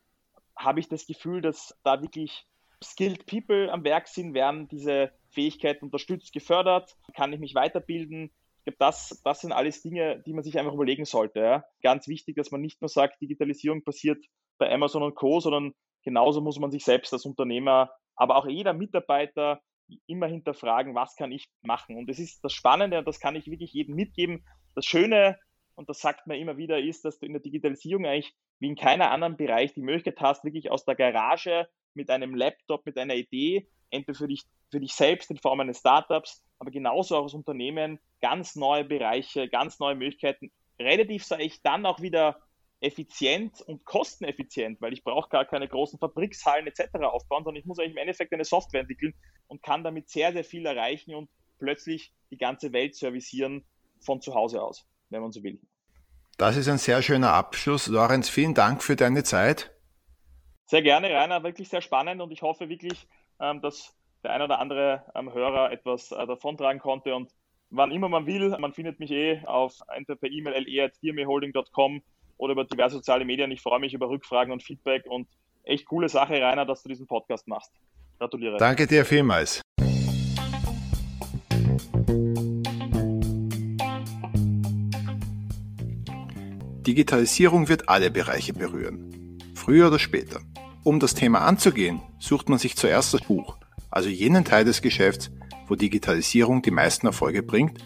habe 0.57 0.79
ich 0.79 0.89
das 0.89 1.05
Gefühl, 1.05 1.41
dass 1.41 1.77
da 1.83 2.01
wirklich 2.01 2.45
skilled 2.83 3.25
people 3.25 3.71
am 3.71 3.83
Werk 3.83 4.07
sind, 4.07 4.33
werden 4.33 4.67
diese 4.67 5.11
Fähigkeiten 5.29 5.85
unterstützt, 5.85 6.33
gefördert, 6.33 6.95
kann 7.15 7.31
ich 7.31 7.39
mich 7.39 7.55
weiterbilden. 7.55 8.31
Ich 8.59 8.63
glaube, 8.63 8.77
das, 8.79 9.21
das 9.23 9.41
sind 9.41 9.51
alles 9.51 9.81
Dinge, 9.81 10.23
die 10.25 10.33
man 10.33 10.43
sich 10.43 10.57
einfach 10.57 10.73
überlegen 10.73 11.05
sollte. 11.05 11.39
Ja. 11.39 11.65
Ganz 11.83 12.07
wichtig, 12.07 12.35
dass 12.35 12.51
man 12.51 12.61
nicht 12.61 12.81
nur 12.81 12.89
sagt, 12.89 13.21
Digitalisierung 13.21 13.83
passiert 13.83 14.25
bei 14.57 14.71
Amazon 14.73 15.03
und 15.03 15.15
Co., 15.15 15.39
sondern 15.39 15.73
genauso 16.03 16.41
muss 16.41 16.59
man 16.59 16.71
sich 16.71 16.83
selbst 16.83 17.13
als 17.13 17.25
Unternehmer, 17.25 17.91
aber 18.15 18.37
auch 18.37 18.47
jeder 18.47 18.73
Mitarbeiter 18.73 19.61
immer 20.07 20.27
hinterfragen, 20.27 20.95
was 20.95 21.15
kann 21.15 21.31
ich 21.31 21.47
machen. 21.61 21.97
Und 21.97 22.07
das 22.09 22.19
ist 22.19 22.43
das 22.43 22.53
Spannende 22.53 22.97
und 22.99 23.07
das 23.07 23.19
kann 23.19 23.35
ich 23.35 23.47
wirklich 23.47 23.73
jedem 23.73 23.95
mitgeben. 23.95 24.43
Das 24.75 24.85
Schöne, 24.85 25.39
und 25.75 25.89
das 25.89 25.99
sagt 25.99 26.27
man 26.27 26.37
immer 26.37 26.57
wieder, 26.57 26.79
ist, 26.79 27.05
dass 27.05 27.17
du 27.17 27.25
in 27.25 27.33
der 27.33 27.41
Digitalisierung 27.41 28.05
eigentlich 28.05 28.35
wie 28.59 28.67
in 28.67 28.75
keiner 28.75 29.11
anderen 29.11 29.37
Bereich 29.37 29.73
die 29.73 29.81
Möglichkeit 29.81 30.19
hast, 30.19 30.43
wirklich 30.43 30.69
aus 30.69 30.85
der 30.85 30.95
Garage 30.95 31.67
mit 31.93 32.09
einem 32.09 32.35
Laptop, 32.35 32.85
mit 32.85 32.97
einer 32.97 33.15
Idee, 33.15 33.67
entweder 33.89 34.17
für 34.17 34.27
dich, 34.27 34.43
für 34.71 34.79
dich 34.79 34.93
selbst 34.93 35.31
in 35.31 35.37
Form 35.37 35.61
eines 35.61 35.79
Startups, 35.79 36.43
aber 36.59 36.71
genauso 36.71 37.17
auch 37.17 37.23
als 37.23 37.33
Unternehmen, 37.33 37.99
ganz 38.21 38.55
neue 38.55 38.83
Bereiche, 38.83 39.49
ganz 39.49 39.79
neue 39.79 39.95
Möglichkeiten, 39.95 40.51
relativ, 40.79 41.23
sage 41.23 41.43
ich, 41.43 41.61
dann 41.61 41.85
auch 41.85 42.01
wieder 42.01 42.41
effizient 42.81 43.61
und 43.61 43.85
kosteneffizient, 43.85 44.81
weil 44.81 44.93
ich 44.93 45.03
brauche 45.03 45.29
gar 45.29 45.45
keine 45.45 45.67
großen 45.67 45.99
Fabrikshallen 45.99 46.67
etc. 46.67 46.95
aufbauen, 47.01 47.45
sondern 47.45 47.59
ich 47.59 47.65
muss 47.65 47.79
eigentlich 47.79 47.93
im 47.93 47.97
Endeffekt 47.97 48.33
eine 48.33 48.43
Software 48.43 48.81
entwickeln 48.81 49.13
und 49.47 49.63
kann 49.63 49.83
damit 49.83 50.09
sehr, 50.09 50.33
sehr 50.33 50.43
viel 50.43 50.65
erreichen 50.65 51.15
und 51.15 51.29
plötzlich 51.57 52.11
die 52.31 52.37
ganze 52.37 52.73
Welt 52.73 52.95
servicieren 52.95 53.65
von 53.99 54.21
zu 54.21 54.33
Hause 54.33 54.61
aus, 54.61 54.85
wenn 55.09 55.21
man 55.21 55.31
so 55.31 55.43
will. 55.43 55.59
Das 56.37 56.57
ist 56.57 56.67
ein 56.67 56.77
sehr 56.77 57.01
schöner 57.01 57.33
Abschluss. 57.33 57.87
Lorenz, 57.87 58.29
vielen 58.29 58.53
Dank 58.53 58.83
für 58.83 58.95
deine 58.95 59.23
Zeit. 59.23 59.71
Sehr 60.65 60.81
gerne, 60.81 61.09
Rainer, 61.09 61.43
wirklich 61.43 61.69
sehr 61.69 61.81
spannend 61.81 62.21
und 62.21 62.31
ich 62.31 62.41
hoffe 62.41 62.69
wirklich, 62.69 63.07
ähm, 63.39 63.61
dass 63.61 63.95
der 64.23 64.31
ein 64.31 64.41
oder 64.41 64.59
andere 64.59 65.05
ähm, 65.13 65.31
Hörer 65.31 65.71
etwas 65.71 66.11
äh, 66.11 66.25
davontragen 66.25 66.81
konnte 66.81 67.15
und 67.15 67.31
wann 67.69 67.91
immer 67.91 68.09
man 68.09 68.25
will, 68.25 68.49
man 68.59 68.73
findet 68.73 68.99
mich 68.99 69.11
eh 69.11 69.41
auf 69.45 69.75
entweder 69.95 70.17
per 70.17 70.29
E-Mail 70.29 70.63
le.dmeholding.com 70.63 72.01
oder 72.37 72.51
über 72.53 72.65
diverse 72.65 72.95
soziale 72.95 73.25
Medien. 73.25 73.51
Ich 73.51 73.61
freue 73.61 73.79
mich 73.79 73.93
über 73.93 74.09
Rückfragen 74.09 74.51
und 74.51 74.63
Feedback 74.63 75.05
und 75.05 75.27
echt 75.63 75.85
coole 75.85 76.09
Sache, 76.09 76.33
Rainer, 76.33 76.65
dass 76.65 76.83
du 76.83 76.89
diesen 76.89 77.07
Podcast 77.07 77.47
machst. 77.47 77.71
Gratuliere. 78.17 78.57
Danke 78.57 78.87
dir 78.87 79.05
vielmals. 79.05 79.61
Digitalisierung 86.85 87.67
wird 87.67 87.89
alle 87.89 88.11
Bereiche 88.11 88.53
berühren, 88.53 89.39
früher 89.55 89.87
oder 89.87 89.97
später. 89.99 90.41
Um 90.83 90.99
das 90.99 91.15
Thema 91.15 91.39
anzugehen, 91.39 92.01
sucht 92.19 92.47
man 92.47 92.59
sich 92.59 92.75
zuerst 92.75 93.13
das 93.13 93.21
Buch, 93.21 93.57
also 93.89 94.07
jenen 94.09 94.45
Teil 94.45 94.65
des 94.65 94.83
Geschäfts, 94.83 95.31
wo 95.67 95.75
Digitalisierung 95.75 96.61
die 96.61 96.71
meisten 96.71 97.07
Erfolge 97.07 97.41
bringt 97.41 97.83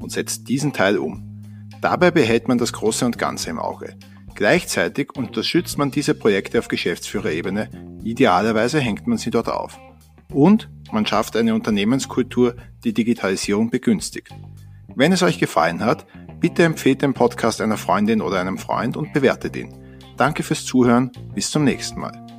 und 0.00 0.10
setzt 0.10 0.48
diesen 0.48 0.72
Teil 0.72 0.98
um. 0.98 1.42
Dabei 1.80 2.10
behält 2.10 2.48
man 2.48 2.58
das 2.58 2.72
Große 2.72 3.06
und 3.06 3.18
Ganze 3.18 3.50
im 3.50 3.60
Auge. 3.60 3.96
Gleichzeitig 4.34 5.14
unterstützt 5.14 5.78
man 5.78 5.92
diese 5.92 6.14
Projekte 6.14 6.58
auf 6.58 6.68
Geschäftsführerebene, 6.68 7.70
idealerweise 8.02 8.80
hängt 8.80 9.06
man 9.06 9.18
sie 9.18 9.30
dort 9.30 9.48
auf. 9.48 9.78
Und 10.32 10.68
man 10.90 11.06
schafft 11.06 11.36
eine 11.36 11.54
Unternehmenskultur, 11.54 12.56
die 12.82 12.94
Digitalisierung 12.94 13.70
begünstigt. 13.70 14.34
Wenn 14.96 15.12
es 15.12 15.22
euch 15.22 15.38
gefallen 15.38 15.84
hat, 15.84 16.06
Bitte 16.40 16.64
empfehlt 16.64 17.02
den 17.02 17.12
Podcast 17.12 17.60
einer 17.60 17.76
Freundin 17.76 18.22
oder 18.22 18.40
einem 18.40 18.56
Freund 18.56 18.96
und 18.96 19.12
bewertet 19.12 19.56
ihn. 19.56 19.76
Danke 20.16 20.42
fürs 20.42 20.64
Zuhören, 20.64 21.12
bis 21.34 21.50
zum 21.50 21.64
nächsten 21.64 22.00
Mal. 22.00 22.29